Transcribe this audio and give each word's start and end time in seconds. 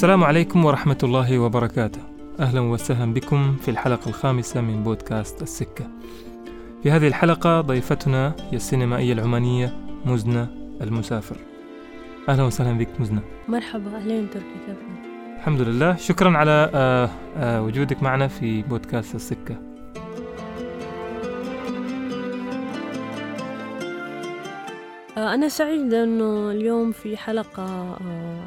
السلام 0.00 0.24
عليكم 0.24 0.64
ورحمة 0.64 0.98
الله 1.02 1.38
وبركاته. 1.38 2.00
أهلا 2.40 2.60
وسهلا 2.60 3.12
بكم 3.14 3.56
في 3.56 3.70
الحلقة 3.70 4.08
الخامسة 4.08 4.60
من 4.60 4.82
بودكاست 4.82 5.42
السكة. 5.42 5.90
في 6.82 6.90
هذه 6.90 7.06
الحلقة 7.06 7.60
ضيفتنا 7.60 8.34
هي 8.50 8.56
السينمائية 8.56 9.12
العمانية 9.12 9.76
مزنة 10.06 10.48
المسافر. 10.80 11.36
أهلا 12.28 12.42
وسهلا 12.42 12.78
بك 12.78 12.88
مزنة. 13.00 13.22
مرحبا 13.48 13.96
أهلين 13.96 14.30
تركي 14.30 14.46
كيف 14.66 14.76
الحمد 15.36 15.60
لله. 15.60 15.96
شكرا 15.96 16.38
على 16.38 16.70
آه، 16.74 17.10
آه، 17.36 17.62
وجودك 17.62 18.02
معنا 18.02 18.28
في 18.28 18.62
بودكاست 18.62 19.14
السكة. 19.14 19.69
أنا 25.20 25.48
سعيدة 25.48 26.04
أنه 26.04 26.50
اليوم 26.50 26.92
في 26.92 27.16
حلقة 27.16 27.62
آه، 27.62 27.96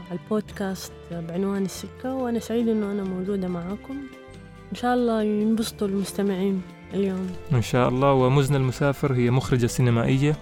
على 0.10 0.20
البودكاست 0.24 0.94
بعنوان 1.12 1.66
السكة 1.66 2.14
وأنا 2.16 2.40
سعيدة 2.40 2.72
أنه 2.72 2.92
أنا 2.92 3.04
موجودة 3.04 3.48
معاكم. 3.48 3.96
إن 4.72 4.76
شاء 4.76 4.94
الله 4.94 5.24
ينبسطوا 5.24 5.88
المستمعين 5.88 6.62
اليوم. 6.94 7.28
إن 7.54 7.62
شاء 7.62 7.90
الله. 7.90 8.14
ومزنة 8.14 8.58
المسافر 8.58 9.14
هي 9.14 9.32
مخرجة 9.32 9.66
سينمائية 9.68 10.36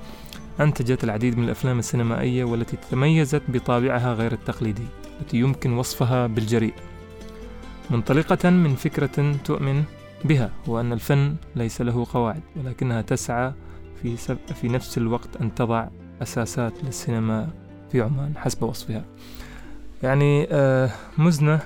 أنتجت 0.60 1.04
العديد 1.04 1.38
من 1.38 1.44
الأفلام 1.44 1.80
السينمائية 1.80 2.44
والتي 2.44 2.78
تميزت 2.92 3.42
بطابعها 3.48 4.14
غير 4.14 4.32
التقليدي 4.32 4.86
التي 5.22 5.38
يمكن 5.38 5.74
وصفها 5.74 6.28
بالجريء. 6.28 6.74
منطلقة 7.90 8.50
من 8.50 8.76
فكرة 8.76 9.36
تؤمن 9.46 9.84
بها 10.26 10.52
وأن 10.68 10.94
الفن 10.94 11.36
ليس 11.56 11.82
له 11.82 12.06
قواعد 12.14 12.42
ولكنها 12.56 13.02
تسعى 13.02 13.54
في, 14.02 14.18
في 14.62 14.68
نفس 14.68 14.98
الوقت 14.98 15.38
أن 15.42 15.56
تضع 15.56 15.88
أساسات 16.22 16.84
للسينما 16.84 17.50
في 17.92 18.02
عمان 18.02 18.38
حسب 18.38 18.64
وصفها 18.64 19.06
يعني 20.04 20.48
آه 20.52 20.90
مزنة 21.18 21.60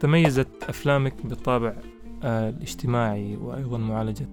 تميزت 0.00 0.48
أفلامك 0.68 1.14
بالطابع 1.24 1.74
آه 2.22 2.48
الاجتماعي 2.48 3.36
وأيضا 3.36 3.78
معالجة 3.78 4.26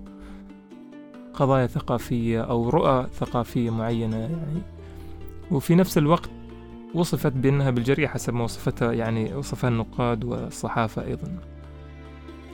قضايا 1.33 1.67
ثقافية 1.67 2.41
أو 2.41 2.69
رؤى 2.69 3.07
ثقافية 3.13 3.69
معينة 3.69 4.17
يعني 4.17 4.61
وفي 5.51 5.75
نفس 5.75 5.97
الوقت 5.97 6.29
وصفت 6.93 7.31
بأنها 7.31 7.69
بالجريئة 7.69 8.07
حسب 8.07 8.33
ما 8.33 8.43
وصفتها 8.43 8.93
يعني 8.93 9.35
وصفها 9.35 9.69
النقاد 9.69 10.23
والصحافة 10.23 11.03
أيضا 11.05 11.39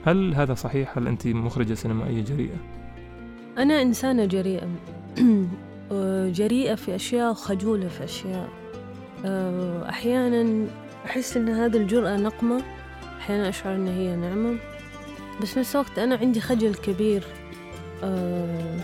هل 0.06 0.36
هذا 0.36 0.54
صحيح؟ 0.54 0.98
هل 0.98 1.08
أنت 1.08 1.28
مخرجة 1.28 1.74
سينمائية 1.74 2.24
جريئة؟ 2.24 2.56
أنا 3.58 3.82
إنسانة 3.82 4.26
جريئة 4.26 4.68
جريئة 6.32 6.76
في 6.76 6.96
أشياء 6.96 7.32
وخجولة 7.32 7.88
في 7.88 8.04
أشياء. 8.04 8.50
آه، 9.26 9.90
أحيانا 9.90 10.68
أحس 11.06 11.38
أن 11.38 11.50
هذه 11.50 11.78
الجرأة 11.78 12.18
نقمة 12.18 12.62
أحيانا 13.20 13.50
أشعر 13.50 13.76
أن 13.76 13.88
هي 13.88 14.16
نعمة. 14.16 14.58
بس 15.42 15.58
نفس 15.58 15.76
الوقت 15.76 16.00
أنا 16.00 16.16
عندي 16.16 16.42
خجل 16.42 16.76
كبير 16.76 17.24
آه، 18.04 18.78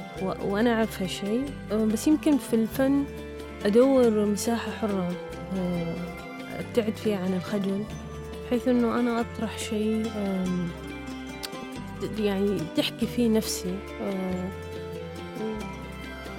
وأنا 0.44 0.73
أعرف 0.73 1.02
هالشيء. 1.02 1.45
آه، 1.72 1.86
بس 1.86 2.08
يمكن 2.08 2.38
في 2.38 2.53
الفن 2.55 3.03
أدور 3.66 4.25
مساحة 4.25 4.72
حرة 4.72 5.11
أبتعد 6.59 6.95
فيها 6.95 7.17
عن 7.17 7.33
الخجل 7.33 7.83
بحيث 8.47 8.67
أنه 8.67 9.00
أنا 9.00 9.20
أطرح 9.22 9.58
شيء 9.58 10.11
يعني 12.20 12.58
تحكي 12.77 13.05
فيه 13.08 13.30
نفسي. 13.30 13.75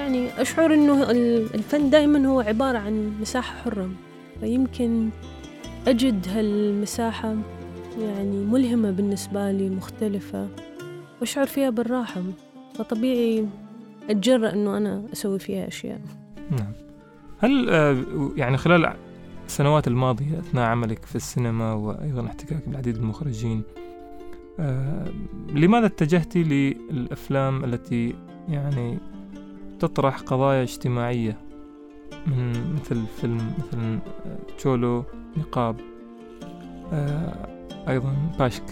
يعني 0.01 0.43
أشعر 0.43 0.75
أنه 0.75 1.11
الفن 1.55 1.91
دائما 1.91 2.29
هو 2.29 2.41
عبارة 2.41 2.79
عن 2.79 3.13
مساحة 3.21 3.63
حرة 3.63 3.91
فيمكن 4.41 5.11
أجد 5.87 6.29
هالمساحة 6.29 7.37
يعني 8.01 8.45
ملهمة 8.45 8.91
بالنسبة 8.91 9.53
لي 9.53 9.71
مختلفة 9.71 10.49
وأشعر 11.21 11.47
فيها 11.47 11.71
بالراحة 11.71 12.23
فطبيعي 12.75 13.47
أتجرأ 14.11 14.53
أنه 14.53 14.77
أنا 14.77 15.05
أسوي 15.13 15.39
فيها 15.39 15.69
أشياء. 15.69 16.01
نعم. 16.51 16.73
هل 17.39 17.71
آه، 17.71 18.05
يعني 18.37 18.57
خلال 18.57 18.95
السنوات 19.47 19.89
الماضية 19.89 20.39
أثناء 20.39 20.65
عملك 20.65 21.05
في 21.05 21.17
السينما 21.17 21.73
وأيضا 21.73 22.27
احتكاك 22.27 22.69
بالعديد 22.69 22.97
من 22.97 23.03
المخرجين 23.03 23.63
آه، 24.61 25.09
لماذا 25.55 25.87
اتجهتي 25.87 26.43
للأفلام 26.43 27.65
التي 27.65 28.15
يعني 28.49 28.99
تطرح 29.81 30.19
قضايا 30.19 30.63
اجتماعية 30.63 31.37
من 32.27 32.75
مثل 32.75 33.07
فيلم 33.21 33.55
مثلا 33.59 33.99
تشولو 34.59 35.05
نقاب 35.37 35.77
آه، 36.93 37.47
أيضا 37.89 38.17
باشك. 38.39 38.63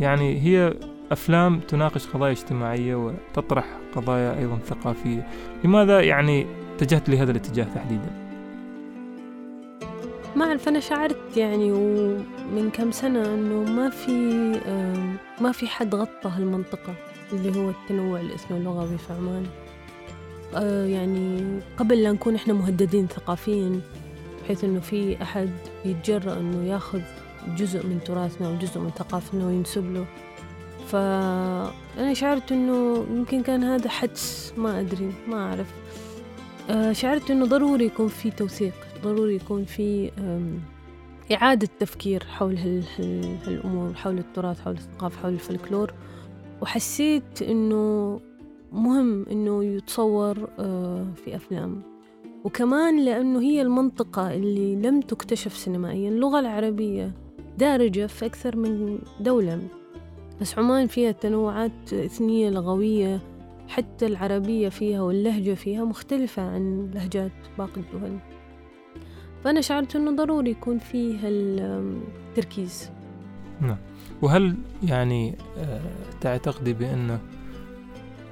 يعني 0.00 0.40
هي 0.40 0.74
أفلام 1.12 1.60
تناقش 1.60 2.06
قضايا 2.06 2.32
اجتماعية 2.32 2.94
وتطرح 2.94 3.78
قضايا 3.96 4.38
أيضا 4.38 4.58
ثقافية. 4.58 5.28
لماذا 5.64 6.00
يعني 6.00 6.46
اتجهت 6.76 7.08
لهذا 7.08 7.30
الاتجاه 7.30 7.64
تحديدا؟ 7.64 8.24
ما 10.36 10.44
أعرف 10.44 10.68
أنا 10.68 10.80
شعرت 10.80 11.36
يعني 11.36 11.72
ومن 11.72 12.70
كم 12.72 12.90
سنة 12.90 13.34
إنه 13.34 13.72
ما 13.72 13.90
في 13.90 14.12
ما 15.40 15.52
في 15.52 15.66
حد 15.66 15.94
غطى 15.94 16.28
هالمنطقة 16.28 16.94
اللي 17.32 17.60
هو 17.60 17.70
التنوع 17.70 18.20
الإثنولغوي 18.20 18.98
في 18.98 19.12
عمان. 19.12 19.46
آه، 19.46 19.63
يعني 20.86 21.42
قبل 21.76 22.02
لا 22.02 22.12
نكون 22.12 22.34
إحنا 22.34 22.54
مهددين 22.54 23.06
ثقافيا 23.06 23.80
بحيث 24.42 24.64
إنه 24.64 24.80
في 24.80 25.22
أحد 25.22 25.50
يتجرأ 25.84 26.40
إنه 26.40 26.64
ياخذ 26.64 27.00
جزء 27.56 27.86
من 27.86 28.00
تراثنا 28.04 28.48
أو 28.48 28.56
جزء 28.56 28.80
من 28.80 28.90
ثقافتنا 28.90 29.46
وينسب 29.46 29.92
له. 29.92 30.06
فأنا 30.86 32.14
شعرت 32.14 32.52
إنه 32.52 33.06
يمكن 33.10 33.42
كان 33.42 33.64
هذا 33.64 33.88
حدس 33.88 34.54
ما 34.56 34.80
أدري 34.80 35.12
ما 35.28 35.36
أعرف. 35.36 35.66
آه، 36.70 36.92
شعرت 36.92 37.30
إنه 37.30 37.46
ضروري 37.46 37.84
يكون 37.84 38.08
في 38.08 38.30
توثيق 38.30 38.74
ضروري 39.02 39.34
يكون 39.34 39.64
في 39.64 40.10
إعادة 41.32 41.68
تفكير 41.80 42.24
حول 42.24 42.56
هالأمور 43.46 43.94
حول 43.94 44.18
التراث 44.18 44.60
حول 44.60 44.74
الثقافة 44.74 45.22
حول 45.22 45.32
الفلكلور. 45.32 45.92
وحسيت 46.62 47.42
إنه 47.42 48.20
مهم 48.74 49.26
إنه 49.30 49.64
يتصور 49.64 50.48
آه، 50.58 51.06
في 51.24 51.36
أفلام. 51.36 51.82
وكمان 52.44 53.04
لأنه 53.04 53.40
هي 53.40 53.62
المنطقة 53.62 54.34
اللي 54.34 54.76
لم 54.76 55.00
تكتشف 55.00 55.56
سينمائيا 55.56 56.08
اللغة 56.08 56.40
العربية 56.40 57.12
دارجة 57.58 58.06
في 58.06 58.26
أكثر 58.26 58.56
من 58.56 58.98
دولة. 59.20 59.60
بس 60.40 60.58
عمان 60.58 60.86
فيها 60.86 61.12
تنوعات 61.12 61.92
إثنية 61.92 62.50
لغوية 62.50 63.20
حتى 63.68 64.06
العربية 64.06 64.68
فيها 64.68 65.02
واللهجة 65.02 65.54
فيها 65.54 65.84
مختلفة 65.84 66.42
عن 66.42 66.90
لهجات 66.94 67.32
باقي 67.58 67.80
الدول. 67.80 68.18
فأنا 69.44 69.60
شعرت 69.60 69.96
أنه 69.96 70.10
ضروري 70.10 70.50
يكون 70.50 70.78
فيه 70.78 71.18
التركيز. 71.24 72.90
نعم. 73.60 73.76
وهل 74.22 74.56
يعني 74.82 75.34
آه، 75.58 75.80
تعتقدي 76.20 76.72
بأنه 76.72 77.20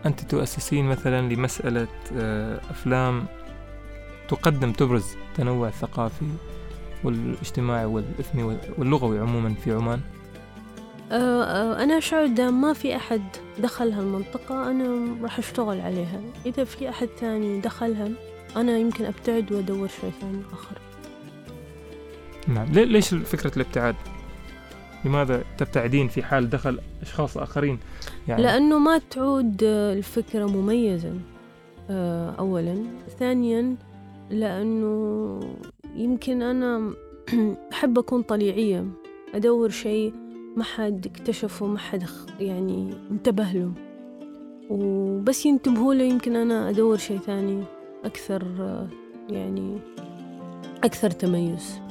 أنت 0.07 0.21
تؤسسين 0.21 0.85
مثلا 0.85 1.35
لمسألة 1.35 1.89
آه، 2.17 2.61
أفلام 2.71 3.27
تقدم 4.29 4.73
تبرز 4.73 5.17
التنوع 5.31 5.69
الثقافي 5.69 6.27
والاجتماعي 7.05 7.85
والإثني 7.85 8.59
واللغوي 8.79 9.19
عموما 9.19 9.55
في 9.55 9.73
عمان؟ 9.73 10.01
آه، 11.13 11.83
أنا 11.83 11.99
أشعر 11.99 12.27
دام 12.27 12.61
ما 12.61 12.73
في 12.73 12.97
أحد 12.97 13.23
دخل 13.59 13.93
هالمنطقة 13.93 14.71
أنا 14.71 15.17
راح 15.23 15.39
أشتغل 15.39 15.81
عليها 15.81 16.21
إذا 16.47 16.65
في 16.65 16.89
أحد 16.89 17.09
ثاني 17.21 17.61
دخلها 17.61 18.09
أنا 18.57 18.79
يمكن 18.79 19.05
أبتعد 19.05 19.53
وأدور 19.53 19.89
شيء 19.89 20.13
ثاني 20.21 20.43
آخر 20.53 20.79
نعم 22.49 22.67
ليش 22.73 23.15
فكرة 23.15 23.53
الابتعاد؟ 23.57 23.97
لماذا 25.05 25.45
تبتعدين 25.59 26.09
في 26.09 26.23
حال 26.23 26.51
دخل 26.51 26.79
أشخاص 27.03 27.39
آخرين؟ 27.39 27.79
يعني 28.29 28.43
لأنه 28.43 28.79
ما 28.79 29.01
تعود 29.11 29.63
الفكرة 29.63 30.47
مميزة 30.47 31.13
آه، 31.91 32.31
أولا. 32.31 32.85
ثانيا 33.19 33.77
لأنه 34.31 35.41
يمكن 35.97 36.43
أنا 36.43 36.93
أحب 37.73 37.99
أكون 37.99 38.23
طليعية 38.23 38.87
أدور 39.35 39.69
شيء 39.69 40.15
ما 40.57 40.65
حد 40.65 41.07
اكتشفه 41.07 41.67
ما 41.67 41.79
حد 41.79 42.05
يعني 42.41 42.95
انتبه 43.11 43.53
له. 43.53 43.73
وبس 44.71 45.47
ينتبهوا 45.47 45.95
له 45.95 46.05
يمكن 46.05 46.37
أنا 46.37 46.71
أدور 46.71 46.97
شيء 46.97 47.19
ثاني 47.19 47.65
أكثر 48.05 48.43
آه، 48.61 48.89
يعني 49.29 49.79
أكثر 50.85 51.11
تميز. 51.11 51.82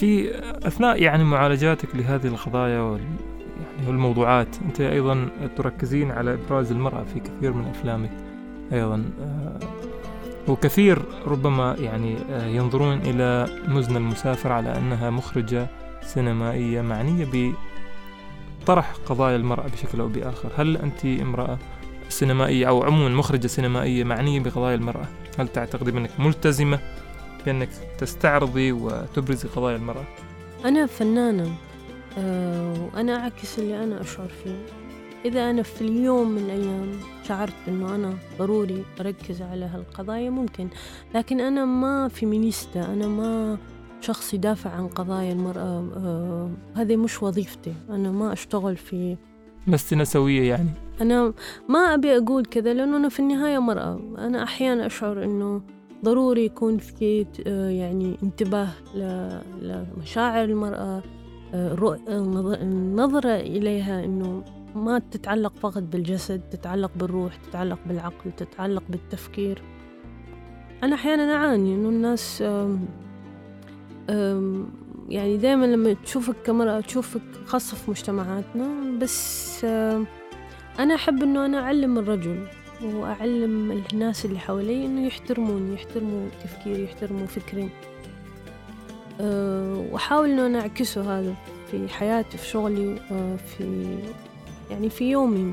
في 0.00 0.30
أثناء 0.66 1.02
يعني 1.02 1.24
معالجاتك 1.24 1.96
لهذه 1.96 2.26
القضايا 2.26 2.80
وال 2.80 3.00
يعني 3.00 3.88
والموضوعات 3.88 4.56
أنت 4.64 4.80
أيضا 4.80 5.28
تركزين 5.56 6.10
على 6.10 6.34
إبراز 6.34 6.70
المرأة 6.70 7.04
في 7.04 7.20
كثير 7.20 7.52
من 7.52 7.66
أفلامك 7.66 8.10
أيضا 8.72 9.04
آه، 9.20 9.58
وكثير 10.48 11.02
ربما 11.26 11.76
يعني 11.78 12.16
آه، 12.30 12.46
ينظرون 12.46 12.98
إلى 12.98 13.46
مزن 13.68 13.96
المسافر 13.96 14.52
على 14.52 14.78
أنها 14.78 15.10
مخرجة 15.10 15.66
سينمائية 16.02 16.80
معنية 16.80 17.54
بطرح 18.62 18.92
قضايا 19.06 19.36
المرأة 19.36 19.66
بشكل 19.68 20.00
أو 20.00 20.08
بآخر. 20.08 20.48
هل 20.56 20.76
أنت 20.76 21.04
امرأة 21.04 21.58
سينمائية 22.08 22.68
أو 22.68 22.82
عموما 22.82 23.16
مخرجة 23.16 23.46
سينمائية 23.46 24.04
معنية 24.04 24.40
بقضايا 24.40 24.74
المرأة؟ 24.74 25.06
هل 25.38 25.48
تعتقدي 25.48 25.92
بأنك 25.92 26.10
ملتزمة 26.18 26.78
بأنك 27.46 27.68
تستعرضي 27.98 28.72
وتبرزي 28.72 29.48
قضايا 29.48 29.76
المرأة. 29.76 30.04
أنا 30.64 30.86
فنانة 30.86 31.54
أه 32.18 32.88
وأنا 32.94 33.16
أعكس 33.16 33.58
اللي 33.58 33.84
أنا 33.84 34.00
أشعر 34.00 34.28
فيه. 34.44 34.66
إذا 35.24 35.50
أنا 35.50 35.62
في 35.62 35.82
اليوم 35.82 36.30
من 36.30 36.38
الأيام 36.38 36.92
شعرت 37.28 37.54
أنه 37.68 37.94
أنا 37.94 38.14
ضروري 38.38 38.84
أركز 39.00 39.42
على 39.42 39.64
هالقضايا 39.64 40.30
ممكن 40.30 40.68
لكن 41.14 41.40
أنا 41.40 41.64
ما 41.64 42.08
فيمينيستا 42.08 42.84
أنا 42.84 43.08
ما 43.08 43.58
شخص 44.00 44.34
يدافع 44.34 44.70
عن 44.70 44.88
قضايا 44.88 45.32
المرأة 45.32 45.84
أه 45.96 46.50
هذه 46.76 46.96
مش 46.96 47.22
وظيفتي. 47.22 47.74
أنا 47.90 48.10
ما 48.10 48.32
أشتغل 48.32 48.76
في 48.76 49.16
لست 49.66 50.02
سوية 50.02 50.48
يعني. 50.48 50.68
أنا 51.00 51.32
ما 51.68 51.78
أبي 51.78 52.16
أقول 52.16 52.44
كذا 52.44 52.74
لأنه 52.74 52.96
أنا 52.96 53.08
في 53.08 53.20
النهاية 53.20 53.58
مرأة. 53.58 54.00
أنا 54.18 54.42
أحيانا 54.42 54.86
أشعر 54.86 55.24
أنه 55.24 55.62
ضروري 56.04 56.44
يكون 56.44 56.78
في 56.78 57.26
آه، 57.46 57.68
يعني 57.68 58.16
انتباه 58.22 58.68
لمشاعر 59.62 60.44
المرأة 60.44 61.02
آه، 61.54 61.98
النظرة 62.62 63.34
إليها 63.36 64.04
أنه 64.04 64.44
ما 64.74 64.98
تتعلق 64.98 65.52
فقط 65.60 65.82
بالجسد 65.82 66.40
تتعلق 66.50 66.90
بالروح 66.96 67.36
تتعلق 67.36 67.78
بالعقل 67.86 68.32
تتعلق 68.36 68.82
بالتفكير. 68.90 69.62
أنا 70.82 70.94
أحيانا 70.94 71.34
أعاني 71.34 71.74
أنه 71.74 71.88
الناس 71.88 72.44
يعني 75.08 75.36
دائما 75.36 75.66
لما 75.66 75.92
تشوفك 75.92 76.36
كمرأة 76.44 76.80
تشوفك 76.80 77.22
خاصة 77.46 77.76
في 77.76 77.90
مجتمعاتنا 77.90 78.98
بس 78.98 79.64
أنا 80.78 80.94
أحب 80.94 81.22
أنه 81.22 81.46
أنا 81.46 81.58
أعلم 81.58 81.98
الرجل. 81.98 82.46
وأعلم 82.84 83.82
الناس 83.92 84.24
اللي 84.24 84.38
حوالي 84.38 84.86
إنه 84.86 85.06
يحترموني 85.06 85.74
يحترموا 85.74 86.28
تفكيري 86.44 86.84
يحترموا 86.84 87.26
فكري. 87.26 87.68
أه 89.20 89.84
وأحاول 89.92 90.30
إنه 90.30 90.46
أنا 90.46 90.60
أعكسه 90.60 91.18
هذا 91.18 91.34
في 91.70 91.88
حياتي 91.88 92.38
في 92.38 92.46
شغلي 92.46 93.00
أه 93.10 93.36
في 93.36 93.84
يعني 94.70 94.90
في 94.90 95.10
يومي. 95.10 95.52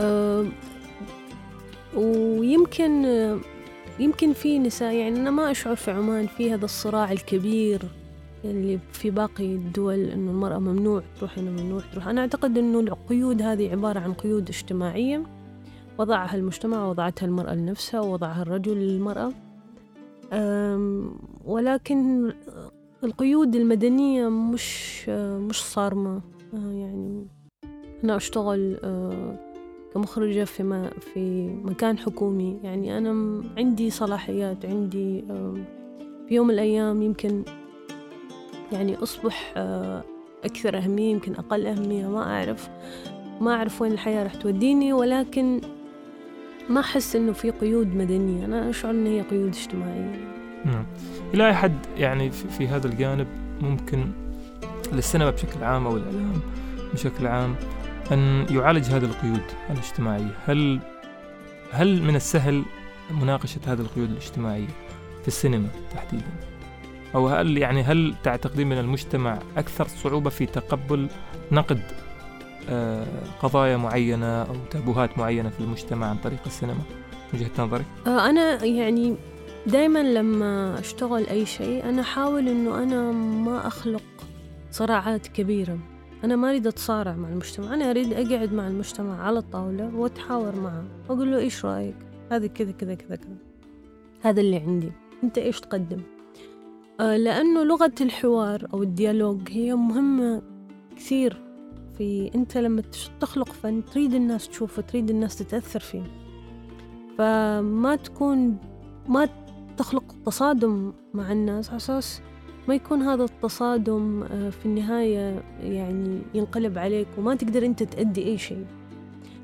أه 0.00 0.46
ويمكن 1.94 3.04
يمكن 3.98 4.32
في 4.32 4.58
نساء 4.58 4.94
يعني 4.94 5.20
أنا 5.20 5.30
ما 5.30 5.50
أشعر 5.50 5.76
في 5.76 5.90
عمان 5.90 6.26
في 6.26 6.54
هذا 6.54 6.64
الصراع 6.64 7.12
الكبير 7.12 7.82
اللي 8.44 8.78
في 8.92 9.10
باقي 9.10 9.44
الدول 9.44 10.04
إنه 10.04 10.30
المرأة 10.30 10.58
ممنوع 10.58 11.02
تروح 11.18 11.38
هنا 11.38 11.50
ممنوع 11.50 11.82
تروح. 11.92 12.08
أنا 12.08 12.20
أعتقد 12.20 12.58
إنه 12.58 12.80
القيود 12.80 13.42
هذه 13.42 13.70
عبارة 13.70 14.00
عن 14.00 14.12
قيود 14.12 14.48
اجتماعية. 14.48 15.37
وضعها 15.98 16.36
المجتمع 16.36 16.88
وضعتها 16.88 17.26
المرأة 17.26 17.54
لنفسها 17.54 18.00
ووضعها 18.00 18.42
الرجل 18.42 18.76
للمرأة. 18.76 19.32
ولكن 21.44 22.32
القيود 23.04 23.56
المدنية 23.56 24.28
مش 24.28 25.08
مش 25.48 25.64
صارمة. 25.64 26.20
أه، 26.54 26.72
يعني 26.72 27.26
أنا 28.04 28.16
أشتغل 28.16 28.76
أه، 28.84 29.38
كمخرجة 29.94 30.44
في 30.44 30.62
ما 30.62 30.90
في 30.90 31.48
مكان 31.64 31.98
حكومي. 31.98 32.60
يعني 32.62 32.98
أنا 32.98 33.42
عندي 33.56 33.90
صلاحيات 33.90 34.66
عندي 34.66 35.24
في 36.28 36.34
يوم 36.34 36.46
من 36.46 36.54
الأيام 36.54 37.02
يمكن 37.02 37.42
يعني 38.72 38.96
أصبح 38.96 39.54
أه، 39.56 40.04
أكثر 40.44 40.78
أهمية 40.78 41.10
يمكن 41.10 41.34
أقل 41.34 41.66
أهمية. 41.66 42.06
ما 42.08 42.22
أعرف 42.22 42.70
ما 43.40 43.54
أعرف 43.54 43.82
وين 43.82 43.92
الحياة 43.92 44.24
رح 44.24 44.34
توديني. 44.34 44.92
ولكن 44.92 45.60
ما 46.70 46.80
أحس 46.80 47.16
إنه 47.16 47.32
في 47.32 47.50
قيود 47.50 47.94
مدنية. 47.94 48.44
أنا 48.44 48.70
أشعر 48.70 48.90
إن 48.90 49.06
هي 49.06 49.20
قيود 49.20 49.54
اجتماعية؟ 49.54 50.28
نعم. 50.64 50.86
إلى 51.34 51.46
أي 51.46 51.54
حد 51.54 51.76
يعني 51.96 52.30
في, 52.30 52.68
هذا 52.68 52.86
الجانب 52.86 53.26
ممكن 53.60 54.06
للسينما 54.92 55.30
بشكل 55.30 55.64
عام 55.64 55.86
أو 55.86 55.96
الإعلام 55.96 56.40
بشكل 56.92 57.26
عام 57.26 57.54
أن 58.12 58.46
يعالج 58.50 58.84
هذه 58.84 59.04
القيود 59.04 59.42
الاجتماعية؟ 59.70 60.34
هل 60.46 60.80
هل 61.72 62.02
من 62.02 62.16
السهل 62.16 62.62
مناقشة 63.10 63.60
هذه 63.66 63.80
القيود 63.80 64.10
الاجتماعية 64.10 64.68
في 65.22 65.28
السينما 65.28 65.68
تحديدا؟ 65.94 66.30
أو 67.14 67.28
هل 67.28 67.58
يعني 67.58 67.82
هل 67.82 68.14
تعتقدين 68.24 68.68
من 68.68 68.78
المجتمع 68.78 69.38
أكثر 69.56 69.88
صعوبة 69.88 70.30
في 70.30 70.46
تقبل 70.46 71.08
نقد 71.52 71.82
قضايا 73.42 73.76
معينة 73.76 74.42
أو 74.42 74.54
تابوهات 74.70 75.18
معينة 75.18 75.48
في 75.48 75.60
المجتمع 75.60 76.06
عن 76.06 76.16
طريق 76.16 76.40
السينما 76.46 76.82
وجهة 77.34 77.50
نظرك؟ 77.58 77.84
آه، 78.06 78.30
أنا 78.30 78.64
يعني 78.64 79.16
دائما 79.66 80.02
لما 80.02 80.78
أشتغل 80.78 81.26
أي 81.26 81.46
شيء 81.46 81.84
أنا 81.84 82.02
أحاول 82.02 82.48
إنه 82.48 82.82
أنا 82.82 83.12
ما 83.12 83.66
أخلق 83.66 84.02
صراعات 84.70 85.26
كبيرة. 85.26 85.78
أنا 86.24 86.36
ما 86.36 86.50
أريد 86.50 86.66
أتصارع 86.66 87.12
مع 87.12 87.28
المجتمع 87.28 87.74
أنا 87.74 87.90
أريد 87.90 88.12
أقعد 88.12 88.52
مع 88.52 88.68
المجتمع 88.68 89.22
على 89.22 89.38
الطاولة 89.38 89.94
وأتحاور 89.94 90.56
معه 90.56 90.84
وأقول 91.08 91.32
له 91.32 91.38
إيش 91.38 91.64
رأيك؟ 91.64 91.96
هذا 92.32 92.46
كذا 92.46 92.70
كذا 92.72 92.94
كذا 92.94 93.16
كذا. 93.16 93.36
هذا 94.22 94.40
اللي 94.40 94.56
عندي. 94.56 94.92
أنت 95.24 95.38
إيش 95.38 95.60
تقدم؟ 95.60 96.00
آه 97.00 97.16
لأنه 97.16 97.62
لغة 97.64 97.94
الحوار 98.00 98.68
أو 98.74 98.82
الديالوج 98.82 99.40
هي 99.50 99.74
مهمة 99.74 100.42
كثير. 100.96 101.47
في 101.98 102.30
أنت 102.34 102.56
لما 102.56 102.82
تخلق 103.20 103.52
فن 103.52 103.84
تريد 103.84 104.14
الناس 104.14 104.48
تشوفه 104.48 104.82
تريد 104.82 105.10
الناس 105.10 105.36
تتأثر 105.36 105.80
فيه. 105.80 106.02
فما 107.18 107.96
تكون 107.96 108.56
ما 109.08 109.28
تخلق 109.76 110.14
تصادم 110.26 110.92
مع 111.14 111.32
الناس 111.32 111.68
على 111.68 111.76
أساس 111.76 112.22
ما 112.68 112.74
يكون 112.74 113.02
هذا 113.02 113.24
التصادم 113.24 114.22
آه، 114.22 114.50
في 114.50 114.66
النهاية 114.66 115.42
يعني 115.60 116.22
ينقلب 116.34 116.78
عليك 116.78 117.08
وما 117.18 117.34
تقدر 117.34 117.66
أنت 117.66 117.82
تأدي 117.82 118.24
أي 118.24 118.38
شيء. 118.38 118.66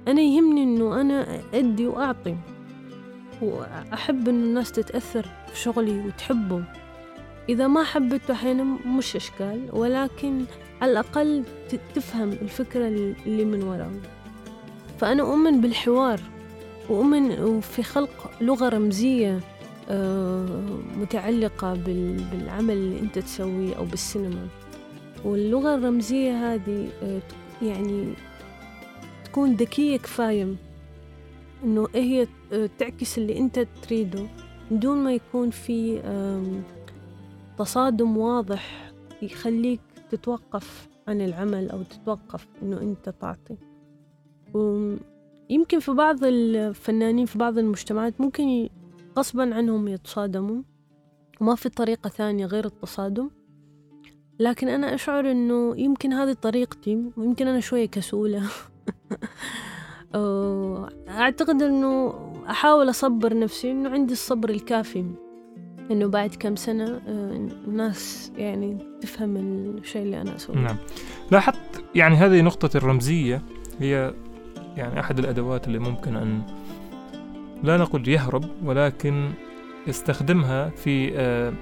أنا 0.09 0.21
يهمني 0.21 0.63
أنه 0.63 1.01
أنا 1.01 1.41
أدي 1.55 1.87
وأعطي. 1.87 2.37
وأحب 3.43 4.29
أن 4.29 4.43
الناس 4.43 4.73
تتأثر 4.73 5.23
في 5.49 5.59
شغلي 5.59 6.07
وتحبه. 6.07 6.65
إذا 7.49 7.67
ما 7.67 7.85
حبته 7.85 8.33
أحيانا 8.33 8.65
مش 8.87 9.17
إشكال 9.17 9.69
ولكن 9.73 10.45
على 10.85 10.93
الأقل 10.93 11.43
تفهم 11.95 12.33
الفكرة 12.33 12.87
اللي 13.27 13.45
من 13.45 13.63
وراء. 13.63 13.91
فأنا 14.99 15.23
أؤمن 15.23 15.61
بالحوار 15.61 16.21
وأؤمن 16.89 17.61
في 17.61 17.83
خلق 17.83 18.31
لغة 18.41 18.69
رمزية 18.69 19.41
آه، 19.89 20.47
متعلقة 20.97 21.75
بالعمل 21.75 22.75
اللي 22.75 23.01
أنت 23.01 23.19
تسويه 23.19 23.75
أو 23.75 23.85
بالسينما. 23.85 24.47
واللغة 25.25 25.75
الرمزية 25.75 26.55
هذه 26.55 26.89
آه، 27.03 27.21
يعني 27.63 28.15
تكون 29.25 29.55
ذكية 29.55 29.97
كفاية 29.97 30.55
إنه 31.65 31.89
هي 31.95 32.27
آه، 32.53 32.71
تعكس 32.79 33.19
اللي 33.19 33.39
أنت 33.39 33.67
تريده. 33.83 34.27
بدون 34.71 34.97
ما 34.97 35.15
يكون 35.15 35.51
في 35.51 36.01
تصادم 37.59 38.17
واضح 38.17 38.93
يخليك 39.23 39.81
تتوقف 40.17 40.89
عن 41.09 41.21
العمل 41.21 41.71
أو 41.71 41.83
تتوقف 41.83 42.47
إنه 42.63 42.81
أنت 42.81 43.09
تعطي. 43.09 43.57
ويمكن 44.55 45.79
في 45.81 45.93
بعض 45.93 46.25
الفنانين 46.25 47.27
في 47.27 47.39
بعض 47.39 47.59
المجتمعات 47.59 48.21
ممكن 48.21 48.69
غصبا 49.19 49.55
عنهم 49.55 49.89
يتصادموا. 49.89 50.63
وما 51.41 51.55
في 51.55 51.69
طريقة 51.69 52.09
ثانية 52.09 52.47
غير 52.47 52.65
التصادم. 52.65 53.31
لكن 54.41 54.69
أنا 54.69 54.95
أشعر 54.95 55.31
إنه 55.31 55.81
يمكن 55.81 56.13
هذه 56.13 56.33
طريقتي 56.33 57.11
ويمكن 57.17 57.47
أنا 57.47 57.61
شوية 57.61 57.87
كسولة. 57.87 58.43
أعتقد 61.09 61.63
إنه 61.63 62.15
أحاول 62.51 62.91
أصبر 62.91 63.39
نفسي 63.39 63.71
إنه 63.71 63.91
عندي 63.91 64.13
الصبر 64.13 64.51
الكافي. 64.51 65.24
إنه 65.91 66.07
بعد 66.07 66.35
كم 66.35 66.57
سنة 66.57 67.01
آه، 67.09 67.49
الناس 67.69 68.33
يعني 68.37 68.79
تفهم 69.01 69.37
الشيء 69.37 70.03
اللي 70.03 70.21
أنا 70.21 70.37
أسويه. 70.37 70.57
نعم. 70.59 70.77
لاحظت 71.31 71.85
يعني 71.95 72.17
هذه 72.17 72.41
نقطة 72.41 72.77
الرمزية 72.77 73.43
هي 73.81 74.15
يعني 74.77 75.01
أحد 75.01 75.19
الأدوات 75.19 75.67
اللي 75.67 75.79
ممكن 75.79 76.17
أن 76.17 76.43
لا 77.63 77.77
نقول 77.77 78.09
يهرب 78.09 78.45
ولكن 78.65 79.31
يستخدمها 79.87 80.69
في 80.69 81.13
آه، 81.19 81.53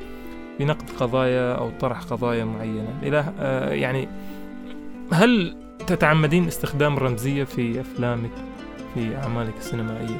في 0.58 0.64
نقد 0.64 0.90
قضايا 0.90 1.54
أو 1.54 1.70
طرح 1.70 2.02
قضايا 2.02 2.44
معينة. 2.44 2.98
إلى 3.02 3.32
آه، 3.38 3.70
يعني 3.70 4.08
هل 5.12 5.56
تتعمدين 5.86 6.46
استخدام 6.46 6.96
الرمزية 6.96 7.44
في 7.44 7.80
أفلامك 7.80 8.30
في 8.94 9.16
أعمالك 9.16 9.54
السينمائية؟ 9.58 10.16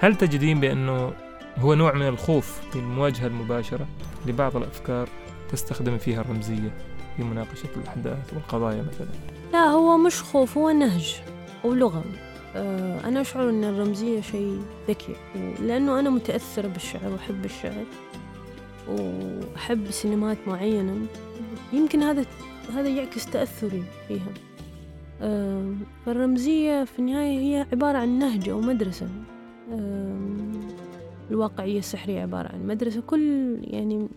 هل 0.00 0.14
تجدين 0.14 0.60
بأنه 0.60 1.12
هو 1.58 1.74
نوع 1.74 1.92
من 1.92 2.08
الخوف 2.08 2.60
في 2.70 2.78
المواجهة 2.78 3.26
المباشرة 3.26 3.86
لبعض 4.26 4.56
الأفكار 4.56 5.08
تستخدم 5.52 5.98
فيها 5.98 6.20
الرمزية 6.20 6.72
في 7.16 7.22
مناقشة 7.22 7.68
الأحداث 7.76 8.34
والقضايا 8.34 8.82
مثلا. 8.82 9.08
لا 9.52 9.64
هو 9.64 9.98
مش 9.98 10.22
خوف 10.22 10.58
هو 10.58 10.70
نهج 10.70 11.20
ولغة. 11.64 12.04
آه، 12.56 13.08
أنا 13.08 13.20
أشعر 13.20 13.50
أن 13.50 13.64
الرمزية 13.64 14.20
شيء 14.20 14.62
ذكي 14.88 15.16
لأنه 15.60 16.00
أنا 16.00 16.10
متأثرة 16.10 16.68
بالشعر 16.68 17.12
وأحب 17.12 17.44
الشعر 17.44 17.84
وأحب 18.88 19.90
سينمات 19.90 20.38
معينة. 20.46 21.06
يمكن 21.72 22.02
هذا 22.02 22.24
هذا 22.74 22.88
يعكس 22.88 23.26
تأثري 23.26 23.82
فيها. 24.08 24.32
آه، 25.22 25.72
فالرمزية 26.06 26.84
في 26.84 26.98
النهاية 26.98 27.38
هي 27.38 27.66
عبارة 27.72 27.98
عن 27.98 28.18
نهج 28.18 28.48
أو 28.48 28.60
مدرسة. 28.60 29.08
الواقعية 31.30 31.78
السحرية 31.78 32.20
عبارة 32.20 32.48
عن 32.48 32.66
مدرسة. 32.66 33.00
كل 33.00 33.56
يعني 33.62 34.08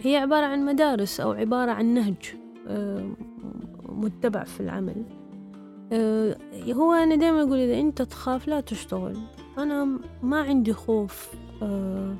هي 0.00 0.16
عبارة 0.16 0.46
عن 0.46 0.64
مدارس 0.64 1.20
أو 1.20 1.32
عبارة 1.32 1.70
عن 1.70 1.94
نهج 1.94 2.34
متبع 3.88 4.44
في 4.44 4.60
العمل. 4.60 5.04
آه، 5.92 6.36
هو 6.72 6.92
أنا 6.92 7.14
دائما 7.14 7.42
أقول 7.42 7.58
إذا 7.58 7.80
أنت 7.80 8.02
تخاف 8.02 8.48
لا 8.48 8.60
تشتغل. 8.60 9.16
أنا 9.58 9.98
ما 10.22 10.40
عندي 10.40 10.72
خوف 10.72 11.34
آه، 11.62 12.16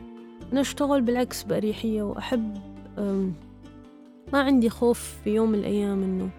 أنا 0.53 0.61
أشتغل 0.61 1.03
بالعكس 1.03 1.43
بأريحية 1.43 2.03
وأحب 2.03 2.59
ما 4.33 4.41
عندي 4.41 4.71
خوف 4.71 5.19
في 5.25 5.31
يوم 5.31 5.49
من 5.49 5.59
الأيام 5.59 6.03
إنه 6.03 6.31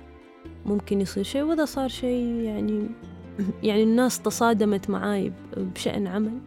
ممكن 0.65 1.01
يصير 1.01 1.23
شيء. 1.23 1.43
وإذا 1.43 1.65
صار 1.65 1.87
شيء 1.89 2.25
يعني 2.25 2.89
يعني 3.63 3.83
الناس 3.83 4.21
تصادمت 4.21 4.89
معاي 4.89 5.31
بشأن 5.57 6.07
عمل. 6.07 6.39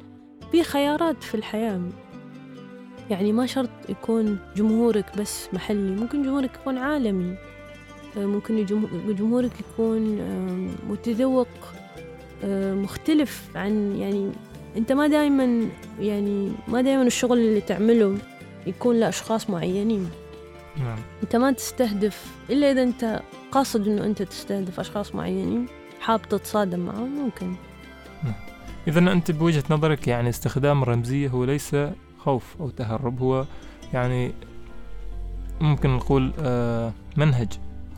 في 0.52 0.62
خيارات 0.62 1.24
في 1.24 1.34
الحياة 1.34 1.80
يعني 3.10 3.32
ما 3.32 3.46
شرط 3.46 3.70
يكون 3.88 4.38
جمهورك 4.56 5.18
بس 5.18 5.48
محلي 5.52 5.96
ممكن 5.96 6.22
جمهورك 6.22 6.50
يكون 6.60 6.78
عالمي 6.78 7.36
آه، 8.16 8.26
ممكن 8.26 8.64
جمهورك 9.08 9.50
يكون 9.60 10.18
متذوق 10.88 11.48
مختلف 12.74 13.48
عن 13.54 13.96
يعني 13.96 14.32
انت 14.76 14.92
ما 14.92 15.06
دائما 15.06 15.68
يعني 16.00 16.52
ما 16.68 16.80
دائما 16.80 17.02
الشغل 17.02 17.38
اللي 17.38 17.60
تعمله 17.60 18.18
يكون 18.66 19.00
لأشخاص 19.00 19.50
معينين 19.50 20.10
نعم. 20.76 20.98
انت 21.22 21.36
ما 21.36 21.52
تستهدف 21.52 22.26
إلا 22.50 22.70
إذا 22.70 22.82
انت 22.82 23.22
قاصد 23.52 23.88
إنه 23.88 24.04
انت 24.04 24.22
تستهدف 24.22 24.80
أشخاص 24.80 25.14
معينين 25.14 25.66
حاب 26.00 26.22
تتصادم 26.22 26.80
معهم 26.80 27.18
ممكن 27.18 27.54
نعم. 28.24 28.34
اذا 28.88 29.12
أنت 29.12 29.30
بوجهة 29.30 29.64
نظرك 29.70 30.08
يعني 30.08 30.28
استخدام 30.28 30.82
الرمزيه 30.82 31.28
هو 31.28 31.44
ليس 31.44 31.76
خوف 32.18 32.56
أو 32.60 32.70
تهرب 32.70 33.20
هو 33.20 33.46
يعني 33.92 34.32
ممكن 35.60 35.90
نقول 35.90 36.32
آه 36.40 36.92
منهج 37.16 37.48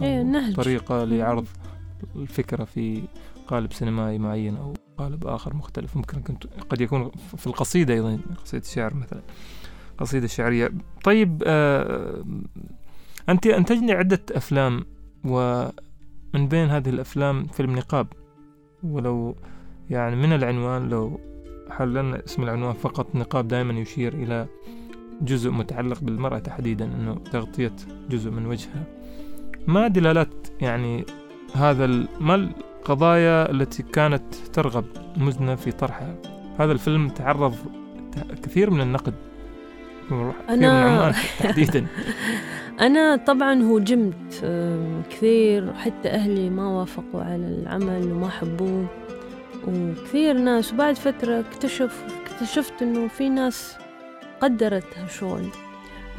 إيه 0.03 0.23
نهج. 0.23 0.55
طريقة 0.55 1.05
لعرض 1.05 1.47
الفكرة 2.17 2.65
في 2.65 3.03
قالب 3.47 3.73
سينمائي 3.73 4.19
معين 4.19 4.57
أو 4.57 4.75
قالب 4.99 5.27
آخر 5.27 5.55
مختلف. 5.55 5.97
ممكن 5.97 6.21
كنت 6.21 6.47
قد 6.71 6.81
يكون 6.81 7.11
في 7.37 7.47
القصيدة 7.47 7.95
أيضا 7.95 8.19
قصيدة 8.45 8.65
شعر 8.65 8.95
مثلا 8.95 9.23
قصيدة 9.99 10.27
شعرية. 10.27 10.71
طيب 11.05 11.43
آه 11.47 12.25
أنت 13.29 13.47
أنتجني 13.47 13.93
عدة 13.93 14.21
أفلام 14.33 14.85
ومن 15.25 16.49
بين 16.49 16.69
هذه 16.69 16.89
الأفلام 16.89 17.47
فيلم 17.47 17.77
نقاب 17.77 18.07
ولو 18.83 19.37
يعني 19.91 20.17
من 20.17 20.33
العنوان 20.33 20.89
لو 20.89 21.21
حللنا 21.71 22.25
اسم 22.25 22.43
العنوان 22.43 22.73
فقط 22.73 23.15
نقاب 23.15 23.49
دائما 23.49 23.73
يشير 23.73 24.15
إلى 24.15 24.47
جزء 25.21 25.51
متعلق 25.51 26.01
بالمرأة 26.01 26.39
تحديدا 26.39 26.85
أنه 26.85 27.15
تغطية 27.33 27.73
جزء 28.11 28.31
من 28.31 28.47
وجهها. 28.47 28.85
ما 29.67 29.89
دلالات 29.89 30.49
يعني 30.61 31.05
هذا 31.55 31.87
ما 32.21 32.35
القضايا 32.35 33.51
التي 33.51 33.83
كانت 33.83 34.35
ترغب 34.35 34.85
مزنة 35.17 35.55
في 35.55 35.73
طرحها؟ 35.73 36.15
هذا 36.59 36.73
الفيلم 36.73 37.09
تعرض 37.09 37.55
كثير 38.43 38.71
من 38.71 38.81
النقد. 38.81 39.15
أنا 40.49 41.13
تحديدا. 41.39 41.87
أنا 42.87 43.17
طبعا 43.17 43.63
هوجمت 43.63 44.41
آه، 44.45 45.03
كثير 45.11 45.73
حتى 45.73 46.09
أهلي 46.09 46.51
ما 46.51 46.69
وافقوا 46.69 47.23
على 47.23 47.47
العمل 47.49 48.13
وما 48.13 48.29
حبوه. 48.29 48.87
وكثير 49.69 50.39
ناس 50.39 50.73
وبعد 50.73 50.97
فترة 50.97 51.41
اكتشف 51.41 52.05
اكتشفت 52.27 52.83
إنه 52.83 53.09
في 53.09 53.29
ناس 53.29 53.75
قدرت 54.41 54.99
هالشغل. 54.99 55.49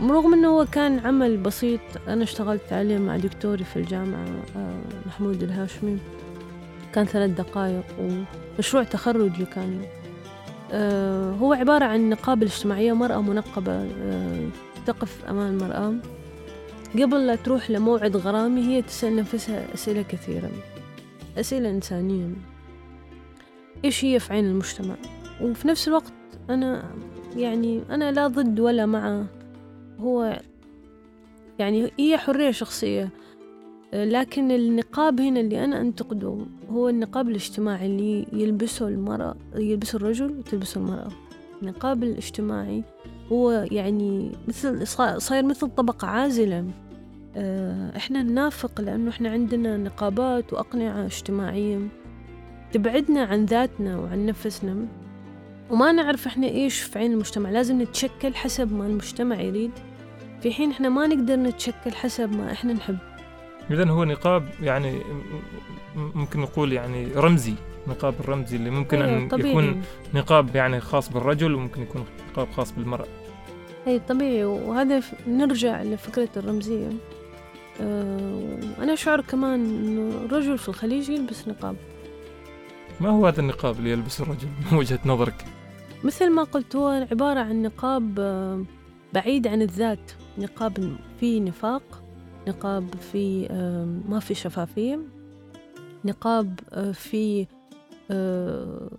رغم 0.02 0.34
إنه 0.34 0.48
هو 0.48 0.66
كان 0.66 1.00
عمل 1.00 1.38
بسيط 1.38 1.80
أنا 2.08 2.24
اشتغلت 2.24 2.74
عليه 2.74 2.98
مع 2.98 3.18
دكتوري 3.18 3.64
في 3.64 3.76
الجامعة 3.76 4.26
آه، 4.56 4.80
محمود 5.08 5.44
الهاشمي. 5.44 5.98
كان 6.94 7.06
ثلاث 7.06 7.30
دقائق 7.32 7.84
ومشروع 8.00 8.84
تخرجي 8.84 9.46
كان. 9.46 9.82
آه، 10.72 11.32
هو 11.32 11.54
عبارة 11.54 11.86
عن 11.86 12.10
نقابة 12.10 12.46
اجتماعية 12.46 12.94
مرأة 12.94 13.22
منقبة 13.22 13.72
آه، 13.72 14.48
تقف 14.86 15.26
أمام 15.30 15.48
المرأة. 15.48 15.94
قبل 16.94 17.28
لا 17.28 17.36
تروح 17.36 17.72
لموعد 17.72 18.18
غرامي 18.18 18.62
هي 18.62 18.82
تسأل 18.82 19.16
نفسها 19.16 19.74
أسئلة 19.74 20.02
كثيرة. 20.02 20.50
أسئلة 21.38 21.70
إنسانية. 21.70 22.28
إيش 23.86 24.06
هي 24.06 24.20
في 24.20 24.34
عين 24.34 24.46
المجتمع. 24.46 24.96
وفي 25.42 25.68
نفس 25.68 25.88
الوقت 25.88 26.14
أنا 26.50 26.84
يعني 27.36 27.82
أنا 27.90 28.12
لا 28.12 28.28
ضد 28.28 28.60
ولا 28.60 28.86
مع 28.86 29.24
هو 30.00 30.40
يعني 31.60 31.92
هي 32.00 32.18
حرية 32.18 32.52
شخصية. 32.52 33.10
لكن 33.94 34.52
النقاب 34.52 35.22
هنا 35.22 35.40
اللي 35.40 35.64
أنا 35.64 35.82
أنتقده 35.82 36.38
هو 36.72 36.90
النقاب 36.90 37.30
الاجتماعي 37.30 37.86
اللي 37.86 38.26
يلبسه 38.34 38.88
المرأة 38.88 39.36
يلبسه 39.56 39.96
الرجل 39.96 40.32
وتلبسه 40.32 40.82
المرأة. 40.82 41.10
النقاب 41.62 42.04
الاجتماعي 42.04 42.84
هو 43.32 43.52
يعني 43.72 44.32
مثل 44.48 44.88
صاير 45.22 45.46
مثل 45.46 45.68
طبقة 45.68 46.08
عازلة. 46.08 46.66
آه، 47.36 47.98
إحنا 47.98 48.24
ننافق 48.24 48.82
لأنه 48.82 49.10
إحنا 49.10 49.30
عندنا 49.30 49.78
نقابات 49.78 50.54
وأقنعة 50.54 51.06
اجتماعية. 51.06 51.80
تبعدنا 52.74 53.24
عن 53.24 53.46
ذاتنا 53.46 53.98
وعن 53.98 54.26
نفسنا. 54.26 54.86
وما 55.70 55.92
نعرف 55.92 56.28
إحنا 56.28 56.48
إيش 56.48 56.82
في 56.82 57.00
عين 57.00 57.12
المجتمع. 57.12 57.50
لازم 57.50 57.82
نتشكل 57.82 58.36
حسب 58.36 58.74
ما 58.74 58.88
المجتمع 58.88 59.42
يريد. 59.42 59.72
في 60.42 60.54
حين 60.54 60.72
إحنا 60.72 60.90
ما 60.90 61.08
نقدر 61.08 61.36
نتشكل 61.36 61.92
حسب 61.92 62.32
ما 62.32 62.52
إحنا 62.52 62.74
نحب. 62.74 62.98
إذا 63.72 63.90
هو 63.90 64.04
نقاب 64.04 64.50
يعني 64.62 65.00
ممكن 65.96 66.40
نقول 66.40 66.74
يعني 66.74 67.08
رمزي. 67.16 67.54
نقاب 67.88 68.14
الرمزي 68.20 68.56
اللي 68.56 68.70
ممكن 68.70 69.02
أن 69.02 69.28
طبيعي. 69.28 69.50
يكون 69.50 69.82
نقاب 70.14 70.56
يعني 70.56 70.80
خاص 70.80 71.10
بالرجل 71.10 71.56
وممكن 71.56 71.82
يكون 71.82 72.06
نقاب 72.32 72.48
خاص 72.52 72.72
بالمرأة. 72.72 73.08
أي 73.88 74.00
طبيعي. 74.00 74.44
وهذا 74.44 75.02
نرجع 75.28 75.84
لفكرة 75.84 76.30
الرمزية. 76.38 76.90
أه 77.82 78.60
أنا 78.80 78.94
أشعر 78.94 79.22
كمان 79.22 79.60
إنه 79.60 80.26
الرجل 80.26 80.58
في 80.58 80.70
الخليج 80.70 81.10
يلبس 81.10 81.48
نقاب. 81.48 81.76
ما 83.02 83.10
هو 83.10 83.28
هذا 83.28 83.40
النقاب 83.40 83.80
اللي 83.80 83.92
يلبسه 83.92 84.24
الرجل 84.24 84.48
من 84.72 84.78
وجهة 84.78 85.00
نظرك؟ 85.06 85.46
مثل 86.04 86.30
ما 86.30 86.44
قلت 86.44 86.76
هو 86.76 86.88
عبارة 87.12 87.40
عن 87.40 87.62
نقاب 87.62 88.20
آه، 88.20 88.64
بعيد 89.14 89.48
عن 89.48 89.62
الذات. 89.62 90.12
نقاب 90.38 90.98
فيه 91.20 91.42
نفاق 91.42 92.04
نقاب 92.48 92.96
فيه 93.12 93.48
ما 94.10 94.20
في 94.20 94.34
شفافية. 94.34 95.00
نقاب 96.06 96.60
آه، 96.72 96.92
فيه 96.92 97.48
آه، 98.12 98.90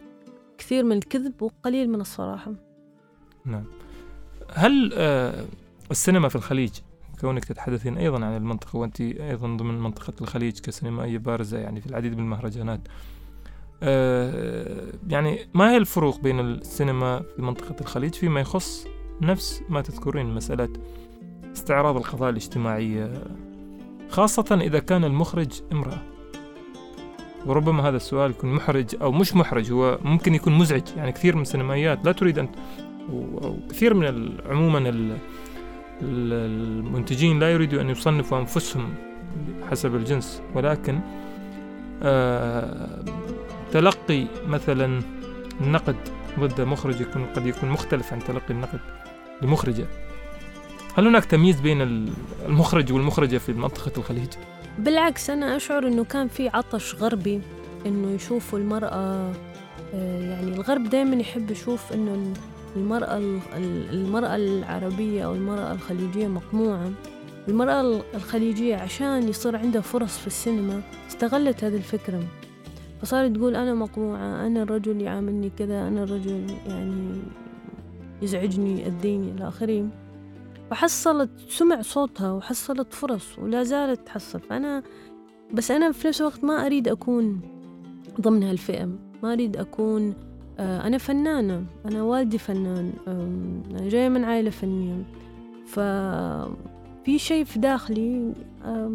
كثير 0.59 0.85
من 0.85 0.97
الكذب 0.97 1.43
وقليل 1.43 1.91
من 1.91 2.01
الصراحة. 2.01 2.53
نعم. 3.45 3.65
هل 4.55 4.93
السينما 5.91 6.29
في 6.29 6.37
الخليج 6.37 6.73
كونك 7.21 7.45
تتحدثين 7.45 7.99
أيضا 7.99 8.25
عن 8.25 8.37
المنطقة 8.37 8.77
وأنت 8.77 9.01
أيضا 9.01 9.57
ضمن 9.57 9.81
منطقة 9.81 10.13
الخليج 10.21 10.61
كسينمائية 10.61 11.19
بارزة 11.19 11.59
يعني 11.59 11.81
في 11.81 11.87
العديد 11.87 12.13
من 12.13 12.19
المهرجانات 12.19 12.81
آه، 12.89 12.91
يعني 15.09 15.39
ما 15.55 15.71
هي 15.71 15.77
الفروق 15.77 16.21
بين 16.21 16.41
السينما 16.41 17.23
في 17.37 17.43
منطقة 17.43 17.75
الخليج 17.81 18.15
فيما 18.15 18.41
يخص 18.41 18.87
نفس 19.21 19.63
ما 19.69 19.81
تذكرين 19.81 20.35
مسألة 20.35 20.69
استعراض 21.53 21.97
القضايا 21.97 22.31
الاجتماعية 22.31 23.13
خاصة 24.09 24.59
إذا 24.63 24.79
كان 24.79 25.05
المخرج 25.05 25.63
امرأة. 25.73 26.03
وربما 27.47 27.89
هذا 27.89 27.97
السؤال 27.97 28.31
يكون 28.31 28.53
محرج 28.53 28.97
أو 29.03 29.13
مش 29.13 29.35
محرج 29.35 29.73
هو 29.73 29.99
ممكن 30.03 30.35
يكون 30.35 30.53
مزعج. 30.53 30.83
يعني 30.97 31.13
كثير 31.13 31.37
من 31.37 31.43
السينمائيات 31.43 32.05
لا 32.05 32.13
تريد 32.13 32.39
أن 32.39 32.49
أو 33.43 33.57
كثير 33.71 33.95
من 33.95 34.33
عموما 34.47 35.11
المنتجين 36.03 37.39
لا 37.39 37.53
يريدوا 37.53 37.81
أن 37.81 37.91
يصنفوا 37.91 38.39
أنفسهم 38.39 38.95
حسب 39.71 39.95
الجنس. 39.95 40.43
ولكن 40.55 41.01
آه 42.03 43.05
تلقي 43.73 44.27
مثلا 44.47 45.03
النقد 45.61 45.97
ضد 46.39 46.61
مخرج 46.61 47.01
يكون 47.01 47.27
قد 47.27 47.47
يكون 47.47 47.69
مختلف 47.69 48.13
عن 48.13 48.25
تلقي 48.25 48.51
النقد 48.51 48.81
لمخرجة. 49.43 49.87
هل 50.95 51.07
هناك 51.07 51.25
تمييز 51.25 51.61
بين 51.61 51.83
المخرج 52.47 52.93
والمخرجة 52.93 53.39
في 53.39 53.53
منطقة 53.53 53.93
الخليج؟ 53.99 54.29
بالعكس 54.79 55.31
أنا 55.31 55.57
أشعر 55.57 55.87
أنه 55.87 56.05
كان 56.05 56.29
في 56.29 56.49
عطش 56.49 56.95
غربي 56.95 57.41
أنه 57.87 58.11
يشوفوا 58.11 58.59
المرأة 58.59 59.33
آه، 59.95 60.31
يعني 60.31 60.55
الغرب 60.55 60.91
دائما 60.91 61.17
يحب 61.17 61.51
يشوف 61.51 61.93
أنه 61.93 62.33
المرأة 62.77 63.41
المرأة 63.93 64.37
العربية 64.37 65.25
أو 65.25 65.35
المرأة 65.35 65.73
الخليجية 65.73 66.27
مقموعة. 66.27 66.93
المرأة 67.49 68.03
الخليجية 68.15 68.77
عشان 68.77 69.29
يصير 69.29 69.57
عندها 69.57 69.81
فرص 69.81 70.19
في 70.19 70.27
السينما 70.27 70.83
استغلت 71.09 71.65
هذه 71.65 71.77
الفكرة. 71.77 72.23
فصارت 73.01 73.37
تقول 73.37 73.57
أنا 73.57 73.75
مقموعة 73.75 74.47
أنا 74.47 74.63
الرجل 74.63 75.01
يعاملني 75.01 75.51
كذا 75.51 75.89
أنا 75.89 76.03
الرجل 76.03 76.47
يعني 76.67 77.23
يزعجني 78.23 78.81
يأذيني 78.81 79.31
إلى 79.31 79.49
آخره. 79.49 79.89
فحصلت 80.71 81.31
سمع 81.49 81.83
صوتها 81.83 82.33
وحصلت 82.33 82.93
فرص 82.93 83.39
ولا 83.39 83.63
زالت 83.63 84.07
تحصل. 84.07 84.41
فأنا 84.41 84.83
بس 85.55 85.71
أنا 85.71 85.93
في 85.93 86.09
نفس 86.09 86.21
الوقت 86.21 86.45
ما 86.45 86.67
أريد 86.67 86.89
أكون 86.89 87.41
ضمن 88.21 88.43
هالفئة 88.43 88.89
ما 89.23 89.33
أريد 89.33 89.57
أكون 89.57 90.15
آه، 90.59 90.87
أنا 90.87 90.99
فنانة 90.99 91.65
أنا 91.85 92.03
والدي 92.03 92.39
فنان 92.39 92.93
أنا 93.71 93.89
جاية 93.89 94.09
من 94.09 94.25
عائلة 94.25 94.51
فنية. 94.51 95.05
ففي 95.67 97.19
شيء 97.19 97.45
في 97.45 97.59
داخلي 97.59 98.33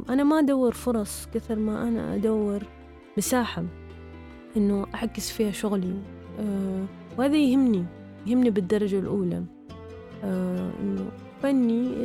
أنا 0.10 0.24
ما 0.24 0.40
أدور 0.40 0.72
فرص 0.72 1.28
كثر 1.34 1.56
ما 1.56 1.88
أنا 1.88 2.16
أدور 2.16 2.64
مساحة. 3.18 3.64
إنه 4.58 4.88
أعكس 4.96 5.32
فيها 5.32 5.52
شغلي 5.52 5.94
آه، 6.40 6.86
وهذا 7.18 7.38
يهمني 7.38 7.86
يهمني 8.28 8.50
بالدرجة 8.50 9.00
الأولى 9.00 9.44
آه، 10.24 10.72
إنه 10.82 11.06
فني 11.44 11.96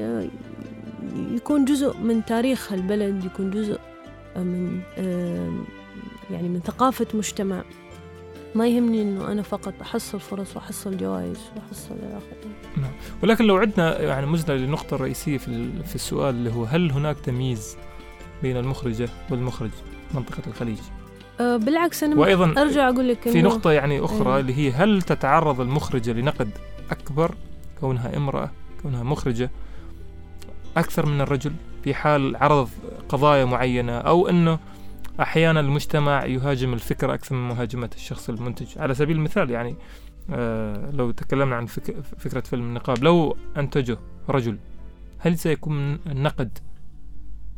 يكون 1.16 1.64
جزء 1.64 1.96
من 1.96 2.24
تاريخ 2.24 2.72
البلد 2.72 3.24
يكون 3.24 3.50
جزء 3.50 3.80
من 4.36 4.80
يعني 6.30 6.48
من 6.48 6.60
ثقافة 6.60 7.06
مجتمع 7.14 7.64
ما 8.54 8.68
يهمني 8.68 9.02
إنه 9.02 9.32
أنا 9.32 9.42
فقط 9.42 9.74
أحصل 9.82 10.20
فرص 10.20 10.56
وأحصل 10.56 10.96
جوائز 10.96 11.38
وأحصل 11.56 11.94
إلى 11.94 12.18
اخره. 12.18 12.80
نعم، 12.82 12.92
ولكن 13.22 13.44
لو 13.44 13.56
عدنا 13.56 14.00
يعني 14.00 14.26
مزنا 14.26 14.56
للنقطة 14.56 14.94
الرئيسية 14.94 15.38
في 15.38 15.82
في 15.82 15.94
السؤال 15.94 16.34
اللي 16.34 16.50
هو 16.54 16.64
هل 16.64 16.90
هناك 16.90 17.20
تمييز 17.20 17.76
بين 18.42 18.56
المخرجة 18.56 19.08
والمخرج 19.30 19.70
منطقة 20.14 20.42
الخليج؟ 20.46 20.78
أه 21.40 21.56
بالعكس 21.56 22.04
أنا 22.04 22.16
وأيضا 22.16 22.62
أرجع 22.62 22.88
أقول 22.88 23.08
لك 23.08 23.28
في 23.28 23.42
نقطة 23.42 23.72
يعني 23.72 24.04
أخرى 24.04 24.34
أيه. 24.34 24.40
اللي 24.40 24.54
هي 24.58 24.72
هل 24.72 25.02
تتعرض 25.02 25.60
المخرجة 25.60 26.12
لنقد 26.12 26.50
أكبر 26.90 27.34
كونها 27.80 28.16
امرأة 28.16 28.50
كونها 28.82 29.02
مخرجة 29.02 29.50
أكثر 30.76 31.06
من 31.06 31.20
الرجل 31.20 31.52
في 31.84 31.94
حال 31.94 32.36
عرض 32.36 32.68
قضايا 33.08 33.44
معينة 33.44 33.98
أو 33.98 34.28
أنه 34.28 34.58
أحيانا 35.20 35.60
المجتمع 35.60 36.24
يهاجم 36.24 36.72
الفكرة 36.72 37.14
أكثر 37.14 37.34
من 37.34 37.48
مهاجمة 37.48 37.90
الشخص 37.96 38.28
المنتج 38.28 38.78
على 38.78 38.94
سبيل 38.94 39.16
المثال 39.16 39.50
يعني 39.50 39.76
آه 40.30 40.90
لو 40.90 41.10
تكلمنا 41.10 41.56
عن 41.56 41.66
فك 41.66 41.94
فكرة 42.18 42.40
فيلم 42.40 42.62
النقاب 42.62 43.04
لو 43.04 43.36
أنتجه 43.56 43.98
رجل 44.28 44.58
هل 45.18 45.38
سيكون 45.38 45.98
النقد 46.06 46.58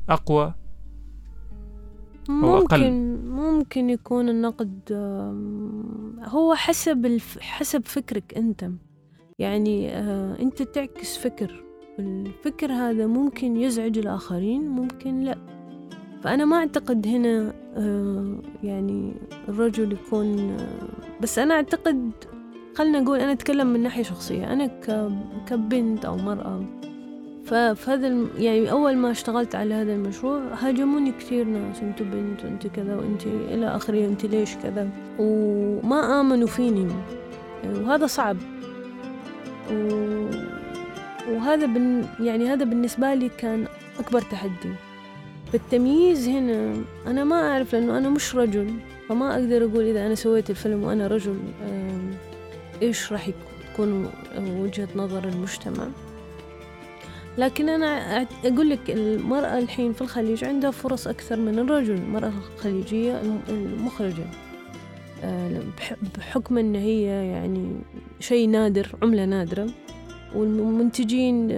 أقوى 0.08 0.44
أو 0.44 0.61
ممكن؟ 2.28 3.16
ممكن 3.26 3.90
يكون 3.90 4.28
النقد 4.28 4.92
هو 6.24 6.54
حسب 6.54 7.06
الف... 7.06 7.38
حسب 7.38 7.86
فكرك 7.86 8.34
أنت. 8.36 8.70
يعني 9.38 9.96
آه 9.96 10.36
أنت 10.40 10.62
تعكس 10.62 11.16
فكر. 11.16 11.64
الفكر 11.98 12.72
هذا 12.72 13.06
ممكن 13.06 13.56
يزعج 13.56 13.98
الآخرين 13.98 14.68
ممكن 14.68 15.20
لأ. 15.20 15.38
فأنا 16.22 16.44
ما 16.44 16.56
أعتقد 16.56 17.06
هنا 17.06 17.54
آه، 17.76 18.42
يعني 18.62 19.12
الرجل 19.48 19.92
يكون 19.92 20.38
آه، 20.50 20.88
بس 21.20 21.38
أنا 21.38 21.54
أعتقد 21.54 22.10
خلنا 22.74 23.00
نقول 23.00 23.18
أنا 23.18 23.32
أتكلم 23.32 23.66
من 23.66 23.82
ناحية 23.82 24.02
شخصية. 24.02 24.52
أنا 24.52 24.66
كبنت 25.46 26.04
أو 26.04 26.16
مرأة 26.16 26.64
فهذا 27.44 28.26
يعني 28.38 28.70
أول 28.70 28.96
ما 28.96 29.10
اشتغلت 29.10 29.54
على 29.54 29.74
هذا 29.74 29.94
المشروع 29.94 30.40
هاجموني 30.60 31.12
كثير 31.12 31.44
ناس 31.44 31.82
أنت 31.82 32.02
بنت 32.02 32.44
وأنت 32.44 32.66
كذا 32.66 32.96
وأنت 32.96 33.26
إلى 33.26 33.66
آخره 33.66 34.06
أنت 34.06 34.26
ليش 34.26 34.56
كذا؟ 34.56 34.88
وما 35.18 36.20
آمنوا 36.20 36.46
فيني. 36.46 36.88
وهذا 37.64 38.06
صعب. 38.06 38.36
و... 39.72 40.26
وهذا 41.30 41.66
بن 41.66 42.04
يعني 42.20 42.48
هذا 42.48 42.64
بالنسبة 42.64 43.14
لي 43.14 43.28
كان 43.28 43.66
أكبر 43.98 44.20
تحدي. 44.20 44.74
فالتمييز 45.52 46.28
هنا 46.28 46.74
أنا 47.06 47.24
ما 47.24 47.50
أعرف 47.50 47.72
لأنه 47.72 47.98
أنا 47.98 48.08
مش 48.08 48.36
رجل 48.36 48.74
فما 49.08 49.34
أقدر 49.34 49.64
أقول 49.64 49.84
إذا 49.84 50.06
أنا 50.06 50.14
سويت 50.14 50.50
الفيلم 50.50 50.82
وأنا 50.82 51.06
رجل 51.06 51.36
إيش 52.82 53.12
راح 53.12 53.30
تكون 53.72 54.10
وجهة 54.38 54.88
نظر 54.96 55.24
المجتمع. 55.24 55.84
لكن 57.38 57.68
أنا 57.68 57.86
أقول 58.44 58.70
لك 58.70 58.90
المرأة 58.90 59.58
الحين 59.58 59.92
في 59.92 60.02
الخليج 60.02 60.44
عندها 60.44 60.70
فرص 60.70 61.06
أكثر 61.08 61.36
من 61.36 61.58
الرجل 61.58 61.94
المرأة 61.94 62.32
الخليجية 62.54 63.22
المخرجة. 63.48 64.24
آه، 65.24 65.60
بحكم 66.18 66.58
أن 66.58 66.74
هي 66.74 67.02
يعني 67.28 67.76
شيء 68.20 68.48
نادر 68.48 68.96
عملة 69.02 69.24
نادرة. 69.24 69.66
والمنتجين 70.36 71.48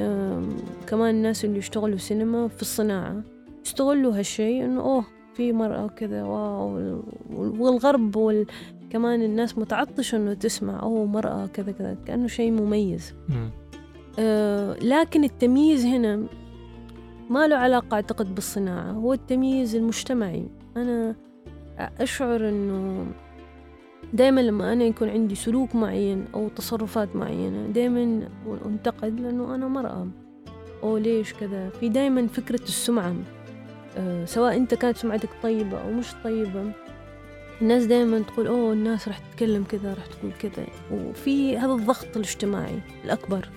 كمان 0.86 1.14
الناس 1.14 1.44
اللي 1.44 1.58
يشتغلوا 1.58 1.98
سينما 1.98 2.48
في 2.48 2.62
الصناعة 2.62 3.22
استغلوا 3.66 4.18
هالشيء 4.18 4.64
إنه 4.64 4.80
أوه 4.80 5.04
في 5.34 5.52
مرأة 5.52 5.86
كذا 5.86 6.22
واو 6.22 7.02
والغرب 7.36 8.16
وال... 8.16 8.46
كمان 8.90 9.22
الناس 9.22 9.58
متعطشة 9.58 10.16
إنه 10.16 10.34
تسمع 10.34 10.82
أوه 10.82 11.06
مرأة 11.06 11.46
كذا 11.46 11.72
كذا 11.72 11.96
كأنه 12.06 12.26
شيء 12.26 12.50
مميز. 12.50 13.14
لكن 14.82 15.24
التمييز 15.24 15.84
هنا 15.84 16.26
ما 17.30 17.48
له 17.48 17.56
علاقة 17.56 17.94
أعتقد 17.94 18.34
بالصناعة 18.34 18.90
هو 18.92 19.12
التمييز 19.12 19.76
المجتمعي. 19.76 20.48
أنا 20.76 21.16
أشعر 21.78 22.48
أنه 22.48 23.06
دائما 24.12 24.40
لما 24.40 24.72
أنا 24.72 24.84
يكون 24.84 25.08
عندي 25.08 25.34
سلوك 25.34 25.74
معين 25.74 26.24
أو 26.34 26.48
تصرفات 26.48 27.16
معينة 27.16 27.66
دائما 27.66 28.28
أنتقد 28.66 29.20
لأنه 29.20 29.54
أنا 29.54 29.68
مرأة. 29.68 30.08
أو 30.82 30.96
ليش 30.96 31.34
كذا؟ 31.34 31.68
في 31.68 31.88
دائما 31.88 32.26
فكرة 32.26 32.62
السمعة 32.62 33.14
آه، 33.96 34.24
سواء 34.24 34.56
أنت 34.56 34.74
كانت 34.74 34.96
سمعتك 34.96 35.28
طيبة 35.42 35.78
أو 35.78 35.92
مش 35.92 36.06
طيبة. 36.24 36.72
الناس 37.62 37.84
دائما 37.84 38.18
تقول 38.18 38.46
أوه 38.46 38.72
الناس 38.72 39.08
راح 39.08 39.18
تتكلم 39.18 39.64
كذا 39.64 39.94
راح 39.94 40.06
تقول 40.06 40.32
كذا. 40.32 40.66
وفي 40.92 41.58
هذا 41.58 41.72
الضغط 41.72 42.16
الاجتماعي 42.16 42.80
الأكبر. 43.04 43.48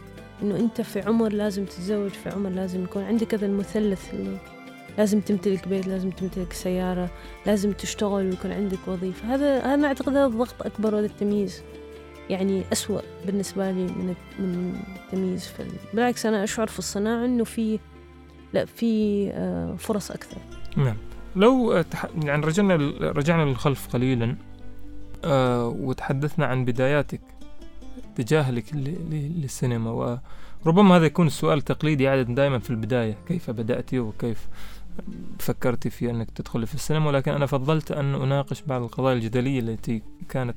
إنه 0.42 0.56
أنت 0.56 0.82
في 0.82 1.02
عمر 1.02 1.32
لازم 1.32 1.66
تتزوج 1.66 2.12
في 2.12 2.30
عمر 2.30 2.50
لازم 2.50 2.84
يكون 2.84 3.04
عندك 3.04 3.34
هذا 3.34 3.46
المثلث 3.46 4.14
اللي 4.14 4.38
لازم 4.98 5.20
تمتلك 5.20 5.68
بيت 5.68 5.88
لازم 5.88 6.10
تمتلك 6.10 6.54
سيارة 6.54 7.10
لازم 7.46 7.72
تشتغل 7.72 8.26
ويكون 8.26 8.52
عندك 8.52 8.88
وظيفة. 8.88 9.36
هذا 9.36 9.74
أنا 9.74 9.88
أعتقد 9.88 10.10
هذا 10.10 10.26
الضغط 10.26 10.62
أكبر 10.62 10.96
وهذا 10.96 11.06
التمييز. 11.06 11.64
يعني 12.30 12.64
أسوأ 12.72 13.02
بالنسبة 13.26 13.72
لي 13.72 13.82
من 13.84 14.16
من 14.40 14.76
التمييز 14.96 15.54
بالعكس 15.94 16.26
أنا 16.26 16.44
أشعر 16.44 16.68
في 16.68 16.80
الصناعة 16.80 17.26
إنه 17.26 17.44
في 17.44 17.80
لا 18.54 18.66
في 18.66 19.30
آه، 19.32 19.76
فرص 19.76 20.12
أكثر. 20.12 20.38
نعم. 20.78 20.96
لو 21.36 21.84
يعني 22.24 22.46
رجعنا 22.46 22.76
رجعنا 23.02 23.50
للخلف 23.50 23.88
قليلا 23.88 24.36
آه، 25.26 25.68
وتحدثنا 25.68 26.46
عن 26.46 26.66
بداياتك. 26.66 27.22
اتجاهك 28.20 28.64
للسينما 29.12 30.20
وربما 30.66 30.98
هذا 30.98 31.06
يكون 31.06 31.28
السؤال 31.28 31.58
التقليدي 31.58 32.08
عادة 32.08 32.34
دائما 32.34 32.60
في 32.60 32.70
البداية 32.70 33.18
كيف 33.28 33.52
بدأت 33.52 33.94
وكيف 33.94 34.48
فكرت 35.40 35.88
في 35.88 36.10
أنك 36.10 36.32
تدخلي 36.32 36.66
في 36.66 36.76
السينما؟ 36.76 37.08
ولكن 37.08 37.32
أنا 37.32 37.46
فضلت 37.46 37.92
أن 37.92 38.16
أناقش 38.16 38.62
بعض 38.62 38.82
القضايا 38.82 39.16
الجدلية 39.16 39.60
التي 39.60 40.02
كانت 40.30 40.56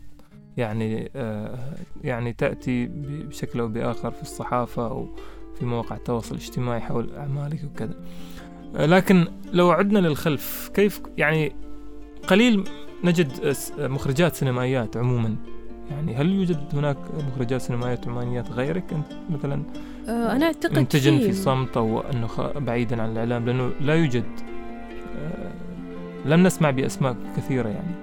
يعني 0.56 1.10
آه 1.16 1.74
يعني 2.04 2.32
تأتي 2.32 2.86
بشكل 3.28 3.60
أو 3.60 3.68
بآخر 3.68 4.10
في 4.10 4.22
الصحافة 4.22 4.86
أو 4.86 5.08
في 5.58 5.64
مواقع 5.64 5.96
التواصل 5.96 6.34
الاجتماعي 6.34 6.80
حول 6.80 7.14
أعمالك 7.16 7.64
وكذا. 7.64 7.94
لكن 8.74 9.26
لو 9.52 9.70
عدنا 9.70 9.98
للخلف 9.98 10.70
كيف 10.74 11.02
يعني 11.16 11.52
قليل 12.28 12.64
نجد 13.04 13.56
مخرجات 13.78 14.34
سينمائيات 14.34 14.96
عموما؟ 14.96 15.36
يعني 15.90 16.14
هل 16.14 16.33
يوجد 16.33 16.59
هناك 16.72 16.96
مخرجات 17.29 17.61
سينمائيات 17.61 18.09
عمانيات 18.09 18.50
غيرك؟ 18.50 18.92
أنت 18.92 19.12
مثلا 19.31 19.62
آه، 20.09 20.33
أنا 20.33 20.46
أعتقد 20.46 20.79
منتجا 20.79 21.18
في 21.18 21.33
صمت 21.33 21.76
أو 21.76 22.00
أنه 22.00 22.29
بعيدا 22.57 23.03
عن 23.03 23.12
الإعلام 23.12 23.46
لأنه 23.46 23.70
لا 23.81 23.94
يوجد 23.94 24.24
آه، 25.16 25.50
لم 26.24 26.42
نسمع 26.46 26.70
بأسماء 26.70 27.16
كثيرة 27.37 27.68
يعني. 27.68 27.94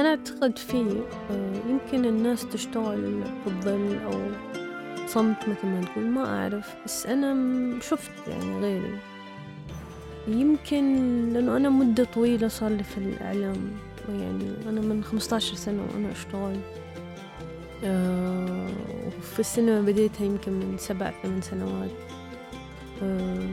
أنا 0.00 0.08
أعتقد 0.08 0.58
في 0.58 1.02
آه، 1.30 1.52
يمكن 1.70 2.04
الناس 2.04 2.48
تشتغل 2.48 3.22
في 3.44 3.50
الظل 3.50 3.98
أو 4.04 4.12
صمت 5.06 5.36
مثل 5.48 5.66
ما 5.66 5.80
تقول 5.84 6.06
ما 6.06 6.42
أعرف 6.42 6.74
بس 6.84 7.06
أنا 7.06 7.34
شفت 7.80 8.10
يعني 8.28 8.60
غيري. 8.60 8.98
يمكن 10.28 10.84
لأنه 11.32 11.56
أنا 11.56 11.68
مدة 11.68 12.04
طويلة 12.04 12.48
صار 12.48 12.70
لي 12.70 12.82
في 12.82 12.98
الإعلام 12.98 13.56
يعني 14.08 14.50
أنا 14.68 14.80
من 14.80 15.04
15 15.04 15.54
سنة 15.54 15.82
وأنا 15.94 16.12
أشتغل. 16.12 16.56
وفي 17.84 19.40
السينما 19.40 19.80
بديتها 19.80 20.24
يمكن 20.24 20.52
من 20.52 20.78
سبع 20.78 21.12
ثمان 21.22 21.40
سنوات. 21.40 21.90
آه، 23.02 23.48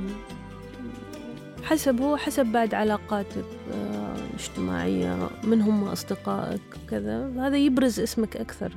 حسب 1.64 2.02
هو 2.02 2.18
حسب 2.18 2.46
بعد 2.46 2.74
علاقاتك 2.74 3.46
الاجتماعية 3.74 5.30
من 5.44 5.62
هم 5.62 5.84
أصدقائك 5.84 6.62
وكذا 6.84 7.32
هذا 7.38 7.58
يبرز 7.58 8.00
اسمك 8.00 8.38
أكثر. 8.38 8.74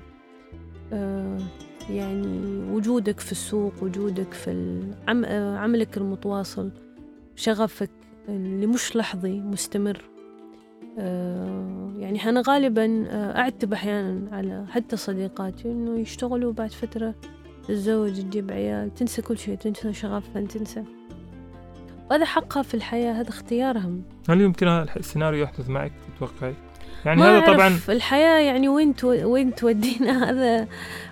يعني 1.91 2.63
وجودك 2.71 3.21
في 3.21 3.33
السوق 3.33 3.73
وجودك 3.83 4.33
في. 4.33 4.81
عملك 5.59 5.97
المتواصل 5.97 6.71
شغفك 7.37 7.91
اللي 8.29 8.67
مش 8.67 8.97
لحظي 8.97 9.41
مستمر. 9.41 9.97
آه، 9.97 10.10
يعني 11.99 12.29
أنا 12.29 12.43
غالبا 12.49 13.07
آه، 13.11 13.39
أعتب 13.39 13.73
أحيانا 13.73 14.37
على 14.37 14.65
حتى 14.71 14.97
صديقاتي 14.97 15.69
إنه 15.69 15.99
يشتغلوا 15.99 16.53
بعد 16.53 16.71
فترة 16.71 17.15
تتزوج 17.69 18.21
تجيب 18.21 18.51
عيال 18.51 18.95
تنسى 18.95 19.23
كل 19.23 19.39
شيء 19.39 19.55
تنسى 19.55 19.93
شغفها 19.93 20.43
تنسى 20.43 20.85
وهذا 22.11 22.25
حقها 22.25 22.63
في 22.63 22.75
الحياة 22.75 23.13
هذا 23.13 23.29
اختيارها 23.29 23.91
هل 24.29 24.41
يمكن 24.41 24.69
هذا 24.69 24.87
السيناريو 24.97 25.43
يحدث 25.43 25.69
معك 25.69 25.93
تتوقعي؟ 26.17 26.55
يعني 27.05 27.23
هذا 27.23 27.47
طبعا 27.47 27.79
الحياة 27.89 28.39
يعني 28.39 28.69
وين. 28.69 28.95
وين 29.05 29.55
تودينا 29.55 30.13
هذا 30.31 30.69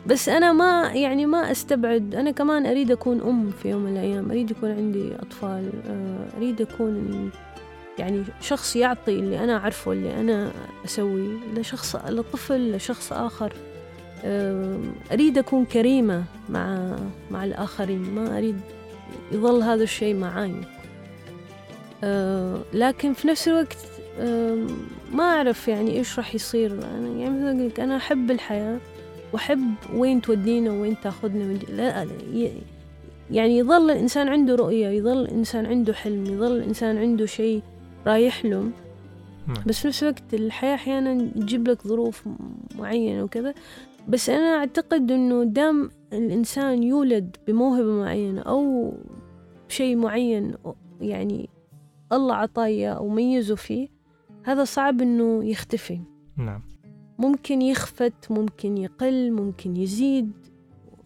بس 0.07 0.29
أنا 0.29 0.53
ما 0.53 0.93
يعني 0.95 1.27
ما 1.27 1.51
أستبعد 1.51 2.15
أنا 2.15 2.31
كمان 2.31 2.67
أريد 2.67 2.91
أكون 2.91 3.21
أم 3.21 3.51
في 3.51 3.71
يوم 3.71 3.83
من 3.83 3.93
الأيام 3.93 4.31
أريد 4.31 4.51
يكون 4.51 4.71
عندي 4.71 5.17
أطفال 5.17 5.71
آه، 5.87 6.37
أريد 6.37 6.61
أكون 6.61 7.31
يعني 7.99 8.25
شخص 8.41 8.77
يعطي 8.77 9.13
اللي 9.13 9.45
أنا 9.45 9.57
أعرفه 9.57 9.93
اللي 9.93 10.21
أنا 10.21 10.51
أسويه 10.85 11.37
لشخص 11.57 11.97
لطفل 11.97 12.77
لشخص 12.77 13.13
آخر. 13.13 13.53
أريد 15.13 15.39
أكون 15.39 15.65
كريمة 15.65 16.25
مع 16.49 16.97
مع 17.31 17.45
الآخرين 17.45 18.15
ما 18.15 18.39
أريد 18.39 18.61
يظل 19.33 19.63
هذا 19.63 19.83
الشيء 19.83 20.15
معاي. 20.15 20.55
لكن 22.75 23.13
في 23.13 23.29
نفس 23.29 23.49
الوقت 23.49 23.77
ما 25.13 25.25
أعرف 25.25 25.69
يعني 25.69 25.99
إيش 25.99 26.19
راح 26.19 26.35
يصير. 26.35 26.73
أنا 26.73 27.09
يعني 27.09 27.69
مثل 27.69 27.83
أنا 27.83 27.97
أحب 27.97 28.31
الحياة 28.31 28.79
وأحب 29.33 29.75
وين 29.95 30.21
تودينا 30.21 30.71
وين 30.71 30.97
تاخذنا 31.03 31.45
من 31.45 31.59
لا 31.69 32.07
يعني 33.31 33.59
يظل 33.59 33.91
الإنسان 33.91 34.29
عنده 34.29 34.55
رؤية 34.55 34.89
يظل 34.89 35.23
الإنسان 35.23 35.67
عنده 35.67 35.93
حلم 35.93 36.27
يظل 36.27 36.57
الإنسان 36.57 36.99
عنده 36.99 37.27
شيء 37.27 37.63
رايح 38.07 38.45
له 38.45 38.71
نعم. 39.49 39.65
بس 39.67 39.79
في 39.81 39.89
نفس 39.89 40.03
الوقت 40.03 40.35
الحياة 40.35 40.75
أحيانا 40.75 41.31
تجيب 41.31 41.69
لك 41.69 41.87
ظروف 41.87 42.25
معينة 42.79 43.23
وكذا. 43.23 43.55
بس 44.09 44.31
أنا 44.31 44.59
أعتقد 44.59 45.11
إنه 45.11 45.45
دام 45.45 45.91
الإنسان 46.13 46.83
يولد 46.83 47.37
بموهبة 47.47 47.93
معينة 47.93 48.41
أو 48.41 48.93
شيء 49.69 49.97
معين 49.97 50.55
يعني 51.01 51.49
الله 52.13 52.35
عطايا 52.35 52.93
أو 52.93 53.09
ميزه 53.09 53.55
فيه 53.55 53.89
هذا 54.45 54.65
صعب 54.65 55.03
إنه 55.03 55.45
يختفي. 55.45 56.01
نعم. 56.37 56.63
ممكن 57.19 57.63
يخفت 57.63 58.31
ممكن 58.31 58.79
يقل 58.79 59.33
ممكن 59.33 59.77
يزيد 59.77 60.33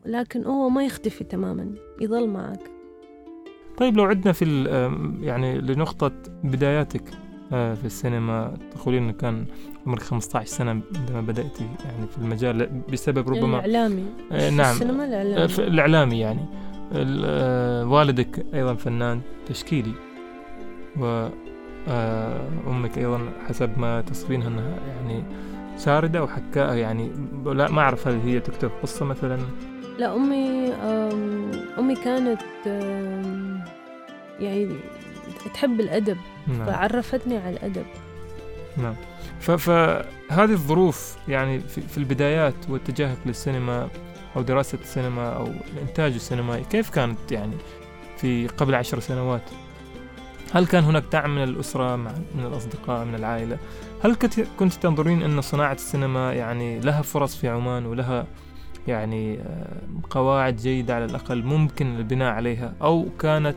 لكن 0.06 0.44
هو 0.44 0.68
ما 0.68 0.84
يختفي 0.84 1.24
تماما 1.24 1.74
يظل 2.00 2.28
معك. 2.28 2.71
طيب 3.82 3.96
لو 3.96 4.04
عدنا 4.04 4.32
في 4.32 4.64
يعني 5.20 5.58
لنقطة 5.58 6.12
بداياتك 6.44 7.02
آه، 7.52 7.74
في 7.74 7.84
السينما 7.84 8.54
تقولين 8.74 9.02
إنه 9.02 9.12
كان 9.12 9.44
عمرك 9.86 10.02
15 10.02 10.48
سنة 10.48 10.70
عندما 10.70 11.20
بدأتي 11.20 11.66
يعني 11.84 12.06
في 12.06 12.18
المجال 12.18 12.82
بسبب 12.92 13.28
ربما 13.28 13.58
الإعلامي. 13.58 14.04
آه 14.32 14.50
نعم. 14.50 14.74
السينما 14.74 15.04
الإعلامي. 15.04 15.42
آه، 15.42 15.44
الإعلامي 15.58 16.20
يعني. 16.20 16.46
والدك 17.84 18.46
أيضا 18.54 18.74
فنان 18.74 19.20
تشكيلي 19.46 19.92
و 21.00 21.28
أمك 22.66 22.98
أيضا 22.98 23.32
حسب 23.48 23.78
ما 23.78 24.00
تصفينها 24.00 24.48
أنها 24.48 24.78
يعني 24.88 25.24
شاردة 25.84 26.18
أو 26.18 26.26
حكاء 26.26 26.74
يعني 26.74 27.10
لا 27.46 27.70
ما 27.70 27.80
أعرف 27.80 28.08
هل 28.08 28.20
هي 28.24 28.40
تكتب 28.40 28.70
قصة 28.82 29.04
مثلا. 29.04 29.38
لا 29.98 30.16
أمي 30.16 30.72
أمي 31.78 31.94
كانت 31.94 32.42
يعني 34.42 34.76
تحب 35.54 35.80
الأدب 35.80 36.16
نعم. 36.46 36.66
فعرفتني 36.66 37.38
على 37.38 37.56
الأدب. 37.56 37.86
نعم. 38.76 38.94
فهذه 39.40 40.52
الظروف 40.52 41.16
يعني 41.28 41.60
في, 41.60 41.80
في 41.80 41.98
البدايات 41.98 42.54
واتجاهك 42.68 43.18
للسينما 43.26 43.88
أو 44.36 44.42
دراسة 44.42 44.78
السينما 44.82 45.36
أو 45.36 45.46
الإنتاج 45.46 46.14
السينمائي 46.14 46.64
كيف 46.64 46.90
كانت 46.90 47.32
يعني 47.32 47.56
في 48.16 48.46
قبل 48.48 48.74
عشر 48.74 49.00
سنوات؟ 49.00 49.42
هل 50.52 50.66
كان 50.66 50.84
هناك 50.84 51.04
دعم 51.12 51.34
من 51.34 51.42
الأسرة 51.42 51.96
من 52.34 52.46
الأصدقاء 52.46 53.04
من 53.04 53.14
العائلة؟ 53.14 53.58
هل 54.04 54.16
كنت 54.58 54.74
تنظرين 54.74 55.22
أن 55.22 55.40
صناعة 55.40 55.72
السينما 55.72 56.32
يعني 56.32 56.80
لها 56.80 57.02
فرص 57.02 57.36
في 57.36 57.48
عمان 57.48 57.86
ولها 57.86 58.26
يعني 58.88 59.38
آه، 59.40 59.76
قواعد 60.10 60.56
جيدة 60.56 60.94
على 60.94 61.04
الأقل 61.04 61.42
ممكن 61.42 61.96
البناء 61.96 62.32
عليها 62.32 62.74
أو 62.82 63.06
كانت 63.18 63.56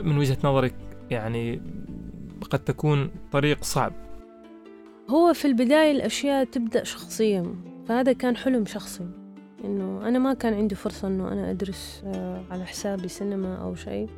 من 0.00 0.18
وجهة 0.18 0.38
نظرك 0.44 0.74
يعني 1.10 1.62
قد 2.50 2.58
تكون 2.58 3.10
طريق 3.32 3.64
صعب؟ 3.64 3.92
هو 5.10 5.32
في 5.32 5.44
البداية 5.44 5.92
الأشياء 5.92 6.44
تبدأ 6.44 6.84
شخصيا 6.84 7.54
فهذا 7.88 8.12
كان 8.12 8.36
حلم 8.36 8.66
شخصي 8.66 9.06
إنه 9.64 10.08
أنا 10.08 10.18
ما 10.18 10.34
كان 10.34 10.54
عندي 10.54 10.74
فرصة 10.74 11.08
إنه 11.08 11.32
أنا 11.32 11.50
أدرس 11.50 12.02
آه، 12.06 12.44
على 12.50 12.64
حسابي 12.64 13.08
سينما 13.08 13.56
أو 13.56 13.74
شيء 13.74 14.08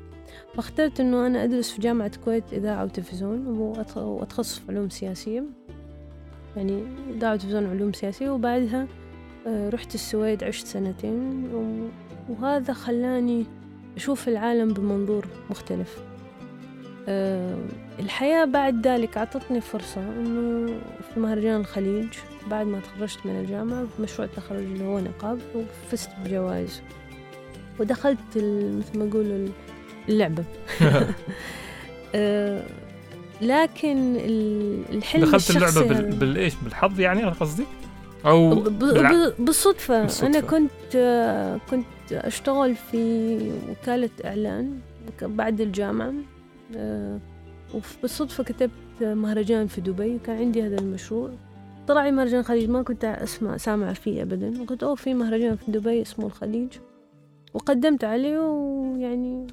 فاخترت 0.55 1.01
أنه 1.01 1.27
أنا 1.27 1.45
أدرس 1.45 1.71
في 1.71 1.81
جامعة 1.81 2.11
الكويت 2.17 2.53
إذاعة 2.53 2.85
وتلفزيون 2.85 3.47
وأتخصص 3.97 4.59
في 4.59 4.73
علوم 4.73 4.89
سياسية 4.89 5.45
يعني 6.57 6.83
إذاعة 7.11 7.33
وتلفزيون 7.33 7.67
علوم 7.67 7.93
سياسية 7.93 8.31
وبعدها 8.31 8.87
آه، 9.47 9.69
رحت 9.69 9.95
السويد 9.95 10.45
عشت 10.45 10.67
سنتين 10.67 11.49
وهذا 12.29 12.73
خلاني 12.73 13.47
أشوف 13.97 14.29
العالم 14.29 14.73
بمنظور 14.73 15.27
مختلف. 15.51 15.99
آه، 17.09 17.59
الحياة 17.99 18.45
بعد 18.45 18.87
ذلك 18.87 19.17
أعطتني 19.17 19.61
فرصة 19.61 20.01
أنه 20.01 20.67
في 21.15 21.21
مهرجان 21.21 21.61
الخليج 21.61 22.09
بعد 22.51 22.67
ما 22.67 22.81
تخرجت 22.81 23.19
من 23.25 23.41
الجامعة 23.41 23.85
في 23.97 24.03
مشروع 24.03 24.29
التخرج 24.29 24.59
اللي 24.59 24.85
هو 24.85 24.99
نقاب 24.99 25.39
وفزت 25.55 26.11
بجوائز. 26.25 26.83
ودخلت 27.79 28.19
مثل 28.37 28.99
ما 28.99 29.05
يقولوا 29.05 29.49
اللعبة. 30.09 30.45
آه، 32.15 32.63
لكن 33.41 34.17
الحلم 34.93 35.25
دخلت 35.25 35.51
اللعبة 35.51 35.83
بال... 35.83 36.17
بالإيش 36.17 36.55
بالحظ 36.63 37.01
يعني 37.01 37.23
أنا 37.23 37.31
قصدي؟ 37.31 37.65
أو. 38.27 38.55
بالع... 38.55 39.33
بالصدفة. 39.39 40.03
بالصدفة. 40.03 40.27
أنا 40.27 40.41
كنت 40.41 40.97
كنت 41.71 41.87
أشتغل 42.13 42.75
في 42.75 43.39
وكالة 43.71 44.11
إعلان 44.25 44.79
بعد 45.23 45.61
الجامعة 45.61 46.15
آه، 46.77 47.21
وبالصدفة 47.75 48.45
كتبت 48.45 48.71
مهرجان 49.01 49.67
في 49.67 49.81
دبي 49.81 50.15
وكان 50.15 50.37
عندي 50.37 50.63
هذا 50.63 50.79
المشروع. 50.79 51.31
طلع 51.89 52.05
لي 52.05 52.11
مهرجان 52.11 52.41
الخليج 52.41 52.71
ما 52.71 52.83
كنت 52.83 53.05
أسمع 53.05 53.57
سامع 53.57 53.93
فيه 53.93 54.23
أبدا. 54.23 54.63
وقلت 54.63 54.83
أوه 54.83 54.95
في 54.95 55.15
مهرجان 55.15 55.57
في 55.57 55.71
دبي 55.71 56.03
اسمه 56.03 56.27
الخليج. 56.27 56.69
وقدمت 57.55 58.05
عليه 58.05 58.39
ويعني 58.39 59.47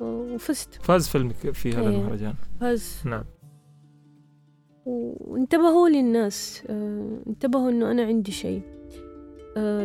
وفزت. 0.00 0.74
فاز 0.82 1.08
فيلمك 1.08 1.34
في 1.34 1.72
هذا 1.72 1.80
إيه، 1.80 1.88
المهرجان. 1.88 2.34
فاز. 2.60 3.02
نعم. 3.04 3.24
وانتبهوا 4.86 5.88
لي 5.88 6.00
الناس 6.00 6.62
آه 6.66 7.18
انتبهوا 7.26 7.70
إنه 7.70 7.90
أنا 7.90 8.02
عندي 8.02 8.32
شيء. 8.32 8.62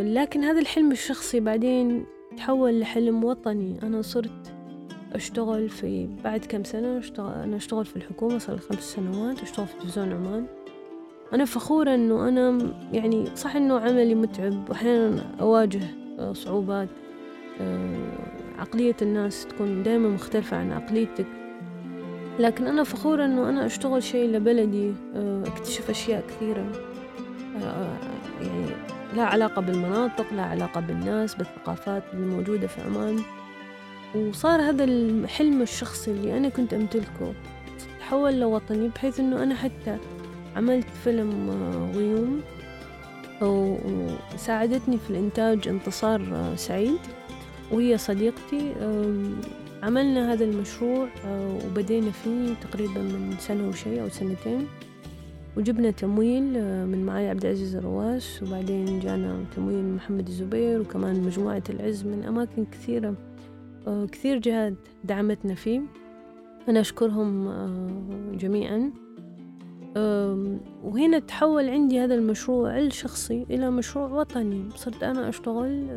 لكن 0.03 0.43
هذا 0.43 0.59
الحلم 0.59 0.91
الشخصي 0.91 1.39
بعدين 1.39 2.05
تحول 2.37 2.79
لحلم 2.79 3.23
وطني. 3.23 3.79
أنا 3.83 4.01
صرت 4.01 4.53
أشتغل 5.13 5.69
في 5.69 6.09
بعد 6.23 6.45
كم 6.45 6.63
سنة 6.63 6.97
اشتغل 6.97 7.33
أنا 7.33 7.55
أشتغل 7.55 7.85
في 7.85 7.95
الحكومة 7.95 8.37
صار 8.37 8.57
خمس 8.57 8.93
سنوات 8.93 9.41
أشتغل 9.41 9.67
في 9.67 9.73
تلفزيون 9.79 10.11
عمان. 10.11 10.45
أنا 11.33 11.45
فخورة 11.45 11.95
إنه 11.95 12.29
أنا 12.29 12.73
يعني 12.93 13.35
صح 13.35 13.55
إنه 13.55 13.79
عملي 13.79 14.15
متعب 14.15 14.69
وأحيانا 14.69 15.35
أواجه 15.41 15.81
آه، 16.19 16.33
صعوبات. 16.33 16.89
آه، 17.61 18.11
عقلية 18.59 18.95
الناس 19.01 19.47
تكون 19.47 19.83
دائما 19.83 20.09
مختلفة 20.09 20.57
عن 20.57 20.71
عقليتك. 20.71 21.27
لكن 22.39 22.67
أنا 22.67 22.83
فخورة 22.83 23.25
أنه 23.25 23.49
أنا 23.49 23.65
أشتغل 23.65 24.03
شيء 24.03 24.29
لبلدي 24.29 24.93
آه، 25.15 25.43
أكتشف 25.47 25.89
أشياء 25.89 26.23
كثيرة. 26.27 26.71
آه، 27.63 27.97
يعني 28.41 28.96
لا 29.15 29.23
علاقة 29.23 29.61
بالمناطق 29.61 30.33
لا 30.33 30.43
علاقة 30.43 30.81
بالناس 30.81 31.35
بالثقافات 31.35 32.03
الموجودة 32.13 32.67
في 32.67 32.81
عمان. 32.81 33.19
وصار 34.15 34.61
هذا 34.61 34.83
الحلم 34.83 35.61
الشخصي 35.61 36.11
اللي 36.11 36.37
أنا 36.37 36.49
كنت 36.49 36.73
أمتلكه 36.73 37.33
تحول 37.99 38.39
لوطني 38.39 38.87
بحيث 38.87 39.19
أنه 39.19 39.43
أنا 39.43 39.55
حتى 39.55 39.97
عملت 40.55 40.87
فيلم 41.03 41.49
آه، 41.49 41.97
غيوم. 41.97 42.41
وساعدتني 43.41 44.97
في 44.97 45.09
الإنتاج 45.09 45.67
انتصار 45.67 46.53
سعيد. 46.55 46.99
وهي 47.71 47.97
صديقتي 47.97 48.73
عملنا 49.83 50.33
هذا 50.33 50.45
المشروع 50.45 51.07
آه، 51.25 51.59
وبدينا 51.65 52.11
فيه 52.11 52.53
تقريبا 52.61 53.01
من 53.01 53.35
سنة 53.39 53.69
وشي 53.69 54.01
أو 54.01 54.09
سنتين. 54.09 54.67
وجبنا 55.57 55.91
تمويل 55.91 56.57
آه، 56.57 56.85
من 56.85 57.05
معالي 57.05 57.29
عبد 57.29 57.45
العزيز 57.45 57.75
الرواس 57.75 58.43
وبعدين 58.43 58.99
جانا 58.99 59.45
تمويل 59.55 59.83
من 59.83 59.95
محمد 59.95 60.27
الزبير 60.27 60.81
وكمان 60.81 61.21
مجموعة 61.21 61.63
العز 61.69 62.05
من 62.05 62.23
أماكن 62.23 62.65
كثيرة 62.65 63.15
آه، 63.87 64.05
كثير 64.05 64.37
جهات 64.37 64.73
دعمتنا 65.03 65.55
فيه. 65.55 65.81
أنا 66.69 66.79
أشكرهم 66.79 67.49
جميعا. 68.33 68.91
وهنا 70.83 71.19
تحول 71.19 71.69
عندي 71.69 71.99
هذا 71.99 72.15
المشروع 72.15 72.79
الشخصي 72.79 73.45
إلى 73.49 73.71
مشروع 73.71 74.07
وطني. 74.07 74.69
صرت 74.75 75.03
أنا 75.03 75.29
أشتغل 75.29 75.87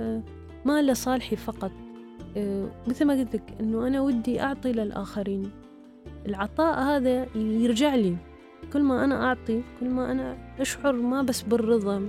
ما 0.64 0.82
لصالحي 0.82 1.36
فقط. 1.36 1.72
آه، 2.36 2.68
مثل 2.88 3.04
ما 3.04 3.14
قلت 3.14 3.34
لك 3.34 3.54
إنه 3.60 3.86
أنا 3.86 4.00
ودي 4.00 4.40
أعطي 4.40 4.72
للآخرين. 4.72 5.50
العطاء 6.26 6.80
هذا 6.80 7.26
يرجع 7.36 7.94
لي. 7.94 8.16
كل 8.72 8.82
ما 8.82 9.04
أنا 9.04 9.26
أعطي 9.26 9.62
كل 9.80 9.88
ما 9.88 10.12
أنا 10.12 10.36
أشعر 10.60 10.92
ما 10.92 11.22
بس 11.22 11.42
بالرضا 11.42 12.08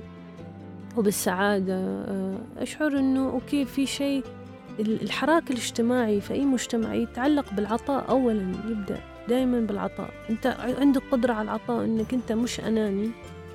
وبالسعادة 0.97 1.75
آه، 1.75 2.37
أشعر 2.57 2.99
إنه 2.99 3.29
أوكي 3.29 3.65
في 3.65 3.85
شيء 3.85 4.23
الحراك 4.79 5.51
الاجتماعي 5.51 6.21
في 6.21 6.33
أي 6.33 6.45
مجتمع 6.45 6.93
يتعلق 6.93 7.53
بالعطاء 7.53 8.09
أولا 8.09 8.55
يبدأ 8.69 8.99
دائما 9.29 9.59
بالعطاء. 9.59 10.09
أنت 10.29 10.57
عندك 10.79 11.01
قدرة 11.11 11.33
على 11.33 11.43
العطاء 11.43 11.85
إنك 11.85 12.13
أنت 12.13 12.31
مش 12.31 12.59
أناني 12.59 13.11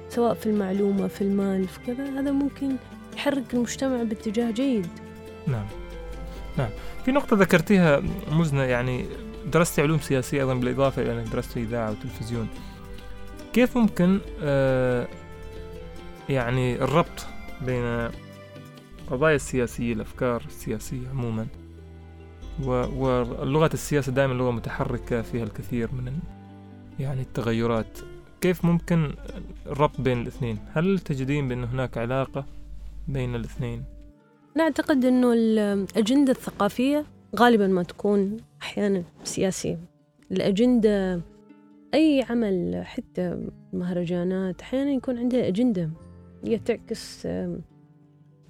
سواء 0.08 0.34
في 0.34 0.46
المعلومة 0.46 1.06
في 1.06 1.22
المال 1.22 1.68
في 1.68 1.78
كذا. 1.86 2.20
هذا 2.20 2.30
ممكن 2.30 2.76
يحرك 3.16 3.54
المجتمع 3.54 4.02
باتجاه 4.02 4.50
جيد. 4.50 4.88
نعم. 5.46 5.66
نعم. 6.58 6.70
في 7.04 7.12
نقطة 7.12 7.36
ذكرتيها 7.36 8.02
مزنة 8.30 8.62
يعني 8.62 9.06
درست 9.52 9.80
علوم 9.80 9.98
سياسية 9.98 10.40
أيضا 10.40 10.54
بالإضافة 10.54 11.02
إلى 11.02 11.12
أنك 11.12 11.28
درست 11.28 11.56
إذاعة 11.56 11.90
وتلفزيون. 11.90 12.48
كيف 13.56 13.76
ممكن 13.76 14.20
آه 14.42 15.08
يعني 16.28 16.74
الربط 16.74 17.26
بين 17.66 18.10
القضايا 19.00 19.36
السياسية 19.36 19.92
الأفكار 19.92 20.42
السياسية 20.46 21.08
عموما 21.08 21.46
واللغة 22.64 23.70
السياسة 23.74 24.12
دائما 24.12 24.34
لغة 24.34 24.50
متحركة 24.50 25.22
فيها 25.22 25.44
الكثير 25.44 25.88
من 25.92 26.12
يعني 26.98 27.20
التغيرات. 27.20 27.98
كيف 28.40 28.64
ممكن 28.64 29.14
الربط 29.66 30.00
بين 30.00 30.22
الاثنين؟ 30.22 30.58
هل 30.72 30.98
تجدين 30.98 31.48
بأن 31.48 31.64
هناك 31.64 31.98
علاقة 31.98 32.44
بين 33.08 33.34
الاثنين؟ 33.34 33.84
نعتقد 34.56 35.04
أنه 35.04 35.32
الأجندة 35.32 36.32
الثقافية 36.32 37.04
غالبا 37.36 37.66
ما 37.66 37.82
تكون 37.82 38.36
أحيانا 38.62 39.04
سياسية. 39.24 39.78
الأجندة 40.32 41.20
أي 41.94 42.26
عمل 42.30 42.82
حتى 42.84 43.48
مهرجانات 43.72 44.60
أحيانا 44.60 44.90
يكون 44.90 45.18
عندها 45.18 45.48
أجندة. 45.48 45.90
هي 46.44 46.58
تعكس 46.58 47.28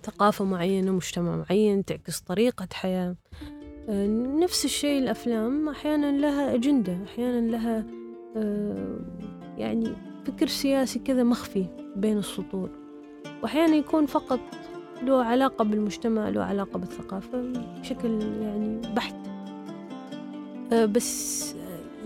ثقافة 0.02 0.44
معينة 0.44 0.92
مجتمع 0.92 1.36
معين 1.36 1.84
تعكس 1.84 2.20
طريقة 2.20 2.68
حياة. 2.72 3.16
نفس 4.40 4.64
الشيء 4.64 5.02
الأفلام 5.02 5.68
أحيانا 5.68 6.18
لها 6.18 6.54
أجندة 6.54 6.98
أحيانا 7.04 7.50
لها 7.50 7.86
يعني 9.58 9.92
فكر 10.24 10.46
سياسي 10.46 10.98
كذا 10.98 11.22
مخفي 11.22 11.66
بين 11.96 12.18
السطور. 12.18 12.70
وأحيانا 13.42 13.76
يكون 13.76 14.06
فقط 14.06 14.40
له 15.02 15.24
علاقة 15.24 15.64
بالمجتمع 15.64 16.28
له 16.28 16.42
علاقة 16.42 16.78
بالثقافة 16.78 17.52
بشكل 17.80 18.22
يعني 18.42 18.80
بحت. 18.94 19.14
أه، 20.72 20.84
بس 20.84 21.54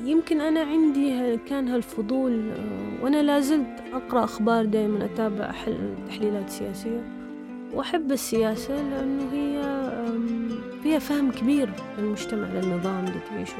يمكن 0.05 0.41
أنا 0.41 0.61
عندي 0.61 1.37
كان 1.37 1.69
هالفضول 1.69 2.51
أه، 2.51 3.05
وأنا 3.05 3.23
لازلت 3.23 3.83
أقرأ 3.93 4.25
أخبار 4.25 4.65
دائما 4.65 5.05
أتابع 5.05 5.53
تحليلات 6.09 6.51
سياسية. 6.51 7.21
وأحب 7.75 8.13
السياسة 8.13 8.75
لأنه 8.75 9.33
هي 9.33 9.63
فيها 10.83 10.99
فهم 10.99 11.31
كبير 11.31 11.71
للمجتمع 11.99 12.49
للنظام 12.49 13.05
اللي 13.05 13.21
تعيشه 13.31 13.57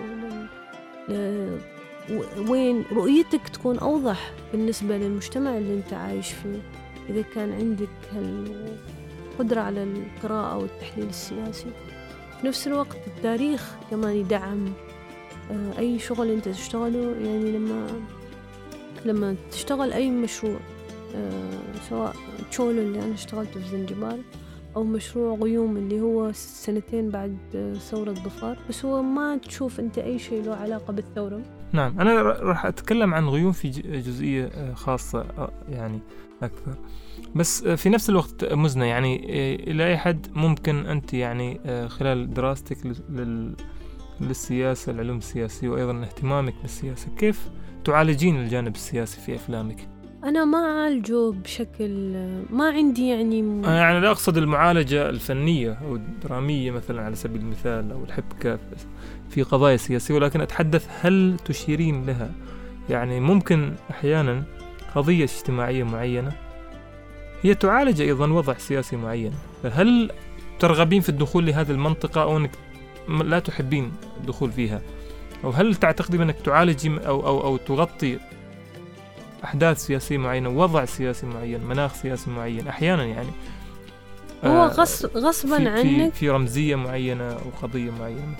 وين 2.49 2.85
رؤيتك 2.93 3.49
تكون 3.49 3.79
أوضح 3.79 4.33
بالنسبة 4.53 4.97
للمجتمع 4.99 5.59
اللي 5.59 5.75
أنت 5.75 5.93
عايش 5.93 6.33
فيه. 6.33 6.61
إذا 7.09 7.23
كان 7.23 7.53
عندك 7.53 7.89
قدرة 9.39 9.61
على 9.61 9.83
القراءة 9.83 10.59
والتحليل 10.59 11.09
السياسي. 11.09 11.67
في 12.41 12.47
نفس 12.47 12.67
الوقت 12.67 12.97
التاريخ 13.07 13.75
كمان 13.91 14.17
يدعم 14.17 14.67
آه، 14.67 14.90
أي 15.79 15.99
شغل 15.99 16.31
أنت 16.31 16.49
تشتغله 16.49 17.17
يعني 17.21 17.53
لما 17.53 17.87
لما 19.05 19.37
تشتغل 19.51 19.93
أي 19.93 20.11
مشروع 20.11 20.59
آه، 21.15 21.81
سواء 21.89 22.15
تشولو 22.51 22.81
اللي 22.81 22.99
أنا 23.05 23.15
اشتغلته 23.15 23.61
في 23.61 23.69
زنجبار 23.69 24.19
أو 24.77 24.85
مشروع 24.85 25.39
غيوم 25.39 25.77
اللي 25.77 26.01
هو 26.01 26.33
سنتين 26.33 27.11
بعد 27.11 27.37
ثورة 27.91 28.13
ظفار. 28.13 28.59
بس 28.69 28.85
هو 28.85 29.03
ما 29.03 29.37
تشوف 29.37 29.81
أنت 29.81 29.99
أي 29.99 30.19
شيء 30.19 30.43
له 30.45 30.55
علاقة 30.55 30.93
بالثورة. 30.93 31.41
نعم 31.73 32.01
أنا 32.01 32.23
راح 32.23 32.67
أتكلم 32.67 33.15
عن 33.15 33.29
غيوم 33.29 33.53
في 33.53 33.69
جزئية 33.69 34.45
آه، 34.45 34.75
خاصة 34.75 35.51
يعني 35.69 36.01
أكثر. 36.43 36.75
بس 37.35 37.65
في 37.65 37.89
نفس 37.89 38.11
الوقت 38.11 38.53
مزنة 38.53 38.85
يعني 38.85 39.17
إلى 39.55 39.87
أي 39.87 39.99
حد 39.99 40.27
ممكن 40.35 40.87
أنت 40.87 41.15
يعني 41.15 41.61
خلال 41.89 42.35
دراستك 42.35 42.79
للسياسة 44.21 44.93
العلوم 44.93 45.19
السياسية 45.19 45.69
وأيضا 45.69 46.03
اهتمامك 46.03 46.55
بالسياسة 46.63 47.09
كيف 47.19 47.49
تعالجين 47.85 48.37
الجانب 48.37 48.75
السياسي 48.75 49.21
في 49.21 49.35
أفلامك؟ 49.35 49.89
أنا 50.25 50.45
ما 50.45 50.59
أعالجه 50.59 51.31
بشكل 51.31 52.13
ما 52.51 52.71
عندي 52.71 53.09
يعني 53.09 53.43
م... 53.43 53.65
أنا 53.65 53.77
يعني 53.77 54.01
لا 54.01 54.11
أقصد 54.11 54.37
المعالجة 54.37 55.09
الفنية 55.09 55.73
أو 55.73 55.97
الدرامية 55.97 56.71
مثلا 56.71 57.03
على 57.03 57.15
سبيل 57.15 57.41
المثال 57.41 57.93
أو 57.93 58.05
الحبكة 58.05 58.59
في 59.31 59.43
قضايا 59.43 59.77
سياسية 59.77 60.15
ولكن 60.15 60.41
أتحدث 60.41 60.89
هل 61.01 61.37
تشيرين 61.45 62.07
لها 62.07 62.31
يعني 62.91 63.21
ممكن 63.21 63.73
أحيانا 63.91 64.45
قضية 64.95 65.25
اجتماعية 65.25 65.85
معينة 65.85 66.33
هي 67.43 67.55
تعالج 67.55 68.01
أيضا 68.01 68.27
وضع 68.33 68.55
سياسي 68.55 68.97
معين 68.97 69.33
هل 69.65 70.11
ترغبين 70.59 71.01
في 71.01 71.09
الدخول 71.09 71.47
لهذه 71.47 71.71
المنطقة 71.71 72.23
أو 72.23 72.37
أنك 72.37 72.51
لا 73.09 73.39
تحبين 73.39 73.93
الدخول 74.21 74.53
فيها. 74.53 74.83
أو 75.45 75.51
هل 75.51 75.75
تعتقدين 75.75 76.21
أنك 76.21 76.37
تعالجي 76.45 77.07
أو, 77.07 77.27
أو, 77.27 77.41
أو 77.41 77.57
تغطي 77.57 78.19
أحداث 79.45 79.79
سياسية 79.87 80.19
معينة 80.19 80.49
وضع 80.49 80.85
سياسي 80.85 81.27
معين 81.27 81.65
مناخ 81.65 81.95
سياسي 81.95 82.31
معين؟ 82.31 82.69
أحيانا 82.69 83.05
يعني. 83.05 83.29
هو 84.45 84.65
آه، 84.65 84.67
غصبا 85.17 85.57
في 85.59 85.69
عنك. 85.69 86.13
في 86.15 86.31
رمزية 86.31 86.77
معينة 86.77 87.33
أو 87.33 87.51
قضية 87.63 87.91
معينة. 87.91 88.37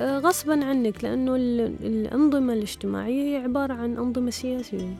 آه، 0.00 0.18
غصبا 0.18 0.64
عنك 0.64 1.04
لأنه 1.04 1.36
الأنظمة 1.82 2.52
الاجتماعية 2.52 3.38
هي 3.38 3.42
عبارة 3.42 3.74
عن 3.74 3.96
أنظمة 3.96 4.30
سياسية. 4.30 4.96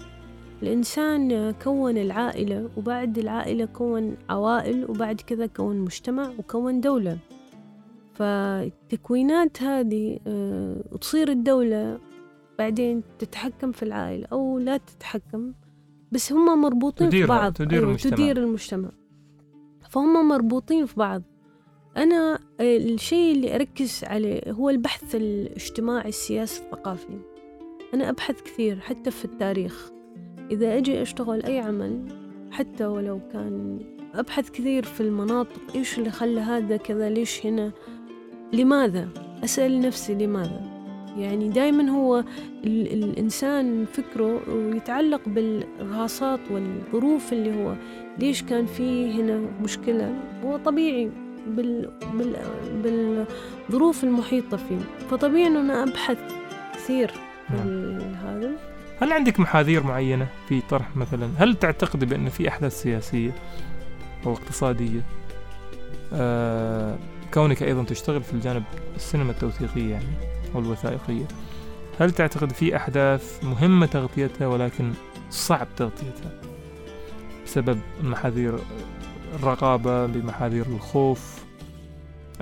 الإنسان 0.62 1.54
كون 1.64 1.98
العائلة 1.98 2.68
وبعد 2.76 3.18
العائلة 3.18 3.64
كون 3.64 4.16
عوائل 4.30 4.84
وبعد 4.88 5.20
كذا 5.20 5.46
كون 5.46 5.78
مجتمع 5.78 6.30
وكون 6.38 6.80
دولة. 6.80 7.18
فالتكوينات 8.18 9.62
هذه 9.62 10.18
آه، 10.26 10.82
تصير 11.00 11.28
الدولة 11.28 11.98
بعدين 12.58 13.02
تتحكم 13.18 13.72
في 13.72 13.82
العائلة 13.82 14.26
أو 14.32 14.58
لا 14.58 14.76
تتحكم 14.76 15.52
بس 16.12 16.32
هم 16.32 16.62
مربوطين 16.62 17.10
في 17.10 17.26
بعض. 17.26 17.52
تدير 17.52 17.78
أيوة 17.78 17.88
المجتمع. 17.88 18.16
تدير 18.16 18.36
المجتمع. 18.36 18.90
فهم 19.90 20.28
مربوطين 20.28 20.86
في 20.86 20.94
بعض. 20.96 21.22
أنا 21.96 22.38
آه، 22.60 22.76
الشيء 22.76 23.36
اللي 23.36 23.54
أركز 23.54 24.04
عليه 24.04 24.52
هو 24.52 24.70
البحث 24.70 25.14
الاجتماعي 25.14 26.08
السياسي 26.08 26.62
الثقافي. 26.62 27.18
أنا 27.94 28.08
أبحث 28.10 28.42
كثير 28.42 28.80
حتى 28.80 29.10
في 29.10 29.24
التاريخ. 29.24 29.90
إذا 30.50 30.76
أجي 30.76 31.02
أشتغل 31.02 31.42
أي 31.42 31.58
عمل 31.58 32.08
حتى 32.50 32.86
ولو 32.86 33.20
كان 33.32 33.80
أبحث 34.14 34.50
كثير 34.50 34.84
في 34.84 35.00
المناطق 35.00 35.60
إيش 35.74 35.98
اللي 35.98 36.10
خلى 36.10 36.40
هذا 36.40 36.76
كذا 36.76 37.10
ليش 37.10 37.46
هنا؟ 37.46 37.72
لماذا؟ 38.52 39.08
أسأل 39.44 39.80
نفسي 39.80 40.14
لماذا؟ 40.14 40.60
يعني 41.16 41.48
دائما 41.48 41.90
هو 41.90 42.24
ال 42.64 43.04
الإنسان 43.04 43.86
فكره 43.92 44.40
يتعلق 44.74 45.20
بالإرهاصات 45.26 46.40
والظروف 46.50 47.32
اللي 47.32 47.64
هو 47.64 47.74
ليش 48.18 48.42
كان 48.42 48.66
في 48.66 49.12
هنا 49.12 49.40
مشكلة؟ 49.62 50.14
هو 50.44 50.56
طبيعي 50.56 51.10
بال 51.46 51.90
بال 52.14 52.36
بالظروف 53.68 54.04
المحيطة 54.04 54.56
فيه. 54.56 54.78
فطبيعي 55.10 55.46
أنه 55.46 55.60
أنا 55.60 55.82
أبحث 55.82 56.18
كثير 56.74 57.10
نعم. 57.50 57.98
هذا. 57.98 58.52
هل 59.00 59.12
عندك 59.12 59.40
محاذير 59.40 59.82
معينة 59.82 60.26
في 60.48 60.60
طرح 60.60 60.96
مثلا؟ 60.96 61.28
هل 61.38 61.54
تعتقد 61.54 62.04
بأن 62.04 62.28
في 62.28 62.48
أحداث 62.48 62.82
سياسية 62.82 63.30
أو 64.26 64.32
اقتصادية؟ 64.32 65.00
آه 66.12 66.98
كونك 67.34 67.62
أيضا 67.62 67.84
تشتغل 67.84 68.22
في 68.22 68.32
الجانب 68.32 68.62
السينما 68.96 69.30
التوثيقية 69.30 69.90
يعني 69.90 70.06
أو 70.54 70.60
الوثائقية 70.60 71.28
هل 72.00 72.10
تعتقد 72.10 72.52
في 72.52 72.76
أحداث 72.76 73.44
مهمة 73.44 73.86
تغطيتها 73.86 74.46
ولكن 74.46 74.92
صعب 75.30 75.68
تغطيتها 75.76 76.40
بسبب 77.44 77.80
محاذير 78.02 78.58
الرقابة 79.34 80.06
بمحاذير 80.06 80.66
الخوف؟ 80.66 81.44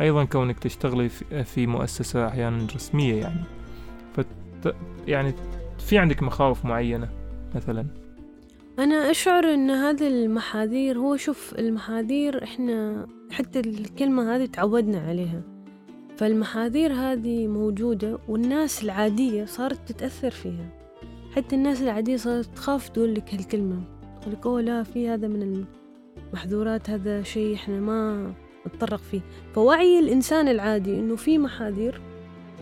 أيضا 0.01 0.25
كونك 0.25 0.59
تشتغلي 0.59 1.09
في 1.45 1.67
مؤسسة 1.67 2.29
أحيانا 2.29 2.67
رسمية 2.75 3.15
يعني 3.21 3.45
فت 4.17 4.27
يعني 5.07 5.35
في 5.79 5.99
عندك 5.99 6.23
مخاوف 6.23 6.65
معينة 6.65 7.09
مثلا؟ 7.55 7.87
أنا 8.79 9.11
أشعر 9.11 9.45
أن 9.45 9.71
هذه 9.71 10.09
المحاذير 10.09 10.99
هو 10.99 11.17
شوف 11.17 11.55
المحاذير 11.59 12.45
إحنا 12.45 13.07
حتى 13.35 13.61
الكلمة 13.61 14.37
هذه 14.37 14.47
تعودنا 14.47 14.99
عليها. 14.99 15.43
فالمحاذير 16.17 16.93
هذه 16.93 17.47
موجودة 17.47 18.19
والناس 18.29 18.85
العادية 18.85 19.45
صارت 19.45 19.93
تتأثر 19.93 20.31
فيها. 20.31 20.69
حتى 21.37 21.57
الناس 21.57 21.83
العادية 21.83 22.17
صارت 22.17 22.49
تخاف 22.57 22.89
تقول 22.89 23.15
لك 23.15 23.35
هالكلمة. 23.35 23.83
تقول 24.21 24.35
لك 24.35 24.47
أوه 24.47 24.61
لا 24.61 24.83
في 24.83 25.09
هذا 25.09 25.29
من 25.29 25.65
المحظورات 26.33 26.91
هذا 26.91 27.23
شيء 27.23 27.55
إحنا 27.55 27.81
ما 27.81 28.33
نتطرق 28.67 29.01
فيه. 29.11 29.21
فوعي 29.55 29.99
الإنسان 29.99 30.49
العادي 30.49 30.99
إنه 30.99 31.17
في 31.17 31.39
محاذير 31.39 32.01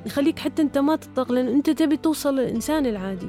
يخليك 0.07 0.39
حتى 0.39 0.63
أنت 0.63 0.79
ما 0.79 0.97
تطرق 0.97 1.33
لأن 1.33 1.49
أنت 1.49 1.71
تبي 1.71 1.97
توصل 1.97 2.37
للإنسان 2.37 2.87
العادي. 2.87 3.29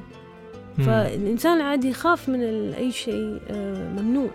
فالإنسان 0.77 1.57
العادي 1.57 1.89
يخاف 1.89 2.29
من 2.29 2.41
أي 2.73 2.91
شيء 2.91 3.39
آه، 3.49 4.01
ممنوع. 4.01 4.29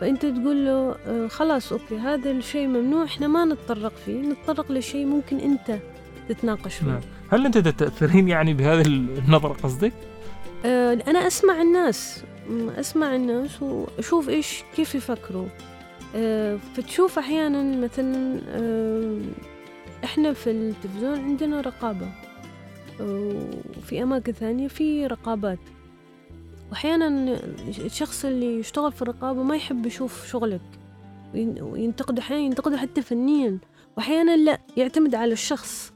فأنت 0.00 0.26
تقول 0.26 0.66
له 0.66 0.96
آه، 1.06 1.26
خلاص 1.26 1.72
أوكي 1.72 1.98
هذا 1.98 2.30
الشيء 2.30 2.66
ممنوع 2.66 3.04
إحنا 3.04 3.26
ما 3.26 3.44
نتطرق 3.44 3.92
فيه 4.06 4.20
نتطرق 4.20 4.72
لشيء 4.72 5.06
ممكن 5.06 5.38
أنت 5.38 5.78
تتناقش 6.28 6.74
فيه 6.74 6.86
نعم. 6.86 7.00
هل 7.30 7.46
أنت 7.46 7.58
تتأثرين 7.58 8.28
يعني 8.28 8.54
بهذه 8.54 8.86
النظرة 8.86 9.52
قصدك؟ 9.62 9.92
آه، 10.64 10.98
أنا 11.06 11.26
أسمع 11.26 11.62
الناس 11.62 12.24
أسمع 12.78 13.14
الناس 13.14 13.62
وأشوف 13.62 14.28
إيش 14.28 14.62
كيف 14.76 14.94
يفكروا 14.94 15.46
فتشوف 16.76 17.18
أحيانا 17.18 17.76
مثلا 17.76 18.40
إحنا 20.04 20.32
في 20.32 20.50
التلفزيون 20.50 21.18
عندنا 21.18 21.60
رقابة 21.60 22.08
وفي 23.00 24.02
أماكن 24.02 24.32
ثانية 24.32 24.68
في 24.68 25.06
رقابات 25.06 25.58
وأحيانا 26.74 27.38
الشخص 27.68 28.24
اللي 28.24 28.58
يشتغل 28.58 28.92
في 28.92 29.02
الرقابة 29.02 29.42
ما 29.42 29.56
يحب 29.56 29.86
يشوف 29.86 30.26
شغلك 30.26 30.60
وينتقده 31.34 32.22
أحيانا 32.22 32.42
ينتقده 32.42 32.76
حتى 32.76 33.02
فنيا 33.02 33.58
وأحيانا 33.96 34.36
لا 34.36 34.58
يعتمد 34.76 35.14
على 35.14 35.32
الشخص. 35.32 35.92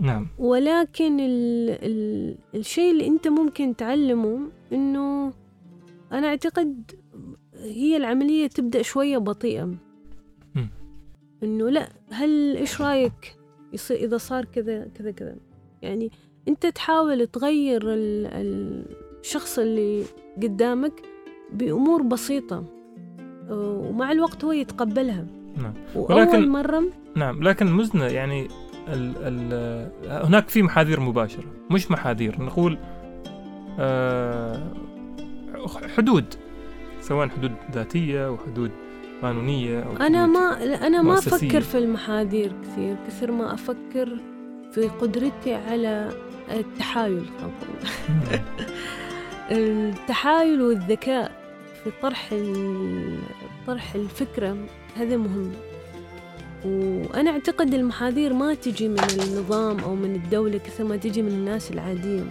نعم. 0.00 0.28
ولكن 0.38 1.20
ال 1.20 1.70
ال 1.70 2.36
الشيء 2.54 2.92
اللي 2.92 3.06
أنت 3.06 3.28
ممكن 3.28 3.76
تعلمه 3.76 4.38
إنه 4.72 5.32
أنا 6.12 6.26
أعتقد 6.26 6.90
هي 7.54 7.96
العملية 7.96 8.46
تبدأ 8.46 8.82
شوية 8.82 9.18
بطيئة. 9.18 9.74
إنه 11.42 11.70
لا 11.70 11.88
هل 12.10 12.56
إيش 12.56 12.80
رأيك 12.80 13.36
يصير 13.72 13.96
إذا 13.96 14.18
صار 14.18 14.44
كذا 14.44 14.88
كذا 14.94 15.10
كذا؟ 15.10 15.36
يعني 15.82 16.10
أنت 16.48 16.66
تحاول 16.66 17.26
تغير 17.26 17.82
الشخص 19.22 19.58
اللي 19.58 20.04
قدامك 20.42 20.92
بأمور 21.52 22.02
بسيطة 22.02 22.64
ومع 23.50 24.12
الوقت 24.12 24.44
هو 24.44 24.52
يتقبلها. 24.52 25.26
نعم. 25.56 25.74
ولكن 25.94 26.48
مرة 26.48 26.84
نعم 27.16 27.42
لكن 27.42 27.66
مزنة 27.72 28.04
يعني 28.04 28.48
ال 28.88 29.12
ال 29.18 30.24
هناك 30.26 30.48
في 30.48 30.62
محاذير 30.62 31.00
مباشرة 31.00 31.44
مش 31.70 31.90
محاذير. 31.90 32.42
نقول 32.42 32.78
آه 33.78 34.62
حدود 35.96 36.24
سواء 37.00 37.28
حدود 37.28 37.52
ذاتية 37.72 38.30
وحدود 38.30 38.70
قانونية 39.22 39.82
أو 39.82 39.96
أنا 39.96 40.26
ما 40.26 40.64
أنا 40.86 41.02
ما 41.02 41.14
أفكر 41.14 41.60
في 41.60 41.78
المحاذير 41.78 42.52
كثير. 42.62 42.96
كثير 43.06 43.32
ما 43.32 43.54
أفكر 43.54 44.18
في 44.72 44.88
قدرتي 44.88 45.54
على 45.54 46.08
التحايل 46.50 47.24
التحايل 49.50 50.62
والذكاء 50.62 51.32
في 51.84 51.90
طرح 52.02 52.34
طرح 53.66 53.94
الفكرة 53.94 54.56
هذا 54.96 55.16
مهم. 55.16 55.52
وأنا 56.64 57.30
أعتقد 57.30 57.74
المحاذير 57.74 58.32
ما 58.32 58.54
تجي 58.54 58.88
من 58.88 58.98
النظام 59.22 59.80
أو 59.80 59.94
من 59.94 60.14
الدولة 60.14 60.58
كثر 60.58 60.84
ما 60.84 60.96
تجي 60.96 61.22
من 61.22 61.28
الناس 61.28 61.70
العادية 61.70 62.24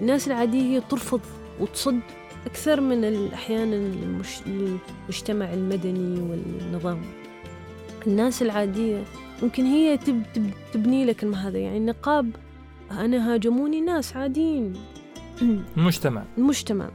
الناس 0.00 0.28
العادية 0.28 0.62
هي 0.62 0.80
ترفض 0.80 1.20
وتصد 1.60 2.00
أكثر 2.46 2.80
من 2.80 3.28
أحيانا 3.32 3.92
المجتمع 4.46 5.54
المدني 5.54 6.20
والنظام. 6.20 7.02
الناس 8.06 8.42
العادية 8.42 9.04
ممكن 9.42 9.64
هي 9.64 9.96
تب 9.96 10.22
تب 10.34 10.50
تبني 10.72 11.04
لك 11.04 11.24
هذا 11.24 11.58
يعني 11.58 11.76
النقاب 11.76 12.30
أنا 12.90 13.34
هاجموني 13.34 13.80
ناس 13.80 14.16
عاديين. 14.16 14.72
المجتمع. 15.76 16.24
المجتمع. 16.38 16.90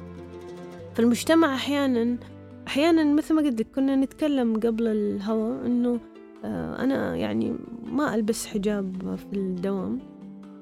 فالمجتمع 0.96 1.56
أحيانا 1.56 2.18
أحيانا 2.68 3.04
مثل 3.04 3.34
ما 3.34 3.42
قلت 3.42 3.62
كنا 3.76 3.96
نتكلم 3.96 4.60
قبل 4.60 4.88
الهوا 4.88 5.66
إنه 5.66 6.00
آه، 6.46 6.84
أنا 6.84 7.16
يعني 7.16 7.56
ما 7.92 8.16
ألبس 8.16 8.48
حجاب 8.48 9.16
في 9.16 9.38
الدوام 9.38 10.00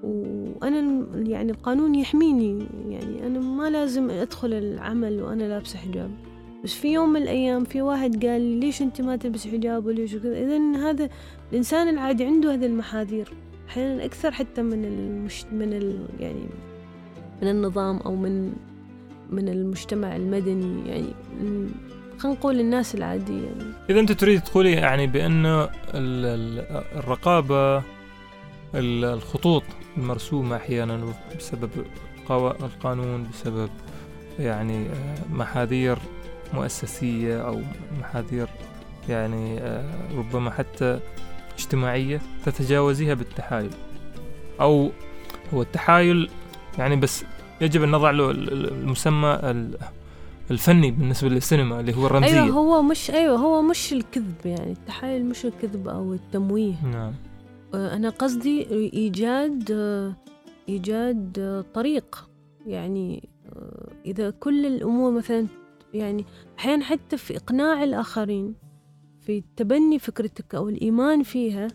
وأنا 0.04 1.06
يعني 1.16 1.52
القانون 1.52 1.96
يحميني 1.96 2.68
يعني 2.90 3.28
أنا 3.28 3.40
ما 3.40 3.70
لازم 3.70 4.10
أدخل 4.10 4.54
العمل 4.54 5.22
وأنا 5.22 5.44
لابسة 5.44 5.80
حجاب. 5.80 6.12
بس 6.64 6.74
في 6.74 6.94
يوم 6.94 7.10
من 7.10 7.22
الأيام 7.22 7.64
في 7.64 7.82
واحد 7.82 8.26
قال 8.26 8.42
لي 8.42 8.60
ليش 8.60 8.82
أنت 8.82 9.02
ما 9.02 9.16
تلبس 9.16 9.48
حجاب 9.48 9.86
وليش 9.86 10.16
كذا 10.16 10.40
إذا 10.40 10.78
هذا 10.78 11.10
الإنسان 11.52 11.88
العادي 11.88 12.26
عنده 12.26 12.54
هذه 12.54 12.66
المحاذير. 12.66 13.34
أحيانا 13.70 14.06
أكثر 14.06 14.32
حتى 14.32 14.62
من 14.62 14.86
المش 14.86 15.46
من 15.46 15.74
ال 15.74 16.08
يعني 16.20 16.46
من 17.42 17.48
النظام 17.48 17.98
أو 17.98 18.16
من 18.16 18.54
من 19.30 19.50
المجتمع 19.50 20.16
المدني 20.16 20.90
يعني 20.90 21.14
خلينا 22.18 22.38
نقول 22.38 22.60
الناس 22.60 22.96
العادية 22.96 23.44
يعني. 23.44 23.74
إذا 23.90 24.00
أنت 24.00 24.12
تريد 24.12 24.42
تقولي 24.42 24.72
يعني 24.72 25.08
بأنه 25.08 25.70
الرقابة 26.96 27.84
الخطوط 28.76 29.64
المرسومة 29.98 30.56
أحيانا 30.56 31.14
بسبب 31.38 31.70
القانون 32.32 33.28
بسبب 33.32 33.70
يعني 34.40 34.86
آه، 34.86 35.16
محاذير 35.32 35.98
مؤسسية 36.54 37.48
أو 37.48 37.62
محاذير 38.00 38.48
يعني 39.10 39.60
آه، 39.60 39.84
ربما 40.18 40.52
حتى 40.52 41.00
اجتماعية 41.58 42.22
تتجاوزيها 42.46 43.14
بالتحايل 43.14 43.70
أو 44.62 44.92
هو 45.54 45.62
التحايل 45.62 46.30
يعني 46.78 46.96
بس 46.96 47.26
يجب 47.62 47.84
أن 47.84 47.92
نضع 47.92 48.12
له 48.12 48.32
المسمى 48.32 49.40
الفني 50.52 50.92
بالنسبة 50.92 51.30
للسينما 51.30 51.80
اللي 51.80 51.96
هو 51.96 52.06
الرمزية 52.06 52.44
أيوة 52.44 52.56
هو 52.56 52.82
مش 52.82 53.12
أيوة 53.12 53.38
هو 53.38 53.62
مش 53.62 53.94
الكذب 53.94 54.46
يعني. 54.46 54.72
التحايل 54.72 55.26
مش 55.26 55.46
الكذب 55.46 55.88
أو 55.88 56.14
التمويه. 56.14 56.86
نعم. 56.86 57.14
آه، 57.74 57.96
أنا 57.96 58.10
قصدي 58.10 58.68
إيجاد 58.94 59.72
إيجاد 60.70 61.66
طريق. 61.74 62.30
يعني 62.66 63.30
آه، 63.56 63.90
إذا 64.06 64.30
كل 64.30 64.66
الأمور 64.66 65.12
مثلا 65.12 65.48
يعني 65.94 66.26
أحيانا 66.60 66.84
حتى 66.86 67.18
في 67.18 67.38
إقناع 67.38 67.84
الآخرين 67.84 68.56
في 69.22 69.44
تبني 69.56 70.00
فكرتك 70.00 70.56
أو 70.56 70.70
الإيمان 70.70 71.24
فيها 71.24 71.68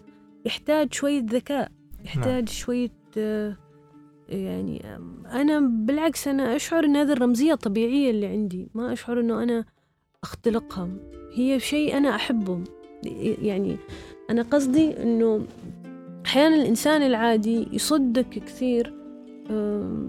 يحتاج 0.47 0.95
شوية 0.95 1.23
ذكاء 1.31 1.73
يحتاج 2.05 2.45
نعم. 2.45 2.47
شوية 2.47 2.93
آه، 3.19 3.57
يعني 4.33 4.83
أنا 5.33 5.61
بالعكس 5.61 6.29
أنا 6.29 6.57
أشعر 6.57 6.85
أن 6.85 6.97
هذه 6.97 7.13
الرمزية 7.13 7.55
طبيعية 7.55 8.11
اللي 8.11 8.27
عندي 8.27 8.69
ما 8.75 8.93
أشعر 8.93 9.21
أنه 9.21 9.43
أنا 9.43 9.65
أختلقها 10.23 10.89
هي 11.35 11.61
شيء 11.61 11.97
أنا 11.97 12.15
أحبه. 12.15 12.61
يعني 13.43 13.77
أنا 14.31 14.43
قصدي 14.43 15.03
أنه 15.03 15.47
أحيانا 16.27 16.57
الإنسان 16.57 17.03
العادي 17.03 17.69
يصدق 17.73 18.29
كثير 18.31 18.95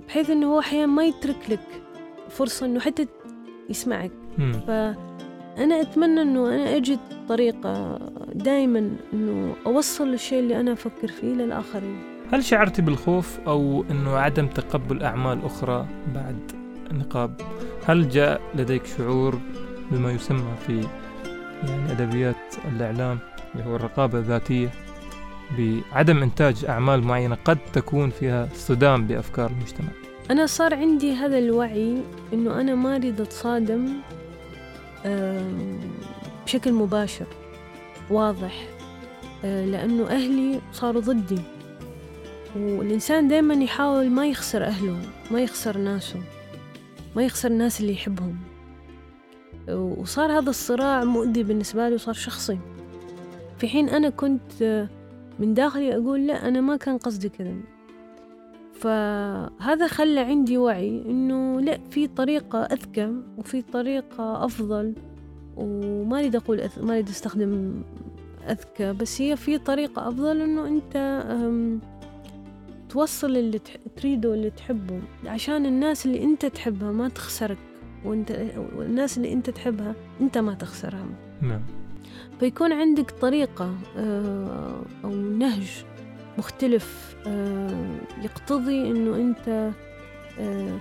بحيث 0.07 0.30
إنه 0.30 0.53
هو 0.53 0.59
أحيانا 0.59 0.86
ما 0.86 1.05
يترك 1.05 1.49
لك 1.49 1.84
فرصة 2.30 2.65
إنه 2.65 2.80
حتى 2.80 3.07
يسمعك. 3.69 4.11
مم. 4.38 4.53
فأنا 4.67 5.82
أتمنى 5.82 6.21
إنه 6.21 6.55
أنا 6.55 6.76
أجد 6.76 6.99
طريقة 7.30 7.99
دائما 8.34 8.91
إنه 9.13 9.55
أوصل 9.65 10.13
الشيء 10.13 10.39
اللي 10.39 10.59
أنا 10.59 10.74
أفكر 10.74 11.07
فيه 11.07 11.28
للآخرين. 11.34 12.12
هل 12.34 12.43
شعرت 12.43 12.81
بالخوف 12.81 13.39
أو 13.47 13.86
أنه 13.91 14.17
عدم 14.17 14.47
تقبل 14.47 15.03
أعمال 15.03 15.45
أخرى 15.45 15.88
بعد 16.15 16.51
النقاب؟ 16.91 17.41
هل 17.86 18.09
جاء 18.09 18.41
لديك 18.55 18.86
شعور 18.86 19.39
بما 19.91 20.11
يسمى 20.11 20.53
في 20.67 20.88
يعني 21.67 21.91
أدبيات 21.91 22.55
الإعلام 22.71 23.19
اللي 23.55 23.65
هو 23.65 23.75
الرقابة 23.75 24.19
الذاتية 24.19 24.69
بعدم 25.57 26.23
إنتاج 26.23 26.65
أعمال 26.65 27.03
معينة 27.03 27.38
قد 27.45 27.57
تكون 27.73 28.09
فيها 28.09 28.49
صدام 28.53 29.07
بأفكار 29.07 29.49
المجتمع؟ 29.49 29.89
أنا 30.31 30.45
صار 30.45 30.73
عندي 30.73 31.13
هذا 31.13 31.38
الوعي 31.38 31.97
إنه 32.34 32.61
أنا 32.61 32.75
ما 32.75 32.95
أريد 32.95 33.21
أتصادم 33.21 33.89
بشكل 36.45 36.73
مباشر 36.73 37.27
واضح 38.09 38.67
آه، 39.45 39.65
لأنه 39.65 40.07
أهلي 40.07 40.61
صاروا 40.71 41.01
ضدي. 41.01 41.53
والإنسان 42.56 43.28
دائما 43.28 43.54
يحاول 43.54 44.10
ما 44.10 44.28
يخسر 44.28 44.64
أهله 44.64 44.97
ما 45.32 45.41
يخسر 45.41 45.78
ناسه 45.78 46.20
ما 47.16 47.24
يخسر 47.24 47.51
الناس 47.51 47.82
اللي 47.82 47.93
يحبهم. 47.93 48.38
وصار 49.70 50.32
هذا 50.32 50.49
الصراع 50.49 51.04
مؤذي 51.04 51.43
بالنسبة 51.43 51.89
لي 51.89 51.95
وصار 51.95 52.14
شخصي. 52.14 52.60
في 53.58 53.68
حين 53.68 53.89
أنا 53.89 54.10
كنت 54.10 54.88
من 55.39 55.54
داخلي 55.54 55.95
أقول 55.95 56.28
لا 56.28 56.47
أنا 56.47 56.62
ما 56.62 56.76
كان 56.76 56.97
قصدي 56.97 57.30
كذا. 57.30 57.54
فهذا 58.74 59.88
خلى 59.88 60.20
عندي 60.20 60.58
وعي 60.58 61.04
إنه 61.06 61.62
لا 61.62 61.80
في 61.89 62.08
طريقة 62.08 62.60
أذكى 62.64 63.14
وفي 63.38 63.62
طريقة 63.62 64.45
أفضل. 64.45 64.93
وما 65.58 66.20
أريد 66.20 66.36
أقول 66.36 66.60
أث... 66.60 66.80
ما 66.80 66.93
أريد 66.93 67.10
أستخدم 67.10 67.82
أذكى 68.49 68.93
بس 68.93 69.22
هي 69.22 69.36
في 69.36 69.58
طريقة 69.58 70.08
أفضل 70.08 70.41
إنه 70.41 70.68
أنت. 70.68 70.97
توصل 72.94 73.38
اللي. 73.38 73.60
تريده 73.98 74.34
اللي 74.34 74.50
تحبه 74.50 75.02
عشان 75.26 75.66
الناس 75.66 76.06
اللي 76.06 76.24
أنت 76.24 76.46
تحبها 76.46 76.91
ما 76.91 77.10
تخسرك 77.10 77.58
وأنت 78.06 78.54
والناس 78.76 79.18
اللي 79.18 79.34
أنت 79.34 79.50
تحبها 79.50 79.96
أنت 80.22 80.38
ما 80.38 80.54
تخسرها 80.54 81.06
نعم 81.41 81.62
فيكون 82.39 82.74
عندك 82.74 83.12
طريقة 83.12 83.76
آه، 83.98 84.82
أو 85.04 85.10
نهج 85.16 85.86
مختلف 86.38 87.16
آه، 87.28 87.98
يقتضي 88.24 88.91
إنه 88.91 89.16
أنت 89.16 89.72
آه، 90.39 90.78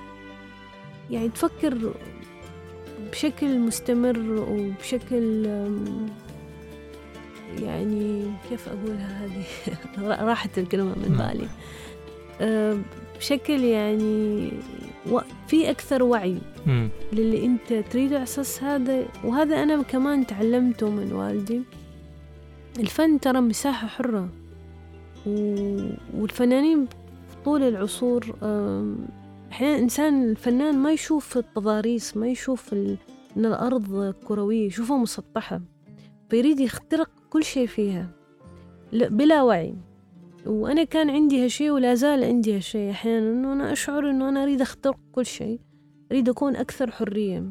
يعني 1.11 1.29
تفكر 1.29 1.95
بشكل 3.13 3.59
مستمر 3.59 4.19
وبشكل 4.51 5.47
يعني 7.59 8.33
كيف 8.49 8.69
أقولها 8.69 9.25
هذه 9.25 9.45
راحت 10.29 10.59
الكلمة 10.59 10.95
من 10.97 11.17
نعم. 11.17 11.29
بالي 11.29 11.49
بشكل 13.18 13.64
يعني 13.64 14.51
في 15.49 15.70
أكثر 15.70 16.03
وعي. 16.03 16.39
للي 17.12 17.45
أنت 17.47 17.72
تريده 17.91 18.14
على 18.16 18.22
أساس 18.22 18.62
هذا. 18.62 19.05
وهذا 19.24 19.62
أنا 19.62 19.83
كمان 19.83 20.26
تعلمته 20.26 20.91
من 20.91 21.12
والدي. 21.12 21.62
الفن 22.78 23.20
ترى 23.20 23.41
مساحة 23.41 23.87
حرة. 23.87 24.28
والفنانين 26.16 26.87
طول 27.45 27.62
العصور 27.62 28.24
أحيانا 29.53 29.76
الإنسان 29.76 30.30
الفنان 30.30 30.78
ما 30.78 30.93
يشوف 30.93 31.37
التضاريس 31.39 32.16
ما 32.16 32.28
يشوف 32.28 32.72
ال... 32.72 32.97
إن 33.37 33.47
الأرض 33.47 34.14
كروية 34.24 34.66
يشوفها 34.66 34.97
مسطحة. 34.97 35.61
فيريد 36.30 36.61
يخترق 36.61 37.11
كل 37.30 37.45
شيء 37.45 37.66
فيها. 37.66 38.11
لا- 38.93 39.09
بلا 39.09 39.43
وعي. 39.43 39.74
وأنا 40.47 40.84
كان 40.84 41.11
عندي 41.11 41.45
هالشيء 41.45 41.70
ولا 41.70 41.95
زال 41.95 42.24
عندي 42.24 42.57
هالشيء 42.57 42.90
أحيانا 42.90 43.30
إنه 43.30 43.53
أنا 43.53 43.72
أشعر 43.72 44.11
إنه 44.11 44.28
أنا 44.28 44.43
أريد 44.43 44.61
أخترق 44.61 44.99
كل 45.12 45.26
شيء 45.26 45.61
أريد 46.12 46.28
أكون 46.28 46.57
أكثر 46.57 46.90
حرية. 46.90 47.45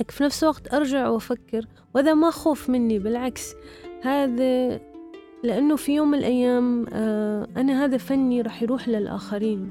لكن 0.00 0.12
في 0.12 0.24
نفس 0.24 0.42
الوقت 0.42 0.74
أرجع 0.74 1.08
وأفكر 1.08 1.64
وهذا 1.94 2.14
ما 2.14 2.30
خوف 2.30 2.70
مني 2.70 2.98
بالعكس. 2.98 3.54
هذا 4.02 4.80
لأنه 5.44 5.76
في 5.76 5.94
يوم 5.94 6.10
من 6.10 6.18
الأيام 6.18 6.86
آه، 6.92 7.48
أنا 7.56 7.84
هذا 7.84 7.96
فني 7.96 8.42
راح 8.42 8.62
يروح 8.62 8.88
للآخرين. 8.88 9.68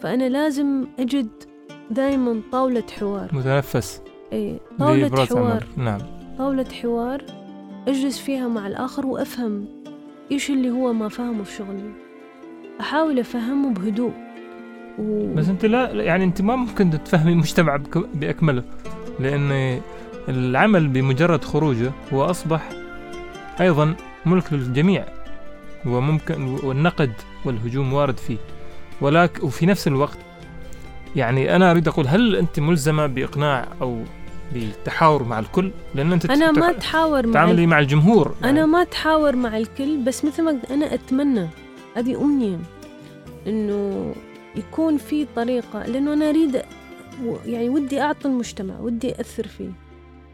فأنا 0.00 0.28
لازم 0.28 0.86
أجد 0.98 1.28
دائما 1.90 2.42
طاولة 2.52 2.84
حوار. 2.98 3.30
متنفس. 3.34 4.02
إيه 4.32 4.60
طاولة 4.78 5.24
حوار. 5.24 5.66
نعم. 5.76 6.00
طاولة 6.38 6.64
حوار 6.64 7.24
أجلس 7.88 8.18
فيها 8.18 8.48
مع 8.48 8.66
الآخر 8.66 9.06
وأفهم 9.06 9.77
إيش 10.32 10.50
اللي 10.50 10.70
هو 10.70 10.92
ما 10.92 11.08
فهمه 11.08 11.44
في 11.44 11.56
شغلي؟ 11.56 11.90
أحاول 12.80 13.18
أفهمه 13.18 13.74
بهدوء 13.74 14.12
و... 14.98 15.34
بس 15.34 15.48
أنت 15.48 15.64
لا 15.64 15.92
يعني 15.92 16.24
أنت 16.24 16.42
ما 16.42 16.56
ممكن 16.56 16.90
تفهمي 17.04 17.32
المجتمع 17.32 17.80
بأكمله 18.14 18.62
لأن 19.20 19.80
العمل 20.28 20.88
بمجرد 20.88 21.44
خروجه 21.44 21.92
هو 22.12 22.24
أصبح 22.24 22.68
أيضا 23.60 23.94
ملك 24.26 24.52
للجميع 24.52 25.04
وممكن 25.86 26.58
والنقد 26.64 27.12
والهجوم 27.44 27.92
وارد 27.92 28.16
فيه. 28.16 28.36
ولكن 29.00 29.42
وفي 29.42 29.66
نفس 29.66 29.88
الوقت 29.88 30.18
يعني 31.16 31.56
أنا 31.56 31.70
أريد 31.70 31.88
أقول 31.88 32.06
هل 32.06 32.36
أنت 32.36 32.60
ملزمة 32.60 33.06
بإقناع 33.06 33.68
أو 33.82 34.02
بالتحاور 34.52 35.22
مع 35.22 35.38
الكل 35.38 35.70
لأن 35.94 36.12
أنت 36.12 36.30
أنا 36.30 36.52
ما 36.52 36.70
أتحاور 36.70 37.26
مع 37.26 37.32
تعاملي 37.32 37.66
مع 37.66 37.78
الجمهور. 37.78 38.34
أنا 38.44 38.66
ما 38.66 38.82
أتحاور 38.82 39.36
مع 39.36 39.56
الكل 39.56 39.96
بس 39.98 40.24
مثل 40.24 40.42
ما 40.42 40.50
قلت 40.50 40.70
أنا 40.70 40.94
أتمنى. 40.94 41.48
هذه 41.96 42.20
أمنية. 42.22 42.58
إنه 43.46 44.14
يكون 44.56 44.96
في 44.96 45.26
طريقة 45.36 45.86
لأنه 45.86 46.12
أنا 46.12 46.28
أريد 46.28 46.56
و- 47.24 47.36
يعني 47.46 47.68
ودي 47.68 48.00
أعطي 48.00 48.28
المجتمع 48.28 48.80
ودي 48.80 49.20
أثر 49.20 49.46
فيه. 49.46 49.70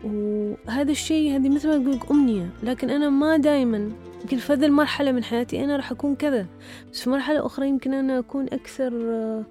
وهذا 0.05 0.91
الشيء 0.91 1.37
هذه 1.37 1.49
مثل 1.49 1.69
ما 1.69 1.79
تقول 1.97 1.99
أمنية. 2.11 2.51
لكن 2.63 2.91
أنا 2.91 3.09
ما 3.11 3.37
دائما 3.37 3.91
يمكن 4.23 4.37
في 4.37 4.53
هذه 4.53 4.65
المرحلة 4.67 5.13
من 5.13 5.25
حياتي 5.25 5.65
أنا 5.65 5.77
راح 5.77 5.91
أكون 5.91 6.15
كذا. 6.15 6.47
بس 6.93 7.01
في 7.01 7.11
مرحلة 7.11 7.47
أخرى 7.47 7.69
يمكن 7.69 7.95
أنا 7.95 8.19
أكون 8.19 8.45
أكثر 8.53 8.93
آه، 8.95 9.45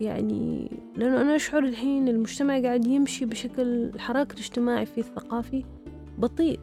يعني 0.00 0.70
لأنه 0.96 1.20
أنا 1.20 1.36
أشعر 1.36 1.64
الحين 1.64 2.08
المجتمع 2.08 2.60
قاعد 2.62 2.86
يمشي 2.86 3.24
بشكل 3.24 3.62
الحراك 3.62 4.32
الاجتماعي 4.32 4.86
فيه 4.86 5.02
الثقافي 5.02 5.64
بطيء 6.18 6.60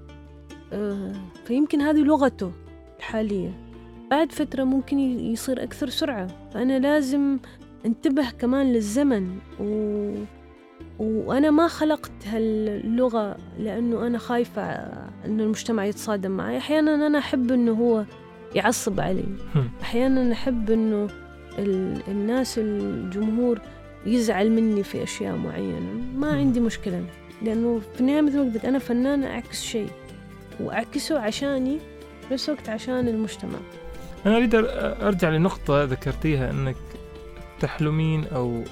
آه، 0.73 1.13
فيمكن 1.45 1.81
هذه 1.81 1.99
لغته 1.99 2.51
الحالية 2.97 3.51
بعد 4.11 4.31
فترة 4.31 4.63
ممكن 4.63 4.99
يصير 4.99 5.63
أكثر 5.63 5.89
سرعة 5.89 6.27
فأنا 6.53 6.79
لازم 6.79 7.39
انتبه 7.85 8.29
كمان 8.31 8.73
للزمن 8.73 9.37
و... 9.59 10.13
وأنا 10.99 11.51
ما 11.51 11.67
خلقت 11.67 12.11
هاللغة 12.27 13.37
لأنه 13.59 14.07
أنا 14.07 14.17
خايفة 14.17 14.61
أن 15.25 15.39
المجتمع 15.39 15.85
يتصادم 15.85 16.31
معي 16.31 16.57
أحيانا 16.57 17.07
أنا 17.07 17.17
أحب 17.17 17.51
أنه 17.51 17.71
هو 17.71 18.05
يعصب 18.55 18.99
علي. 18.99 19.25
أحيانا 19.81 20.33
أحب 20.33 20.71
أنه. 20.71 21.07
الناس 22.07 22.57
الجمهور 22.59 23.59
يزعل 24.05 24.51
مني 24.51 24.83
في 24.83 25.03
أشياء 25.03 25.35
معينة. 25.35 25.93
ما. 26.15 26.31
عندي 26.31 26.59
مشكلة 26.59 27.03
لأنه 27.41 27.81
في 27.95 28.01
النهاية 28.01 28.21
مثل 28.21 28.37
ما 28.37 28.53
قلت 28.53 28.65
أنا 28.65 28.79
فنانة 28.79 29.27
أعكس 29.27 29.61
شيء 29.63 29.89
وأعكسه 30.59 31.19
عشاني 31.19 31.77
نفس 32.31 32.49
الوقت 32.49 32.69
عشان 32.69 33.07
المجتمع. 33.07 33.59
أنا 34.25 34.37
أريد 34.37 34.55
أر- 34.55 34.69
أرجع 35.03 35.29
لنقطة 35.29 35.83
ذكرتيها 35.83 36.51
أنك 36.51 36.75
تحلمين 37.59 38.25
أو 38.27 38.63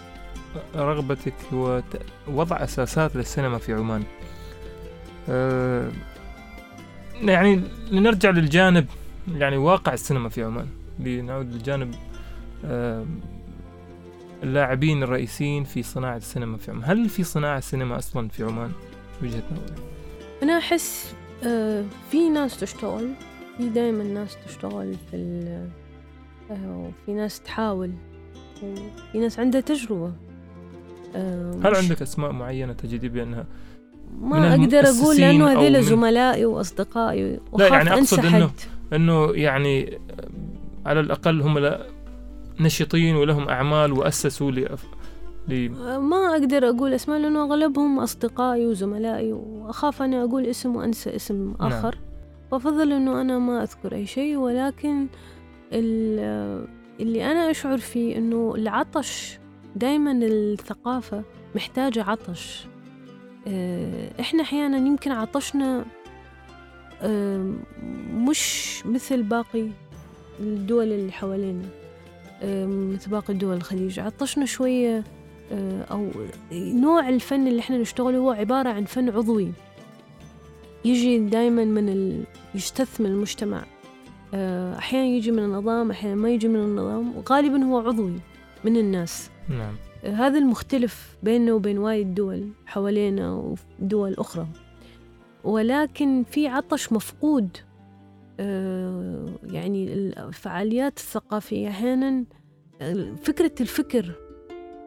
رغبتك 0.75 1.33
هو 1.53 1.81
وضع 2.27 2.63
أساسات 2.63 3.15
للسينما 3.15 3.57
في 3.57 3.73
عمان. 3.73 4.03
أه 5.29 5.89
يعني 7.21 7.61
لنرجع 7.91 8.29
للجانب 8.29 8.85
يعني 9.35 9.57
واقع 9.57 9.93
السينما 9.93 10.29
في 10.29 10.43
عمان. 10.43 10.67
لنعود 10.99 11.53
للجانب 11.53 11.95
اللاعبين 14.43 15.03
الرئيسيين 15.03 15.63
في 15.63 15.83
صناعة 15.83 16.17
السينما 16.17 16.57
في 16.57 16.71
عمان. 16.71 16.83
هل 16.85 17.09
في 17.09 17.23
صناعة 17.23 17.59
سينما 17.59 17.97
أصلا 17.97 18.27
في 18.29 18.43
عمان؟ 18.43 18.71
وجهة 19.23 19.43
نظرك. 19.51 19.77
أنا 20.43 20.57
أحس 20.57 21.13
آه، 21.43 21.83
في 22.11 22.29
ناس 22.29 22.59
تشتغل 22.59 23.09
في 23.57 23.69
دائما 23.69 24.03
ناس 24.03 24.37
تشتغل 24.47 24.93
في 25.11 25.15
ال- 25.15 25.69
آه، 26.51 26.77
وفي 27.03 27.13
ناس 27.13 27.39
تحاول 27.41 27.91
وفي 28.63 29.19
ناس 29.19 29.39
عندها 29.39 29.61
تجربة. 29.61 30.11
آه، 31.15 31.59
هل 31.63 31.75
عندك 31.75 32.01
أسماء 32.01 32.31
معينة 32.31 32.73
تجدي 32.73 33.09
بأنها 33.09 33.45
ما 34.21 34.51
أقدر 34.55 34.79
أقول 34.79 35.17
لأنه 35.17 35.51
هذول 35.51 35.83
زملائي 35.83 36.45
وأصدقائي 36.45 37.39
لا 37.57 37.67
يعني 37.67 37.93
أقصد 37.93 38.25
انه 38.25 38.49
إنه 38.93 39.31
يعني 39.31 39.99
على 40.85 40.99
الأقل 40.99 41.41
هم 41.41 41.57
نشطين 42.59 43.15
ولهم 43.15 43.49
أعمال 43.49 43.93
وأسسوا 43.93 44.51
لأف... 44.51 44.85
لي 45.47 45.69
ما 45.99 46.31
أقدر 46.31 46.69
أقول 46.69 46.93
اسماء 46.93 47.19
لأنه 47.19 47.43
أغلبهم 47.43 47.99
أصدقائي 47.99 48.65
وزملائي 48.65 49.33
وأخاف 49.33 50.01
أنا 50.01 50.23
أقول 50.23 50.45
اسم 50.45 50.75
وأنسى 50.75 51.15
اسم 51.15 51.55
نعم. 51.59 51.71
آخر 51.71 51.95
نعم. 51.95 52.03
فافضل 52.51 52.91
أنه 52.91 53.21
أنا 53.21 53.39
ما 53.39 53.63
أذكر 53.63 53.95
أي 53.95 54.05
شيء 54.05 54.35
ولكن 54.35 55.07
اللي 55.73 57.31
أنا 57.31 57.51
أشعر 57.51 57.77
فيه 57.77 58.17
أنه 58.17 58.53
العطش 58.55 59.39
دائما 59.75 60.11
الثقافة 60.11 61.23
محتاجة 61.55 62.03
عطش 62.03 62.67
آه، 63.47 64.11
إحنا 64.19 64.43
أحيانا 64.43 64.77
يمكن 64.77 65.11
عطشنا 65.11 65.85
آه، 67.01 67.53
مش 68.13 68.81
مثل 68.85 69.23
باقي 69.23 69.67
الدول 70.39 70.91
اللي 70.91 71.11
حوالينا 71.11 71.65
مثل 72.43 73.09
باقي 73.09 73.33
دول 73.33 73.55
الخليج. 73.55 73.99
عطشنا 73.99 74.45
شوية 74.45 75.03
أو 75.91 76.07
نوع 76.51 77.09
الفن 77.09 77.47
اللي 77.47 77.59
إحنا 77.59 77.77
نشتغله 77.77 78.17
هو 78.17 78.31
عبارة 78.31 78.69
عن 78.69 78.85
فن 78.85 79.09
عضوي. 79.09 79.51
يجي 80.85 81.19
دايما 81.19 81.65
من 81.65 81.89
ال... 81.89 82.23
يجتث 82.55 83.01
من 83.01 83.05
المجتمع. 83.05 83.63
أحيانا 84.77 85.05
يجي 85.05 85.31
من 85.31 85.43
النظام 85.43 85.91
أحيانا 85.91 86.15
ما 86.15 86.29
يجي 86.29 86.47
من 86.47 86.59
النظام. 86.59 87.17
وغالبا 87.17 87.63
هو 87.63 87.79
عضوي 87.79 88.19
من 88.63 88.77
الناس. 88.77 89.29
نعم. 89.49 89.75
هذا 90.03 90.37
المختلف 90.37 91.15
بيننا 91.23 91.53
وبين 91.53 91.77
وايد 91.77 92.15
دول 92.15 92.49
حوالينا 92.65 93.55
ودول 93.81 94.13
أخرى. 94.13 94.47
ولكن 95.43 96.23
في 96.31 96.47
عطش 96.47 96.93
مفقود 96.93 97.57
يعني 99.43 99.93
الفعاليات 99.93 100.97
الثقافية 100.97 101.69
أحيانا 101.69 102.25
فكرة 103.23 103.51
الفكر 103.61 104.15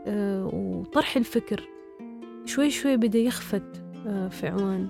آه، 0.07 0.51
وطرح 0.53 1.17
الفكر 1.17 1.69
شوي 2.45 2.71
شوي 2.71 2.97
بدأ 2.97 3.19
يخفت 3.19 3.83
آه، 4.07 4.29
في 4.29 4.49
عمان. 4.49 4.89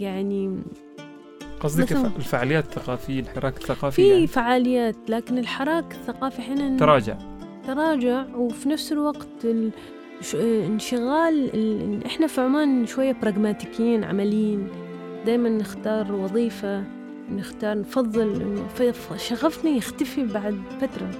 يعني 0.00 0.62
قصدك 1.60 1.92
الفعاليات 1.92 2.64
الثقافية 2.64 3.20
الحراك 3.20 3.56
الثقافي 3.56 4.02
في 4.02 4.08
يعني؟ 4.08 4.26
فعاليات 4.26 4.96
لكن 5.08 5.38
الحراك 5.38 5.92
الثقافي 5.92 6.38
أحيانا 6.38 6.78
تراجع. 6.78 7.18
تراجع 7.66 8.26
وفي 8.34 8.68
نفس 8.68 8.92
الوقت 8.92 9.46
انشغال 10.34 11.50
إحنا 12.06 12.26
في 12.26 12.40
عمان 12.40 12.86
شوية 12.86 13.12
براغماتيكيين 13.12 14.04
عمليين. 14.04 14.68
دايما 15.26 15.48
نختار 15.48 16.12
وظيفة 16.12 16.84
نختار 17.30 17.78
نفضل 17.78 18.42
إنه 18.42 18.92
شغفنا 19.16 19.70
يختفي 19.70 20.24
بعد 20.24 20.60
فترة. 20.80 21.10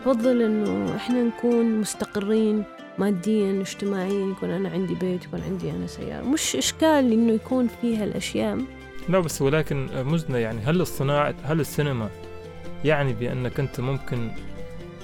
نفضل 0.00 0.42
إنه 0.42 0.96
إحنا 0.96 1.22
نكون 1.22 1.80
مستقرين 1.80 2.64
ماديا 2.98 3.60
اجتماعيا 3.60 4.30
يكون 4.30 4.50
أنا 4.50 4.68
عندي 4.68 4.94
بيت 4.94 5.24
يكون 5.24 5.40
عندي 5.40 5.70
أنا 5.70 5.86
سيارة. 5.86 6.24
مش 6.24 6.56
إشكال 6.56 7.12
إنه 7.12 7.32
يكون 7.32 7.68
فيها 7.80 8.04
الاشياء 8.04 8.58
لا 9.08 9.18
بس 9.18 9.42
ولكن 9.42 9.88
مزنة 9.94 10.38
يعني 10.38 10.60
هل 10.60 10.80
الصناعة 10.80 11.34
هل 11.42 11.60
السينما 11.60 12.08
يعني 12.84 13.12
بأنك 13.12 13.60
أنت 13.60 13.80
ممكن 13.80 14.30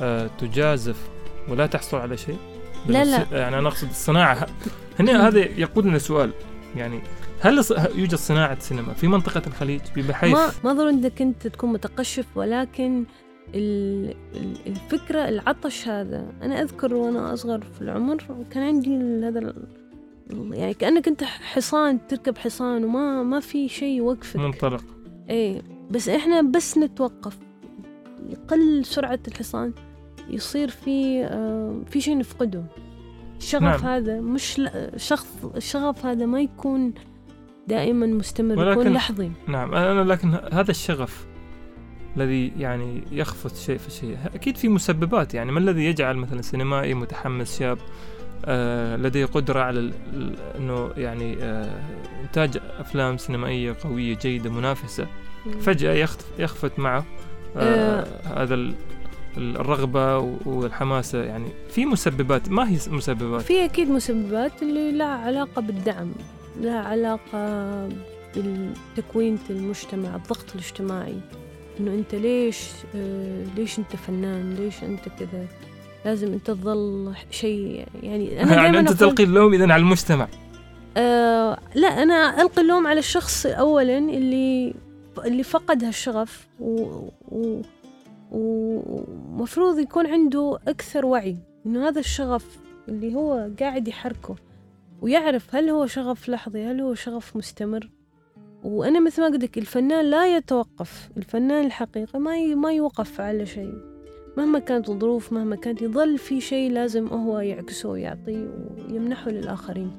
آه، 0.02 0.30
تجازف 0.38 1.08
ولا 1.48 1.66
تحصل 1.66 1.96
على 1.96 2.16
شيء؟ 2.16 2.36
لا 2.88 3.04
لا. 3.04 3.26
يعني 3.32 3.58
أنا 3.58 3.68
أقصد 3.68 3.88
الصناعة. 3.88 4.46
هنا 4.98 5.28
هذا 5.28 5.38
يقودنا 5.38 5.96
لسؤال 5.96 6.30
يعني 6.76 7.00
هل 7.40 7.64
يوجد 7.94 8.14
صناعة 8.14 8.58
سينما 8.58 8.92
في 8.92 9.08
منطقة 9.08 9.42
الخليج 9.46 9.80
بحيث 9.96 10.32
ما 10.32 10.50
ما 10.64 10.72
ضروري 10.72 10.90
إنك 10.90 11.22
أنت 11.22 11.46
تكون 11.46 11.72
متقشف 11.72 12.26
ولكن 12.36 13.04
الفكرة 14.66 15.28
العطش 15.28 15.88
هذا 15.88 16.32
أنا 16.42 16.62
أذكر 16.62 16.94
وأنا 16.94 17.32
أصغر 17.32 17.60
في 17.60 17.82
العمر 17.82 18.24
كان 18.50 18.62
عندي 18.62 18.96
هذا 19.28 19.54
يعني 20.32 20.74
كأنك 20.74 21.08
أنت 21.08 21.24
حصان 21.24 22.06
تركب 22.06 22.38
حصان 22.38 22.84
وما 22.84 23.22
ما 23.22 23.40
في 23.40 23.68
شيء 23.68 23.96
يوقفك. 23.96 24.36
منطلق. 24.36 24.84
إيه 25.30 25.62
بس 25.90 26.08
إحنا 26.08 26.42
بس 26.42 26.78
نتوقف. 26.78 27.38
يقل 28.28 28.84
سرعة 28.84 29.18
الحصان 29.28 29.72
يصير 30.30 30.68
في 30.68 31.24
آه، 31.24 31.82
في 31.90 32.00
شيء 32.00 32.18
نفقده. 32.18 32.64
الشغف 33.38 33.62
نعم. 33.62 33.80
هذا 33.80 34.20
مش 34.20 34.62
شخص 34.96 35.28
الشغف 35.56 36.06
هذا 36.06 36.26
ما 36.26 36.40
يكون 36.40 36.94
دائما 37.70 38.06
مستمر 38.06 38.58
ولكن 38.58 38.80
يكون 38.80 38.92
لحظي 38.92 39.30
نعم 39.46 39.74
أنا 39.74 40.12
لكن 40.12 40.34
هذا 40.52 40.70
الشغف 40.70 41.26
الذي 42.16 42.52
يعني 42.58 43.02
يخفت 43.12 43.56
شيء 43.56 43.78
في 43.78 43.90
شيء 43.90 44.18
أكيد 44.34 44.56
في 44.56 44.68
مسببات 44.68 45.34
يعني 45.34 45.52
ما 45.52 45.58
الذي 45.58 45.84
يجعل 45.84 46.16
مثلا 46.16 46.42
سينمائي 46.42 46.94
متحمس 46.94 47.58
شاب 47.58 47.78
آه 48.44 48.96
لديه 48.96 49.24
قدرة 49.24 49.60
على 49.60 49.92
أنه 50.58 50.90
يعني 50.96 51.36
آه 51.42 51.82
إنتاج 52.22 52.58
أفلام 52.78 53.18
سينمائية 53.18 53.76
قوية 53.84 54.16
جيدة 54.16 54.50
منافسة 54.50 55.06
فجأة 55.60 56.08
يخفت 56.38 56.78
معه 56.78 57.04
آه 57.56 58.00
آه. 58.00 58.42
هذا 58.42 58.72
الرغبة 59.36 60.18
والحماسة 60.44 61.22
يعني 61.22 61.48
في 61.68 61.86
مسببات 61.86 62.48
ما 62.48 62.68
هي 62.68 62.78
مسببات؟ 62.90 63.42
في 63.42 63.64
أكيد 63.64 63.90
مسببات 63.90 64.62
اللي 64.62 64.92
لها 64.92 65.06
علاقة 65.06 65.62
بالدعم. 65.62 66.12
لها 66.60 66.80
علاقة 66.80 67.88
بالتكوين 68.36 69.38
المجتمع 69.50 70.16
الضغط 70.16 70.44
الاجتماعي. 70.54 71.20
إنه 71.80 71.94
أنت 71.94 72.14
ليش 72.14 72.68
آه 72.96 73.44
ليش 73.56 73.78
أنت 73.78 73.96
فنان؟ 73.96 74.54
ليش 74.54 74.82
أنت 74.84 75.08
كذا؟ 75.18 75.46
لازم 76.04 76.32
أنت 76.32 76.46
تظل 76.46 77.14
شيء 77.30 77.86
يعني 78.02 78.42
أنا 78.42 78.54
يعني 78.54 78.78
أنت 78.78 78.92
تلقي 78.92 79.24
اللوم 79.24 79.54
إذا 79.54 79.72
على 79.72 79.82
المجتمع. 79.82 80.28
آه 80.96 81.58
لا 81.74 81.88
أنا 81.88 82.42
ألقي 82.42 82.62
اللوم 82.62 82.86
على 82.86 82.98
الشخص 82.98 83.46
أولا 83.46 83.98
اللي 83.98 84.74
اللي 85.24 85.42
فقد 85.42 85.84
هالشغف 85.84 86.46
و, 86.60 87.08
و 87.28 87.62
ومفروض 88.30 89.78
يكون 89.78 90.06
عنده 90.06 90.58
أكثر 90.68 91.06
وعي. 91.06 91.36
إنه 91.66 91.88
هذا 91.88 92.00
الشغف 92.00 92.58
اللي 92.88 93.14
هو 93.14 93.48
قاعد 93.60 93.88
يحركه. 93.88 94.36
ويعرف 95.02 95.54
هل 95.54 95.68
هو 95.68 95.86
شغف 95.86 96.28
لحظي 96.28 96.64
هل 96.64 96.80
هو 96.80 96.94
شغف 96.94 97.36
مستمر. 97.36 97.90
وأنا 98.64 99.00
مثل 99.00 99.22
ما 99.22 99.28
قلت 99.28 99.58
الفنان 99.58 100.04
لا 100.04 100.36
يتوقف 100.36 101.10
الفنان 101.16 101.66
الحقيقي 101.66 102.18
ما 102.18 102.54
ما 102.54 102.72
يوقف 102.72 103.20
على 103.20 103.46
شيء. 103.46 103.74
مهما 104.36 104.58
كانت 104.58 104.88
الظروف 104.88 105.32
مهما 105.32 105.56
كانت 105.56 105.82
يظل 105.82 106.18
في 106.18 106.40
شيء 106.40 106.70
لازم 106.72 107.06
هو 107.06 107.38
يعكسه 107.38 107.88
ويعطيه 107.88 108.48
ويمنحه 108.90 109.30
للآخرين. 109.30 109.90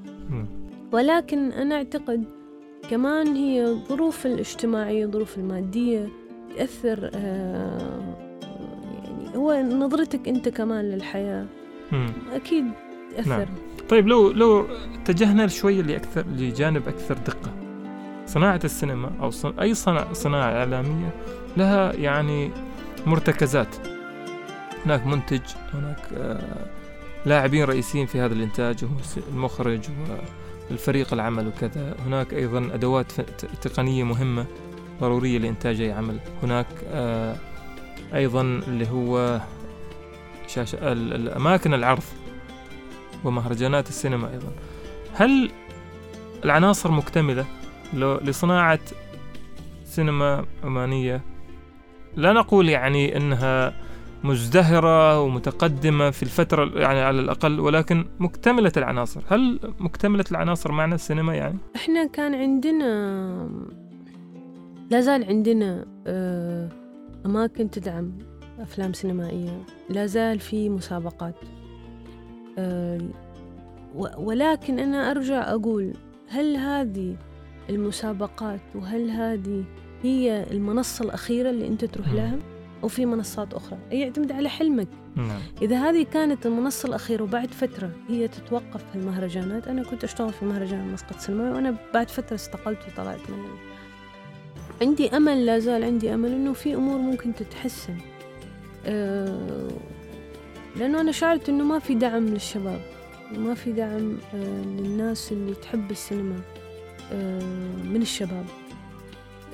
ولكن 0.92 1.52
أنا 1.52 1.76
أعتقد 1.76 2.24
كمان 2.90 3.36
هي 3.36 3.66
الظروف 3.66 4.26
الاجتماعية 4.26 5.06
الظروف 5.06 5.38
المادية 5.38 6.10
تأثر 6.56 7.12
آه، 7.14 8.16
يعني 8.94 9.38
هو 9.38 9.54
نظرتك 9.62 10.28
أنت 10.28 10.50
كمان 10.50 10.86
للحياة. 10.86 11.46
أكيد 12.34 12.66
تأثر. 13.16 13.30
نعم. 13.30 13.48
طيب 13.92 14.08
لو 14.08 14.32
لو 14.32 14.68
اتجهنا 14.94 15.48
شوية 15.48 15.82
لأكثر 15.82 16.26
لجانب 16.28 16.88
أكثر 16.88 17.14
دقة. 17.14 17.52
صناعة 18.26 18.60
السينما 18.64 19.12
أو 19.22 19.32
صن... 19.32 19.60
أي 19.60 19.74
صناعة, 19.74 20.14
صناعة 20.14 20.52
إعلامية 20.52 21.14
لها 21.58 21.94
يعني 21.94 22.52
مرتكزات. 23.06 23.76
هناك 24.86 25.08
منتج 25.08 25.42
هناك 25.74 26.00
آه 26.18 26.66
لاعبين 27.26 27.64
رئيسيين 27.64 28.06
في 28.06 28.20
هذا 28.20 28.34
الإنتاج 28.34 28.86
المخرج 29.34 29.80
والفريق 30.70 31.14
العمل 31.14 31.48
وكذا. 31.48 31.96
هناك 32.06 32.34
أيضا 32.34 32.70
أدوات 32.74 33.12
تقنية 33.62 34.04
مهمة 34.04 34.46
ضرورية 35.02 35.38
لإنتاج 35.38 35.82
أي 35.82 35.92
عمل. 35.92 36.18
هناك 36.44 36.68
آه 36.92 37.36
أيضا 38.14 38.42
اللي 38.42 38.88
هو 38.90 39.40
شاشة 40.48 40.92
الأماكن 40.92 41.74
العرض. 41.74 42.04
ومهرجانات 43.24 43.90
السينما 43.90 44.32
أيضا. 44.32 44.52
هل 45.14 45.52
العناصر 46.46 46.92
مكتملة 46.92 47.46
لصناعة 47.94 48.80
سينما 49.84 50.46
عمانية؟ 50.64 51.22
لا 52.16 52.34
نقول 52.34 52.70
يعني 52.70 53.18
أنها 53.18 53.74
مزدهرة 54.24 55.22
ومتقدمة 55.22 56.10
في 56.10 56.24
الفترة 56.24 56.80
يعني 56.80 57.00
على 57.00 57.20
الأقل 57.20 57.60
ولكن 57.60 58.06
مكتملة 58.20 58.72
العناصر. 58.78 59.22
هل 59.30 59.60
مكتملة 59.80 60.26
العناصر 60.32 60.72
معنى 60.72 60.96
السينما 60.96 61.36
يعني؟ 61.36 61.58
إحنا 61.76 62.08
كان 62.08 62.36
عندنا 62.36 63.50
لا 64.92 65.02
زال 65.02 65.24
عندنا 65.24 65.86
آه، 66.08 66.70
أماكن 67.26 67.70
تدعم 67.70 68.18
أفلام 68.60 68.94
سينمائية. 68.94 69.64
لا 69.90 70.06
زال 70.06 70.40
في 70.40 70.70
مسابقات. 70.70 71.36
ولكن 74.18 74.80
أنا 74.80 75.12
أرجع 75.12 75.54
أقول 75.54 75.94
هل 76.30 76.58
هذه 76.58 77.16
المسابقات 77.70 78.62
وهل 78.76 79.10
هذه 79.10 79.64
هي 80.04 80.46
المنصة 80.52 81.06
الأخيرة 81.06 81.50
اللي 81.50 81.68
أنت 81.68 81.86
تروح 81.86 82.14
لها؟ 82.14 82.38
أو 82.84 82.88
في 82.88 83.06
منصات 83.06 83.54
أخرى؟ 83.54 83.80
يعتمد 83.92 84.32
على 84.32 84.50
حلمك. 84.50 84.88
نعم. 85.16 85.40
إذا 85.62 85.90
هذه 85.90 86.04
كانت 86.04 86.46
المنصة 86.46 86.90
الأخيرة 86.90 87.24
وبعد 87.24 87.54
فترة 87.54 87.92
هي 88.10 88.28
تتوقف 88.28 88.84
في 88.92 88.96
المهرجانات 88.96 89.68
أنا 89.68 89.84
كنت 89.84 90.04
أشتغل 90.04 90.34
في 90.34 90.46
مهرجان 90.46 90.92
مسقط 90.94 91.20
سينمائي 91.20 91.52
وأنا 91.52 91.76
بعد 91.94 92.10
فترة 92.10 92.36
استقلت 92.36 92.80
وطلعت 92.88 93.30
من 93.30 93.38
عندي 94.82 95.10
أمل 95.18 95.46
لا 95.46 95.60
زال 95.60 95.84
عندي 95.84 96.14
أمل 96.14 96.32
إنه 96.32 96.54
في 96.54 96.76
أمور 96.76 96.98
ممكن 96.98 97.36
تتحسن. 97.36 97.98
أه 98.86 99.68
لأنه 100.76 101.02
أنا 101.02 101.12
شعرت 101.12 101.50
إنه 101.50 101.64
ما 101.64 101.80
في 101.80 101.96
دعم 101.96 102.26
للشباب 102.28 102.82
ما 103.38 103.54
في 103.54 103.72
دعم 103.72 104.18
أه 104.34 104.64
للناس 104.64 105.32
اللي 105.32 105.54
تحب 105.54 105.92
السينما 105.92 106.40
أه 107.12 107.44
من 107.84 108.02
الشباب 108.02 108.46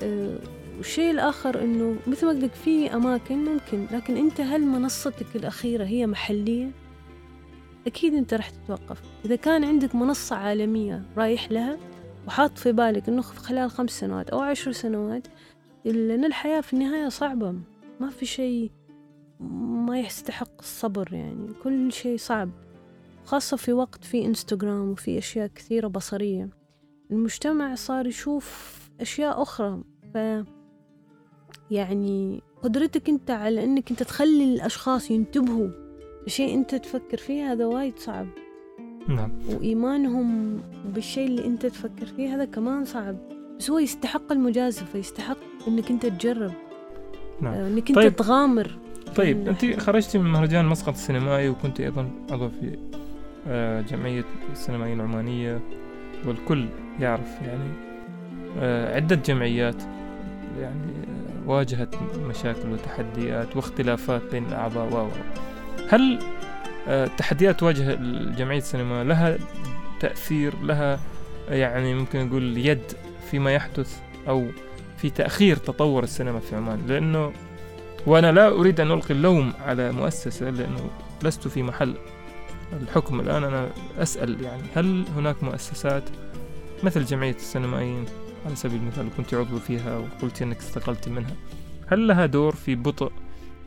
أه 0.02 0.38
والشيء 0.76 1.10
الآخر 1.10 1.62
إنه 1.62 1.96
مثل 2.06 2.26
ما 2.26 2.32
قلت 2.32 2.54
في 2.54 2.94
أماكن 2.94 3.44
ممكن 3.44 3.86
لكن 3.90 4.16
أنت 4.16 4.40
هل 4.40 4.62
منصتك 4.62 5.36
الأخيرة 5.36 5.84
هي 5.84 6.06
محلية؟ 6.06 6.70
أكيد 7.86 8.14
أنت 8.14 8.34
راح 8.34 8.50
تتوقف 8.50 9.02
إذا 9.24 9.36
كان 9.36 9.64
عندك 9.64 9.94
منصة 9.94 10.36
عالمية 10.36 11.02
رايح 11.16 11.52
لها 11.52 11.78
وحاط 12.26 12.58
في 12.58 12.72
بالك 12.72 13.08
إنه 13.08 13.22
خلال 13.22 13.70
خمس 13.70 13.90
سنوات 13.90 14.30
أو 14.30 14.40
عشر 14.40 14.72
سنوات 14.72 15.26
لأن 15.84 16.24
الحياة 16.24 16.60
في 16.60 16.72
النهاية 16.72 17.08
صعبة 17.08 17.54
ما 18.00 18.10
في 18.10 18.26
شيء 18.26 18.70
ما 19.40 20.00
يستحق 20.00 20.58
الصبر 20.58 21.12
يعني. 21.12 21.48
كل 21.62 21.92
شيء 21.92 22.16
صعب 22.16 22.50
خاصة 23.24 23.56
في 23.56 23.72
وقت 23.72 24.04
في 24.04 24.24
انستغرام 24.24 24.90
وفي 24.90 25.18
أشياء 25.18 25.46
كثيرة 25.46 25.88
بصرية. 25.88 26.48
المجتمع 27.10 27.74
صار 27.74 28.06
يشوف 28.06 28.78
أشياء 29.00 29.42
أخرى 29.42 29.82
ف 30.14 30.18
يعني 31.70 32.42
قدرتك 32.62 33.08
أنت 33.08 33.30
على 33.30 33.64
أنك 33.64 33.90
أنت 33.90 34.02
تخلي 34.02 34.54
الأشخاص 34.54 35.10
ينتبهوا 35.10 35.68
لشيء 36.26 36.54
أنت 36.54 36.74
تفكر 36.74 37.16
فيه 37.16 37.52
هذا 37.52 37.66
وايد 37.66 37.98
صعب. 37.98 38.26
نعم. 39.08 39.32
وإيمانهم 39.48 40.60
بالشيء 40.94 41.26
اللي 41.26 41.46
أنت 41.46 41.66
تفكر 41.66 42.06
فيه 42.06 42.34
هذا 42.34 42.44
كمان 42.44 42.84
صعب. 42.84 43.16
بس 43.58 43.70
هو 43.70 43.78
يستحق 43.78 44.32
المجازفة 44.32 44.98
يستحق 44.98 45.38
أنك 45.68 45.90
أنت 45.90 46.06
تجرب. 46.06 46.52
نعم. 47.40 47.54
آه، 47.54 47.68
أنك 47.68 47.88
أنت 47.88 47.98
طيب. 47.98 48.16
تغامر. 48.16 48.78
طيب 49.18 49.48
أنت 49.48 49.80
خرجتي 49.80 50.18
من 50.18 50.30
مهرجان 50.30 50.64
مسقط 50.64 50.88
السينمائي 50.88 51.48
وكنت 51.48 51.80
أيضا 51.80 52.10
عضو 52.30 52.48
في 52.48 52.78
آه، 53.48 53.80
جمعية 53.80 54.24
السينمائيين 54.52 55.00
العمانية 55.00 55.60
والكل 56.24 56.66
يعرف 57.00 57.42
يعني 57.42 57.70
آه، 58.58 58.96
عدة 58.96 59.16
جمعيات 59.16 59.82
يعني 60.60 60.92
واجهت 61.46 61.94
مشاكل 62.28 62.68
وتحديات 62.72 63.56
واختلافات 63.56 64.22
بين 64.32 64.46
الأعضاء 64.46 64.92
و 64.92 65.08
هل 65.88 66.18
آه، 66.88 67.06
تحديات 67.06 67.60
تواجه 67.60 67.94
جمعية 68.36 68.58
السينما 68.58 69.04
لها 69.04 69.38
تأثير 70.00 70.62
لها 70.62 71.00
يعني 71.48 71.94
ممكن 71.94 72.26
نقول 72.26 72.58
يد 72.58 72.92
فيما 73.30 73.54
يحدث 73.54 74.00
أو 74.28 74.46
في 74.96 75.10
تأخير 75.10 75.56
تطور 75.56 76.02
السينما 76.02 76.40
في 76.40 76.56
عمان؟ 76.56 76.78
لأنه 76.88 77.32
وأنا 78.08 78.32
لا 78.32 78.48
أريد 78.48 78.80
أن 78.80 78.90
ألقي 78.90 79.14
اللوم 79.14 79.52
على 79.66 79.92
مؤسسة 79.92 80.50
لأنه 80.50 80.90
لست 81.22 81.48
في 81.48 81.62
محل 81.62 81.94
الحكم 82.82 83.20
الآن. 83.20 83.44
أنا 83.44 83.70
أسأل 83.98 84.40
يعني 84.40 84.62
هل 84.74 85.04
هناك 85.16 85.42
مؤسسات 85.42 86.02
مثل 86.82 87.04
جمعية 87.04 87.34
السينمائيين 87.34 88.04
على 88.46 88.56
سبيل 88.56 88.80
المثال 88.80 89.08
كنت 89.16 89.34
عضو 89.34 89.58
فيها 89.58 89.98
وقلت 89.98 90.42
أنك 90.42 90.56
استقلت 90.58 91.08
منها 91.08 91.34
هل 91.86 92.08
لها 92.08 92.26
دور 92.26 92.54
في 92.54 92.74
بطء 92.74 93.12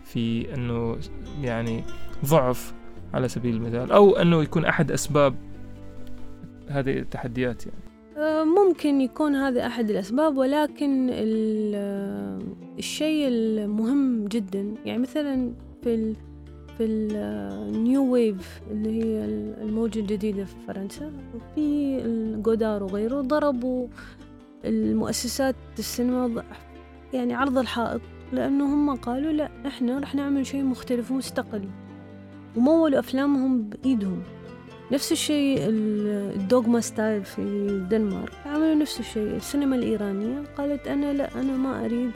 في 0.05 0.53
أنه 0.53 0.97
يعني 1.41 1.83
ضعف 2.25 2.73
على 3.13 3.27
سبيل 3.27 3.55
المثال 3.55 3.91
أو 3.91 4.15
أنه 4.15 4.43
يكون 4.43 4.65
أحد 4.65 4.91
أسباب 4.91 5.35
هذه 6.69 6.97
التحديات 6.99 7.65
يعني؟ 7.65 7.90
ممكن 8.43 9.01
يكون 9.01 9.35
هذا 9.35 9.65
أحد 9.67 9.89
الأسباب 9.89 10.37
ولكن 10.37 11.09
الشيء 12.79 13.27
المهم 13.27 14.25
جدا. 14.27 14.73
يعني 14.85 14.99
مثلا 14.99 15.53
في 15.83 15.95
ال 15.95 16.15
في 16.77 16.83
النيو 16.85 18.11
ويف 18.13 18.61
اللي 18.71 19.03
هي 19.03 19.25
الموجة 19.61 19.99
الجديدة 19.99 20.45
في 20.45 20.55
فرنسا 20.67 21.11
وفي 21.35 21.97
الجودار 22.05 22.83
وغيره 22.83 23.21
ضربوا 23.21 23.87
المؤسسات 24.65 25.55
السينما 25.79 26.43
يعني 27.13 27.33
عرض 27.33 27.57
الحائط 27.57 28.01
لأنه 28.33 28.65
هم 28.65 28.95
قالوا 28.95 29.31
لا 29.31 29.49
إحنا 29.67 29.99
رح 29.99 30.15
نعمل 30.15 30.45
شيء 30.45 30.63
مختلف 30.63 31.11
ومستقل 31.11 31.63
ومولوا 32.57 32.99
أفلامهم 32.99 33.61
بإيدهم. 33.63 34.23
نفس 34.91 35.11
الشيء 35.11 35.57
الدوغما 35.69 36.79
ستايل 36.79 37.25
في 37.25 37.39
الدنمارك 37.39 38.31
عملوا 38.45 38.75
نفس 38.75 38.99
الشيء. 38.99 39.35
السينما 39.35 39.75
الإيرانية 39.75 40.43
قالت 40.57 40.87
أنا 40.87 41.13
لا 41.13 41.35
أنا 41.35 41.57
ما 41.57 41.85
أريد 41.85 42.11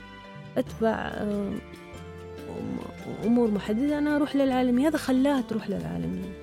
أتبع 0.58 0.90
آه، 0.94 1.52
أمور 3.26 3.52
محددة. 3.52 3.98
أنا 3.98 4.16
أروح 4.16 4.36
للعالمية 4.36 4.88
هذا 4.88 4.98
خلاها 4.98 5.42
تروح 5.42 5.70
للعالمية 5.70 6.34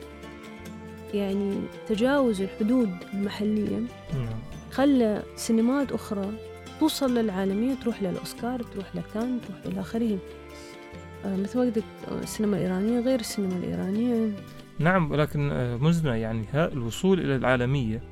يعني 1.14 1.54
تجاوز 1.88 2.40
الحدود 2.40 2.90
المحلية. 3.14 3.76
نعم. 4.14 4.28
خلى 4.70 5.22
سينمات 5.36 5.92
أخرى 5.92 6.32
توصل 6.80 7.14
للعالمية 7.14 7.74
تروح 7.74 8.02
للأوسكار 8.02 8.62
تروح 8.62 8.96
لكان 8.96 9.38
تروح 9.48 9.58
إلى 9.66 9.80
آخره. 9.80 10.18
آه 11.24 11.36
مثل 11.36 11.58
ما 11.58 11.64
قلت 11.64 11.84
السينما 12.22 12.56
الإيرانية 12.56 13.00
غير 13.00 13.20
السينما 13.20 13.56
الإيرانية. 13.56 14.30
نعم 14.78 15.10
ولكن 15.10 15.50
آه، 15.52 15.76
مزنة 15.76 16.14
يعني 16.14 16.44
الوصول 16.54 17.20
إلى 17.20 17.36
العالمية. 17.36 18.02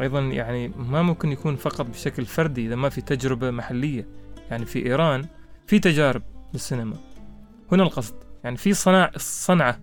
أيضا 0.00 0.20
يعني 0.20 0.68
ما 0.68 1.02
ممكن 1.02 1.32
يكون 1.32 1.56
فقط 1.56 1.86
بشكل 1.86 2.26
فردي 2.26 2.66
إذا 2.66 2.74
ما 2.74 2.88
في 2.88 3.00
تجربة 3.00 3.50
محلية. 3.50 4.08
يعني 4.50 4.66
في 4.66 4.86
إيران 4.86 5.26
في 5.66 5.78
تجارب 5.78 6.22
للسينما 6.52 6.96
هنا 7.72 7.82
القصد. 7.82 8.14
يعني 8.44 8.56
في 8.56 8.74
صناع 8.74 9.10
صنعة. 9.16 9.80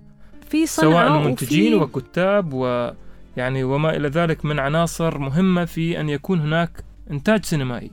في 0.49 0.65
صنعة 0.65 1.07
سواء 1.07 1.27
منتجين 1.27 1.73
وفي... 1.73 1.83
وكتاب 1.83 2.53
و 2.53 2.91
يعني 3.37 3.63
وما 3.63 3.95
إلى 3.95 4.07
ذلك 4.07 4.45
من 4.45 4.59
عناصر 4.59 5.17
مهمة 5.17 5.65
في 5.65 5.99
أن 5.99 6.09
يكون 6.09 6.39
هناك 6.39 6.83
إنتاج 7.11 7.45
سينمائي. 7.45 7.91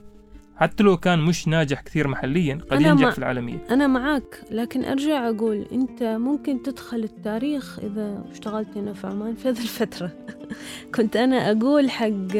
حتى 0.57 0.83
لو 0.83 0.97
كان 0.97 1.19
مش 1.19 1.47
ناجح 1.47 1.81
كثير 1.81 2.07
محليا 2.07 2.59
قد 2.71 2.81
ينجح. 2.81 3.09
في 3.09 3.17
العالمية. 3.17 3.63
أنا 3.69 3.87
معك 3.87 4.41
لكن 4.51 4.85
أرجع 4.85 5.29
أقول 5.29 5.65
أنت 5.71 6.03
ممكن 6.03 6.63
تدخل 6.63 6.97
التاريخ 6.97 7.79
إذا 7.79 8.23
اشتغلت 8.31 8.77
هنا 8.77 8.93
في 8.93 9.07
عمان 9.07 9.35
في 9.35 9.49
هذه 9.49 9.61
الفترة. 9.61 10.11
كنت 10.95 11.15
أنا 11.15 11.51
أقول 11.51 11.89
حق 11.89 12.35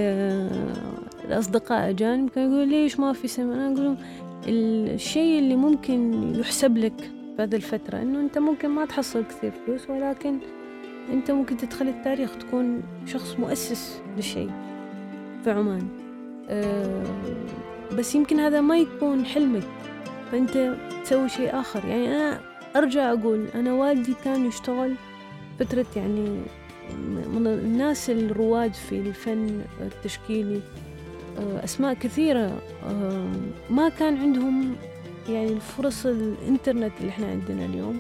الأصدقاء 1.26 1.90
أجانب 1.90 2.30
كانوا 2.30 2.50
يقولوا 2.50 2.66
ليش 2.66 3.00
ما 3.00 3.14
في 3.14 3.28
سينما 3.28 3.54
أنا 3.54 3.74
أقول 3.74 3.98
الشيء 4.48 5.40
اللي 5.40 5.56
ممكن 5.56 6.32
يحسب 6.36 6.78
لك 6.78 7.00
في 7.36 7.44
هذه 7.44 7.56
الفترة 7.56 8.02
إنه 8.02 8.20
أنت 8.20 8.38
ممكن 8.38 8.70
ما 8.70 8.86
تحصل 8.86 9.24
كثير 9.24 9.52
فلوس 9.66 9.90
ولكن 9.90 10.38
أنت 11.14 11.32
ممكن 11.32 11.58
تدخل 11.58 11.88
التاريخ 11.88 12.38
تكون 12.38 12.84
شخص 13.06 13.40
مؤسس 13.40 14.02
لشيء 14.18 14.52
في 15.44 15.52
عمان. 15.52 15.88
أه 16.50 17.04
بس 17.94 18.16
يمكن 18.16 18.40
هذا 18.40 18.62
ما 18.62 18.78
يكون 18.78 19.26
حلمك 19.26 19.64
فأنت 20.32 20.76
تسوي 21.04 21.30
شيء 21.30 21.60
آخر. 21.60 21.86
يعني 21.86 22.08
أنا 22.08 22.40
أرجع 22.76 23.14
أقول 23.14 23.46
أنا 23.56 23.74
والدي 23.74 24.14
كان 24.24 24.46
يشتغل 24.46 24.96
فترة 25.60 25.86
يعني 25.96 26.42
من 27.34 27.48
الناس 27.48 28.10
الرواد 28.10 28.74
في 28.74 29.00
الفن 29.00 29.62
التشكيلي. 29.82 30.62
آه، 31.40 31.64
أسماء 31.64 31.94
كثيرة. 31.94 32.62
آه، 32.90 33.32
ما 33.70 33.90
كان 33.90 34.18
عندهم 34.18 34.76
يعني 35.30 35.48
الفرص 35.54 36.06
الإنترنت 36.06 36.92
اللي 37.00 37.10
إحنا 37.10 37.28
عندنا 37.28 37.66
اليوم. 37.66 38.00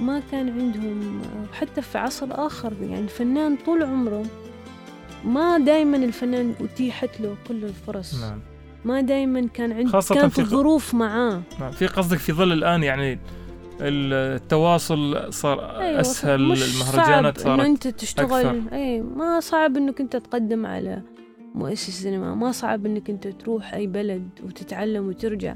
ما 0.00 0.22
كان 0.30 0.60
عندهم 0.60 1.22
حتى 1.52 1.82
في 1.82 1.98
عصر 1.98 2.26
آخر 2.30 2.72
يعني 2.80 3.00
الفنان 3.00 3.56
طول 3.66 3.82
عمره 3.82 4.26
ما 5.24 5.58
دائما 5.58 5.96
الفنان 5.96 6.54
أتيحت 6.60 7.20
له 7.20 7.36
كل 7.48 7.64
الفرص. 7.64 8.20
نعم. 8.20 8.40
ما 8.84 9.00
دائما 9.00 9.46
كان 9.46 9.72
عنده 9.72 9.90
خاصة 9.90 10.14
كان 10.14 10.28
في 10.28 10.38
الظروف 10.38 10.94
معاه. 10.94 11.42
نعم. 11.60 11.70
في 11.70 11.86
قصدك 11.86 12.18
في 12.18 12.32
ظل 12.32 12.52
الآن 12.52 12.82
يعني 12.82 13.18
التواصل 13.80 15.32
صار 15.32 15.80
أيوة 15.80 16.00
أسهل 16.00 16.34
المهرجانات 16.34 17.38
صارت 17.38 17.46
انه 17.46 17.66
أنت 17.66 17.88
تشتغل. 17.88 18.46
أكثر. 18.46 18.62
أي 18.72 19.00
ما 19.00 19.40
صعب 19.40 19.76
إنك 19.76 20.00
أنت 20.00 20.16
تقدم 20.16 20.66
على 20.66 21.02
مؤسس 21.54 22.02
سينما 22.02 22.34
ما 22.34 22.52
صعب 22.52 22.86
إنك 22.86 23.10
أنت 23.10 23.28
تروح 23.28 23.74
أي 23.74 23.86
بلد 23.86 24.28
وتتعلم 24.44 25.08
وترجع. 25.08 25.54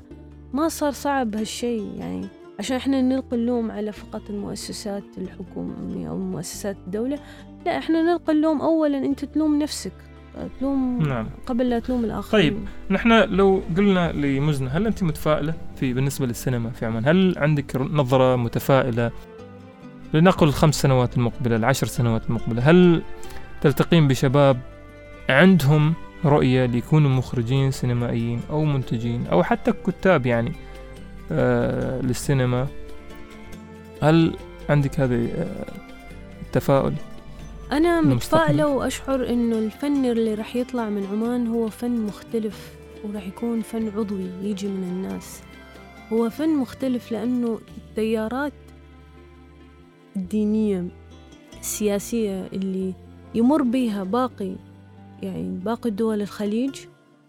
ما 0.53 0.69
صار 0.69 0.93
صعب 0.93 1.37
هالشيء 1.37 1.93
يعني. 1.99 2.27
عشان 2.59 2.77
إحنا 2.77 3.03
نلقي 3.03 3.37
اللوم 3.37 3.71
على 3.71 3.93
فقط 3.93 4.23
المؤسسات 4.31 5.05
الحكومية 5.19 6.09
أو 6.09 6.19
مؤسسات 6.19 6.77
الدولة 6.87 7.19
لا 7.67 7.79
إحنا 7.79 8.03
نلقي 8.03 8.33
اللوم 8.33 8.61
أولا 8.61 8.99
أنت 8.99 9.25
تلوم 9.25 9.59
نفسك. 9.59 9.93
تلوم 10.61 11.03
نعم. 11.03 11.27
قبل 11.47 11.71
لا 11.71 11.79
تلوم 11.79 12.05
الآخرين. 12.05 12.43
طيب 12.43 12.59
نحن 12.91 13.13
لو 13.13 13.63
قلنا 13.77 14.13
لمزنة 14.13 14.71
هل 14.71 14.87
أنت 14.87 15.03
متفائلة 15.03 15.55
في 15.77 15.93
بالنسبة 15.93 16.27
للسينما 16.27 16.71
في 16.71 16.87
عمان؟ 16.87 17.09
هل 17.09 17.35
عندك 17.37 17.77
نظرة 17.77 18.37
متفائلة؟ 18.37 19.11
لنقل 20.15 20.49
الخمس 20.49 20.83
سنوات 20.83 21.17
المقبلة 21.17 21.57
العشر 21.57 21.87
سنوات 21.87 22.23
المقبلة 22.29 22.71
هل 22.71 23.03
تلتقين 23.61 24.09
بشباب 24.09 24.61
عندهم 25.29 25.95
رؤية 26.25 26.67
ليكونوا 26.67 27.11
مخرجين 27.11 27.71
سينمائيين 27.71 28.41
أو 28.51 28.65
منتجين 28.65 29.27
أو 29.27 29.43
حتى 29.43 29.73
كتاب 29.87 30.27
يعني 30.27 30.53
آه 31.33 32.01
للسينما؟ 32.01 32.67
هل 34.03 34.37
عندك 34.69 35.01
هذا 35.01 35.15
آه 35.15 35.67
التفاؤل؟ 36.43 36.93
أنا. 37.73 38.01
متفائلة 38.01 38.67
وأشعر 38.67 39.29
إنه 39.29 39.59
الفن 39.59 40.05
اللي 40.05 40.35
راح 40.35 40.57
يطلع 40.57 40.89
من 40.89 41.07
عمان 41.07 41.47
هو 41.47 41.69
فن 41.69 42.01
مختلف 42.01 42.77
وراح 43.05 43.27
يكون 43.27 43.63
فن 43.63 43.89
عضوي 43.89 44.31
يجي 44.43 44.69
من 44.69 44.83
الناس 44.83 45.43
هو 46.13 46.31
فن 46.31 46.49
مختلف 46.49 47.13
لأنه 47.13 47.59
التيارات 47.79 48.53
الدينية 50.17 50.85
السياسية 51.61 52.47
اللي 52.53 52.95
يمر 53.35 53.63
بها 53.63 54.05
باقي 54.05 54.57
يعني 55.23 55.59
باقي 55.59 55.91
دول 55.91 56.23
الخليج 56.23 56.81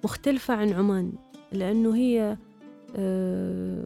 مختلفة 0.03 0.53
عن 0.53 0.73
عمان 0.73 1.11
لأنه 1.51 1.95
هي 1.95 2.37
آه، 2.95 3.85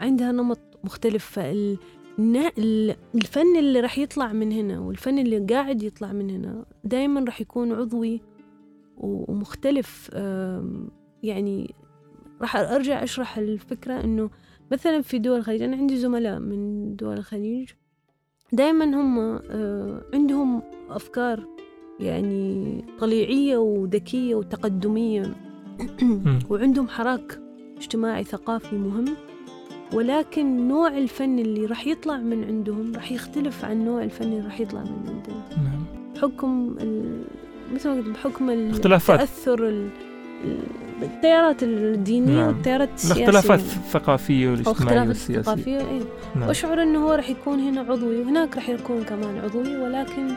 عندها 0.00 0.32
نمط 0.32 0.58
مختلف 0.84 1.24
فال 1.24 1.78
الفن 2.18 3.56
اللي 3.58 3.80
راح 3.80 3.98
يطلع 3.98 4.32
من 4.32 4.52
هنا 4.52 4.80
والفن 4.80 5.18
اللي 5.18 5.38
قاعد 5.38 5.82
يطلع 5.82 6.12
من 6.12 6.30
هنا 6.30 6.64
دائما 6.84 7.24
راح 7.24 7.40
يكون 7.40 7.72
عضوي 7.72 8.20
ومختلف 8.96 10.10
يعني 11.22 11.74
راح 12.40 12.56
أرجع 12.56 13.02
أشرح 13.02 13.38
الفكرة 13.38 14.04
إنه 14.04 14.30
مثلا 14.72 15.00
في 15.00 15.18
دول 15.18 15.38
الخليج 15.38 15.62
أنا 15.62 15.76
عندي 15.76 15.96
زملاء 15.96 16.38
من 16.38 16.96
دول 16.96 17.16
الخليج 17.18 17.70
دائما 18.52 18.84
هم 18.84 19.18
آه، 19.50 20.02
عندهم 20.14 20.62
أفكار 20.90 21.46
يعني 22.00 22.84
طليعية 22.98 23.56
وذكية 23.56 24.34
وتقدمية. 24.34 25.34
وعندهم 26.50 26.88
حراك 26.88 27.40
اجتماعي 27.76 28.24
ثقافي 28.24 28.76
مهم. 28.76 29.16
ولكن 29.92 30.68
نوع 30.68 30.88
الفن 30.88 31.38
اللي 31.38 31.66
راح 31.66 31.86
يطلع 31.86 32.16
من 32.16 32.44
عندهم 32.44 32.92
راح 32.94 33.12
يختلف 33.12 33.64
عن 33.64 33.84
نوع 33.84 34.02
الفن 34.02 34.24
اللي 34.24 34.40
راح 34.40 34.60
يطلع 34.60 34.80
من 34.80 35.04
عندنا 35.08 35.64
نعم 35.64 35.84
بحكم 36.14 36.76
ال... 36.80 37.22
مثل 37.74 37.88
ما 37.88 37.96
قلت 37.96 38.08
بحكم 38.08 38.50
اختلافات. 38.70 39.20
التأثر 39.20 39.68
ال... 39.68 39.88
ال- 40.44 40.58
التيارات 41.02 41.62
الدينية 41.62 42.36
نعم. 42.36 42.46
والتيارات 42.48 42.88
السياسية 42.94 43.28
الاختلافات 43.28 43.60
الثقافية 43.60 44.48
والاجتماعية 44.50 45.08
والسياسية 45.08 45.38
الثقافية 45.40 45.78
إيه. 45.78 46.00
نعم. 46.34 46.48
وأشعر 46.48 46.82
إنه 46.82 47.04
هو 47.06 47.12
راح 47.12 47.30
يكون 47.30 47.60
هنا 47.60 47.80
عضوي 47.80 48.20
وهناك 48.20 48.56
راح 48.56 48.68
يكون 48.68 49.02
كمان 49.04 49.38
عضوي 49.38 49.76
ولكن 49.76 50.28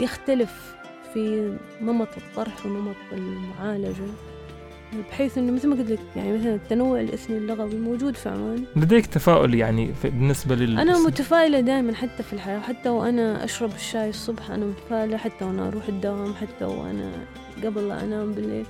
يختلف 0.00 0.74
في 1.14 1.52
نمط 1.82 2.08
الطرح 2.16 2.66
ونمط 2.66 2.96
المعالجة 3.12 4.04
بحيث 5.10 5.38
إنه 5.38 5.52
مثل 5.52 5.68
ما 5.68 5.76
قلت 5.76 5.90
لك 5.90 5.98
يعني 6.16 6.38
مثلا 6.38 6.54
التنوع 6.54 7.00
الإثني 7.00 7.38
اللغوي 7.38 7.74
موجود 7.74 8.16
في 8.16 8.28
عمان 8.28 8.64
لديك 8.76 9.06
تفاؤل 9.06 9.54
يعني 9.54 9.92
بالنسبة 10.04 10.54
لل 10.54 10.78
أنا 10.78 10.98
متفائلة 10.98 11.60
دائما 11.60 11.94
حتى 11.94 12.22
في 12.22 12.32
الحياة 12.32 12.58
حتى 12.60 12.88
وأنا 12.88 13.44
أشرب 13.44 13.70
الشاي 13.74 14.08
الصبح 14.08 14.50
أنا 14.50 14.66
متفائلة 14.66 15.16
حتى 15.16 15.44
وأنا 15.44 15.68
أروح 15.68 15.88
الدوام 15.88 16.34
حتى 16.34 16.64
وأنا 16.64 17.10
قبل 17.64 17.88
لا 17.88 18.04
أنام 18.04 18.32
بالليل. 18.32 18.66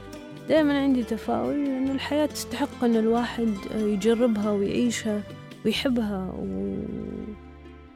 دائما 0.48 0.78
عندي 0.82 1.02
تفاؤل 1.02 1.64
لأنه 1.64 1.92
الحياة 1.92 2.26
تستحق 2.26 2.84
أن 2.84 2.96
الواحد 2.96 3.54
يجربها 3.74 4.50
ويعيشها 4.50 5.22
ويحبها 5.64 6.34
و... 6.38 6.74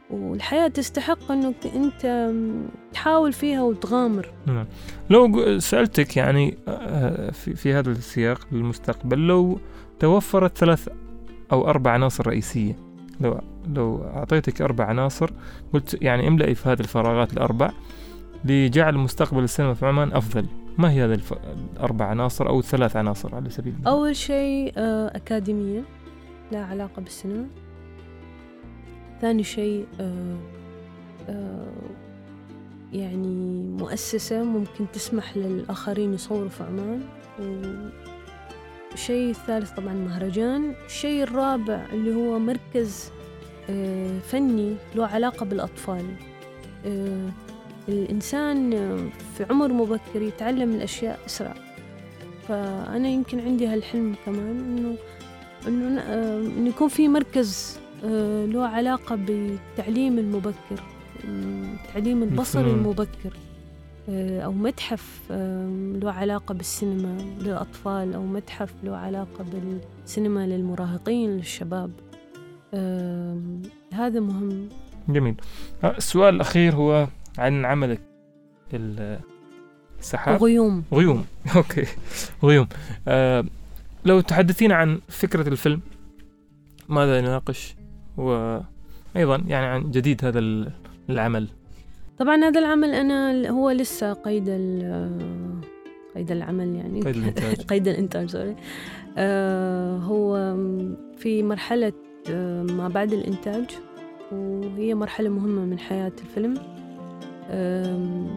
والحياة 0.09 0.67
تستحق 0.67 1.31
أنك 1.31 1.55
أنت 1.75 2.31
تحاول 2.93 3.33
فيها 3.33 3.63
وتغامر. 3.63 4.31
نعم. 4.45 4.65
لو 5.09 5.59
سألتك 5.59 6.17
يعني 6.17 6.57
آه، 6.67 7.31
في, 7.31 7.55
في 7.55 7.73
هذا 7.73 7.91
السياق 7.91 8.47
للمستقبل 8.51 9.27
لو 9.27 9.59
توفرت 9.99 10.57
ثلاث 10.57 10.89
أو 11.51 11.69
أربع 11.69 11.91
عناصر 11.91 12.27
رئيسية 12.27 12.75
لو 13.21 13.39
لو 13.75 14.03
أعطيتك 14.03 14.61
أربع 14.61 14.85
عناصر 14.85 15.29
قلت 15.73 16.01
يعني 16.01 16.27
املئي 16.27 16.55
في 16.55 16.69
هذه 16.69 16.79
الفراغات 16.79 17.33
الأربع 17.33 17.71
لجعل 18.45 18.97
مستقبل 18.97 19.43
السينما 19.43 19.73
في 19.73 19.85
عمان 19.85 20.13
أفضل. 20.13 20.45
ما 20.77 20.91
هي 20.91 21.05
هذه 21.05 21.13
الف... 21.13 21.33
الأربع 21.73 22.05
عناصر 22.05 22.47
أو 22.47 22.59
الثلاث 22.59 22.95
عناصر 22.95 23.35
على 23.35 23.49
سبيل 23.49 23.73
المثال؟ 23.73 23.87
أول 23.91 24.15
شيء 24.15 24.73
آه، 24.77 25.07
أكاديمية 25.15 25.83
لا 26.51 26.65
علاقة 26.65 27.01
بالسينما. 27.01 27.47
ثاني 29.21 29.43
شيء 29.43 29.85
آه، 29.99 30.37
آه، 31.29 31.67
يعني 32.93 33.63
مؤسسة 33.79 34.43
ممكن 34.43 34.85
تسمح 34.93 35.37
للآخرين 35.37 36.13
يصوروا 36.13 36.49
في 36.49 36.63
عمان. 36.63 37.01
والشيء 38.91 39.29
الثالث 39.29 39.71
طبعا 39.71 39.93
مهرجان. 39.93 40.73
الشيء 40.85 41.23
الرابع 41.23 41.85
اللي 41.93 42.15
هو 42.15 42.39
مركز 42.39 43.11
آه، 43.69 44.19
فني 44.19 44.75
له 44.95 45.05
علاقة 45.05 45.45
بالأطفال. 45.45 46.05
الإنسان 47.89 48.71
في 49.37 49.45
عمر 49.49 49.73
مبكر 49.73 50.21
يتعلم 50.21 50.75
الأشياء 50.75 51.19
أسرع. 51.25 51.53
فأنا 52.47 53.09
يمكن 53.09 53.39
عندي 53.39 53.67
هالحلم 53.67 54.15
كمان 54.25 54.59
إنه 54.59 54.95
إنه 55.67 56.69
يكون 56.69 56.87
في 56.87 57.07
مركز 57.07 57.79
له 58.47 58.65
علاقة 58.67 59.15
بالتعليم 59.15 60.19
المبكر 60.19 60.83
التعليم 61.23 62.23
البصري. 62.23 62.71
المبكر 62.71 63.33
آه، 64.09 64.41
أو 64.41 64.51
متحف 64.51 65.19
آه، 65.31 65.95
له 66.01 66.11
علاقة 66.11 66.53
بالسينما 66.53 67.17
للأطفال 67.39 68.13
أو 68.13 68.25
متحف 68.25 68.73
له 68.83 68.95
علاقة 68.97 69.45
بالسينما 70.03 70.47
للمراهقين 70.47 71.37
للشباب. 71.37 71.91
آه، 72.73 73.37
هذا 73.93 74.19
مهم. 74.19 74.69
جميل. 75.09 75.35
آه، 75.83 75.97
السؤال 75.97 76.35
الأخير 76.35 76.75
هو 76.75 77.07
عن 77.37 77.65
عملك 77.65 78.01
ال- 78.73 79.19
السحاب 79.99 80.43
غيوم. 80.43 80.83
غيوم. 80.93 81.25
أوكي. 81.55 81.85
غيوم. 82.43 82.67
آه 83.07 83.45
لو 84.05 84.19
تحدثين 84.21 84.71
عن 84.71 84.99
فكرة 85.07 85.47
الفيلم 85.49 85.81
ماذا 86.89 87.17
يناقش؟ 87.19 87.75
وأيضا 88.17 89.43
يعني 89.47 89.65
عن 89.65 89.91
جديد 89.91 90.25
هذا 90.25 90.39
ال- 90.39 90.71
العمل. 91.09 91.47
طبعا 92.19 92.35
هذا 92.43 92.59
العمل 92.59 92.89
أنا 92.93 93.49
هو 93.49 93.69
لسه 93.71 94.13
قيد 94.13 94.49
قيد 96.15 96.31
العمل 96.31 96.75
يعني. 96.75 97.01
قيد 97.01 97.15
الإنتاج. 97.15 97.55
قيد 97.71 97.87
الإنتاج 97.87 98.29
سوري 98.29 98.55
آه 99.17 99.97
هو 99.97 100.55
في 101.17 101.43
مرحلة 101.43 101.93
آه 102.29 102.63
ما 102.63 102.87
بعد 102.87 103.13
الإنتاج 103.13 103.65
وهي 104.31 104.95
مرحلة 104.95 105.29
مهمة 105.29 105.65
من 105.65 105.79
حياة 105.79 106.11
الفيلم. 106.21 106.57
آم، 107.51 108.27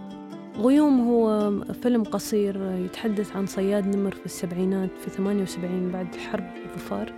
غيوم 0.59 1.01
هو 1.09 1.51
فيلم 1.83 2.03
قصير 2.05 2.73
يتحدث 2.85 3.37
عن 3.37 3.47
صياد 3.47 3.97
نمر 3.97 4.11
في 4.15 4.27
السبعينات 4.27 4.91
في 5.05 5.11
78 5.11 5.91
بعد 5.93 6.07
حرب 6.17 6.45
ظفار 6.75 7.13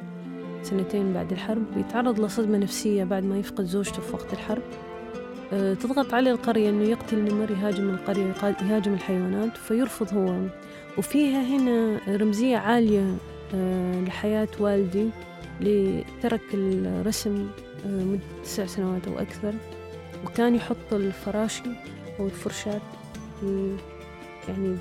سنتين 0.63 1.13
بعد 1.13 1.33
الحرب 1.33 1.65
يتعرض 1.77 2.21
لصدمة 2.21 2.59
نفسية 2.59 3.05
بعد 3.05 3.25
ما 3.25 3.39
يفقد 3.39 3.65
زوجته 3.65 4.03
في 4.03 4.13
وقت 4.13 4.33
الحرب. 4.33 4.63
آه، 5.53 5.75
تضغط 5.75 6.15
عليه 6.15 6.31
القرية 6.31 6.71
إنه 6.71 6.85
يقتل 6.85 7.19
نمر 7.19 7.51
يهاجم 7.51 7.91
القرية 7.91 8.35
يهاجم 8.63 8.95
الحيوانات 8.95 9.57
فيرفض 9.57 10.15
هو. 10.15 10.35
وفيها 10.99 11.43
هنا 11.43 12.01
رمزية 12.09 12.57
عالية 12.57 13.17
آه، 13.55 14.01
لحياة 14.01 14.49
والدي 14.61 15.09
اللي 15.61 16.05
ترك 16.23 16.41
الرسم 16.55 17.47
آه، 17.87 18.05
مدة 18.05 18.21
تسع 18.45 18.67
سنوات 18.67 19.09
أو 19.09 19.19
أكثر. 19.19 19.55
وكان 20.27 20.55
يحط 20.55 20.93
الفراشي 20.93 21.63
أو 22.21 22.27
الفرشاة 22.27 22.81
يعني 24.49 24.77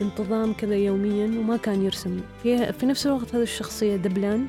بانتظام 0.00 0.52
كذا 0.52 0.76
يوميا 0.76 1.26
وما 1.26 1.56
كان 1.56 1.84
يرسم. 1.84 2.20
في, 2.42 2.72
في 2.72 2.86
نفس 2.86 3.06
الوقت 3.06 3.34
هذه 3.34 3.42
الشخصية 3.42 3.96
دبلان. 3.96 4.46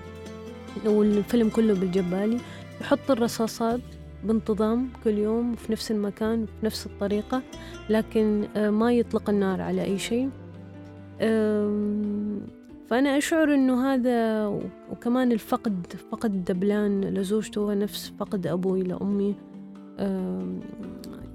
والفيلم 0.85 1.49
كله 1.49 1.73
بالجبالي 1.73 2.37
يحط 2.81 3.11
الرصاصات 3.11 3.79
بانتظام 4.23 4.89
كل 5.03 5.17
يوم 5.17 5.55
في 5.55 5.71
نفس 5.71 5.91
المكان 5.91 6.43
وفي 6.43 6.65
نفس 6.65 6.85
الطريقة 6.85 7.41
لكن 7.89 8.47
آه، 8.55 8.69
ما 8.69 8.93
يطلق 8.93 9.29
النار 9.29 9.61
على 9.61 9.83
أي 9.83 9.97
شيء. 9.97 10.29
فأنا 12.87 13.17
أشعر 13.17 13.53
إنه 13.53 13.93
هذا 13.93 14.47
وكمان 14.91 15.31
الفقد 15.31 15.93
فقد 16.11 16.45
دبلان 16.45 17.01
لزوجته 17.01 17.61
هو 17.61 17.73
نفس 17.73 18.13
فقد 18.19 18.47
أبوي 18.47 18.83
لأمي. 18.83 19.35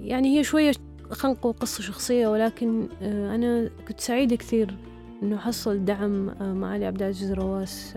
يعني 0.01 0.39
هي 0.39 0.43
شوية 0.43 0.71
خنقة 1.11 1.47
وقصة 1.47 1.83
شخصية 1.83 2.27
ولكن 2.27 2.87
آه، 3.01 3.35
أنا 3.35 3.69
كنت 3.87 3.99
سعيدة 3.99 4.35
كثير 4.35 4.75
إنه 5.23 5.37
حصل 5.37 5.85
دعم 5.85 6.29
آه، 6.29 6.53
معالي 6.53 6.85
عبد 6.85 7.01
العزيز 7.01 7.31
رواس. 7.31 7.93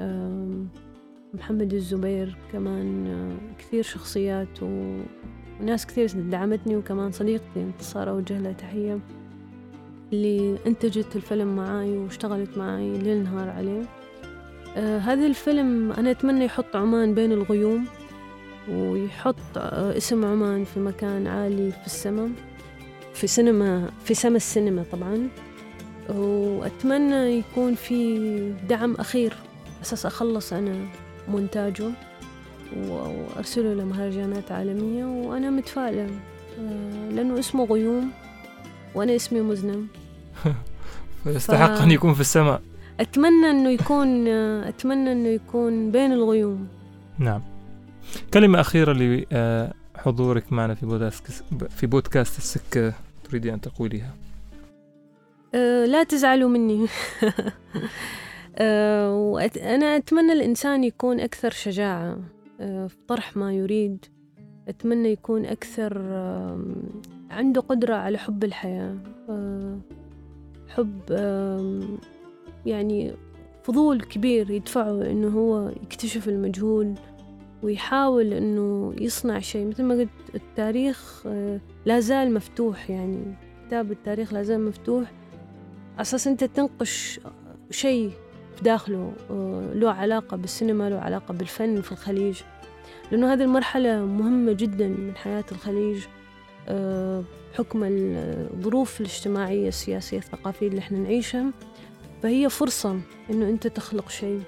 محمد 1.36 1.74
الزبير 1.74 2.36
كمان 2.52 3.06
آه، 3.06 3.56
كثير 3.58 3.82
شخصيات 3.82 4.48
وناس 4.62 5.86
كثير 5.86 6.10
دعمتني 6.12 6.76
وكمان 6.76 7.12
صديقتي 7.12 7.62
انتصار 7.62 8.10
أوجه 8.10 8.38
لها 8.38 8.52
تحية 8.52 8.98
اللي 10.12 10.58
انتجت 10.66 11.16
الفيلم 11.16 11.56
معاي 11.56 11.96
واشتغلت 11.96 12.58
معاي 12.58 12.98
ليل 12.98 13.22
نهار 13.24 13.50
عليه. 13.50 13.82
آه 14.76 14.98
هذا 14.98 15.26
الفيلم 15.26 15.92
أنا 15.92 16.10
أتمنى 16.10 16.44
يحط 16.44 16.76
عمان 16.76 17.14
بين 17.14 17.32
الغيوم 17.32 17.84
ويحط 18.68 19.36
آه 19.56 19.96
اسم 19.96 20.24
عمان 20.24 20.64
في 20.64 20.80
مكان 20.80 21.26
عالي 21.26 21.70
في 21.70 21.86
السماء 21.86 22.30
في 23.14 23.26
سينما 23.26 23.90
في 24.04 24.14
سما 24.14 24.36
السينما 24.36 24.84
طبعا. 24.92 25.28
وأتمنى 26.08 27.38
يكون 27.38 27.74
في 27.74 28.52
دعم 28.68 28.94
أخير 28.94 29.34
أساس 29.82 30.06
أخلص 30.06 30.52
أنا 30.52 30.86
مونتاجه 31.28 31.90
وأرسله 32.76 33.74
لمهرجانات 33.74 34.52
عالمية 34.52 35.04
وأنا 35.04 35.50
متفائلة. 35.50 36.10
آه، 36.60 37.10
لأنه 37.10 37.38
اسمه 37.38 37.64
غيوم 37.64 38.10
وأنا 38.94 39.16
اسمي 39.16 39.40
مزنم. 39.40 39.86
فيستحق 41.24 41.74
ف... 41.74 41.82
أن 41.82 41.90
يكون 41.90 42.14
في 42.14 42.20
السماء. 42.20 42.62
أتمنى 43.00 43.50
أنه 43.50 43.70
يكون 43.70 44.28
أتمنى 44.28 45.12
أنه 45.12 45.28
يكون 45.28 45.90
بين 45.90 46.12
الغيوم. 46.12 46.68
نعم. 47.18 47.42
كلمة 48.34 48.60
أخيرة 48.60 48.92
لحضورك 48.92 50.52
معنا 50.52 50.74
في 50.74 50.86
بودكاست 50.86 51.44
في 51.70 51.86
بودكاست 51.86 52.38
السكة 52.38 52.92
تريدي 53.24 53.54
أن 53.54 53.60
تقوليها. 53.60 54.14
أه 55.54 55.86
لا 55.86 56.04
تزعلوا 56.04 56.48
مني. 56.48 56.86
أه 58.58 59.16
وأنا 59.16 59.96
أتمنى 59.96 60.32
الإنسان 60.32 60.84
يكون 60.84 61.20
أكثر 61.20 61.50
شجاعة 61.50 62.18
أه 62.60 62.86
في 62.86 62.96
طرح 63.08 63.36
ما 63.36 63.52
يريد. 63.52 64.04
أتمنى 64.68 65.12
يكون 65.12 65.46
أكثر 65.46 65.98
عنده 67.30 67.60
قدرة 67.60 67.94
على 67.94 68.18
حب 68.18 68.44
الحياة 68.44 68.96
أه، 69.28 69.78
حب 70.68 71.00
يعني 72.66 73.14
فضول 73.62 74.00
كبير 74.00 74.50
يدفعه 74.50 75.02
إنه 75.02 75.28
هو 75.28 75.68
يكتشف 75.68 76.28
المجهول 76.28 76.94
ويحاول 77.62 78.32
إنه 78.32 78.94
يصنع 79.00 79.38
شيء. 79.38 79.66
مثل 79.66 79.82
ما 79.82 79.94
قلت 79.94 80.08
التاريخ 80.34 81.22
أه، 81.26 81.60
لا 81.86 82.00
زال 82.00 82.34
مفتوح 82.34 82.90
يعني. 82.90 83.34
كتاب 83.66 83.92
التاريخ 83.92 84.32
لا 84.32 84.42
زال 84.42 84.64
مفتوح. 84.64 85.12
أساس 85.98 86.26
أنت 86.28 86.44
تنقش 86.44 87.20
شيء 87.70 88.10
في 88.56 88.62
داخله 88.62 89.12
أه، 89.30 89.70
له 89.74 89.90
علاقة 89.90 90.36
بالسينما 90.36 90.90
له 90.90 90.98
علاقة 90.98 91.34
بالفن 91.34 91.80
في 91.80 91.92
الخليج. 91.92 92.40
لأنه 93.12 93.32
هذه 93.32 93.42
المرحلة 93.42 94.04
مهمة 94.04 94.52
جدا 94.52 94.88
من 94.88 95.12
حياة 95.16 95.44
الخليج 95.52 96.04
بحكم 96.68 97.84
الظروف 97.84 99.00
الاجتماعية 99.00 99.68
السياسية 99.68 100.18
الثقافية 100.18 100.68
اللي 100.68 100.78
إحنا 100.78 100.98
نعيشها. 100.98 101.50
فهي 102.22 102.48
فرصة 102.48 103.00
إنه 103.30 103.48
أنت 103.48 103.66
تخلق 103.66 104.08
شيء. 104.08 104.40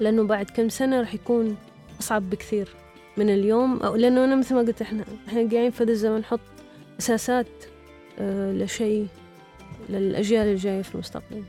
لأنه 0.00 0.22
بعد 0.22 0.50
كم 0.50 0.68
سنة 0.68 1.00
راح 1.00 1.14
يكون 1.14 1.56
أصعب 2.00 2.30
بكثير 2.30 2.68
من 3.16 3.30
اليوم. 3.30 3.82
أو 3.82 3.96
لأنه 3.96 4.24
أنا 4.24 4.36
مثل 4.36 4.54
ما 4.54 4.60
قلت 4.60 4.82
إحنا 4.82 5.04
إحنا 5.28 5.40
قاعدين 5.40 5.70
في 5.70 5.84
هذا 5.84 5.92
الزمن 5.92 6.18
نحط 6.18 6.40
أساسات 7.00 7.46
آه 8.18 8.52
لشيء 8.52 9.06
للأجيال 9.88 10.46
الجاية 10.46 10.82
في 10.82 10.94
المستقبل. 10.94 11.42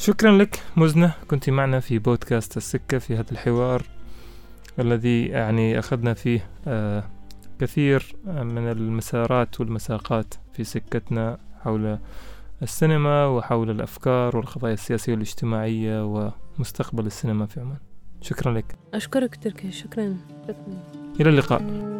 شكرا 0.00 0.32
لك 0.38 0.62
مزنة. 0.76 1.14
كنت 1.28 1.50
معنا 1.50 1.80
في 1.80 1.98
بودكاست 1.98 2.56
السكة 2.56 2.98
في 2.98 3.14
هذا 3.14 3.32
الحوار 3.32 3.82
الذي 4.78 5.26
يعني 5.26 5.78
أخذنا 5.78 6.14
فيه 6.14 6.50
آه 6.66 7.04
كثير 7.58 8.16
من 8.24 8.70
المسارات 8.70 9.60
والمساقات 9.60 10.34
في 10.52 10.64
سكتنا 10.64 11.38
حول 11.64 11.98
السينما 12.62 13.26
وحول 13.26 13.70
الأفكار 13.70 14.36
والقضايا 14.36 14.74
السياسية 14.74 15.12
والاجتماعية 15.12 16.04
ومستقبل 16.58 17.06
السينما 17.06 17.46
في 17.46 17.60
عمان. 17.60 17.78
شكرا 18.20 18.52
لك. 18.52 18.78
أشكرك 18.94 19.36
تركي. 19.36 19.72
شكرا, 19.72 20.16
شكرا. 20.48 20.56
إلى 21.20 21.30
اللقاء. 21.30 21.99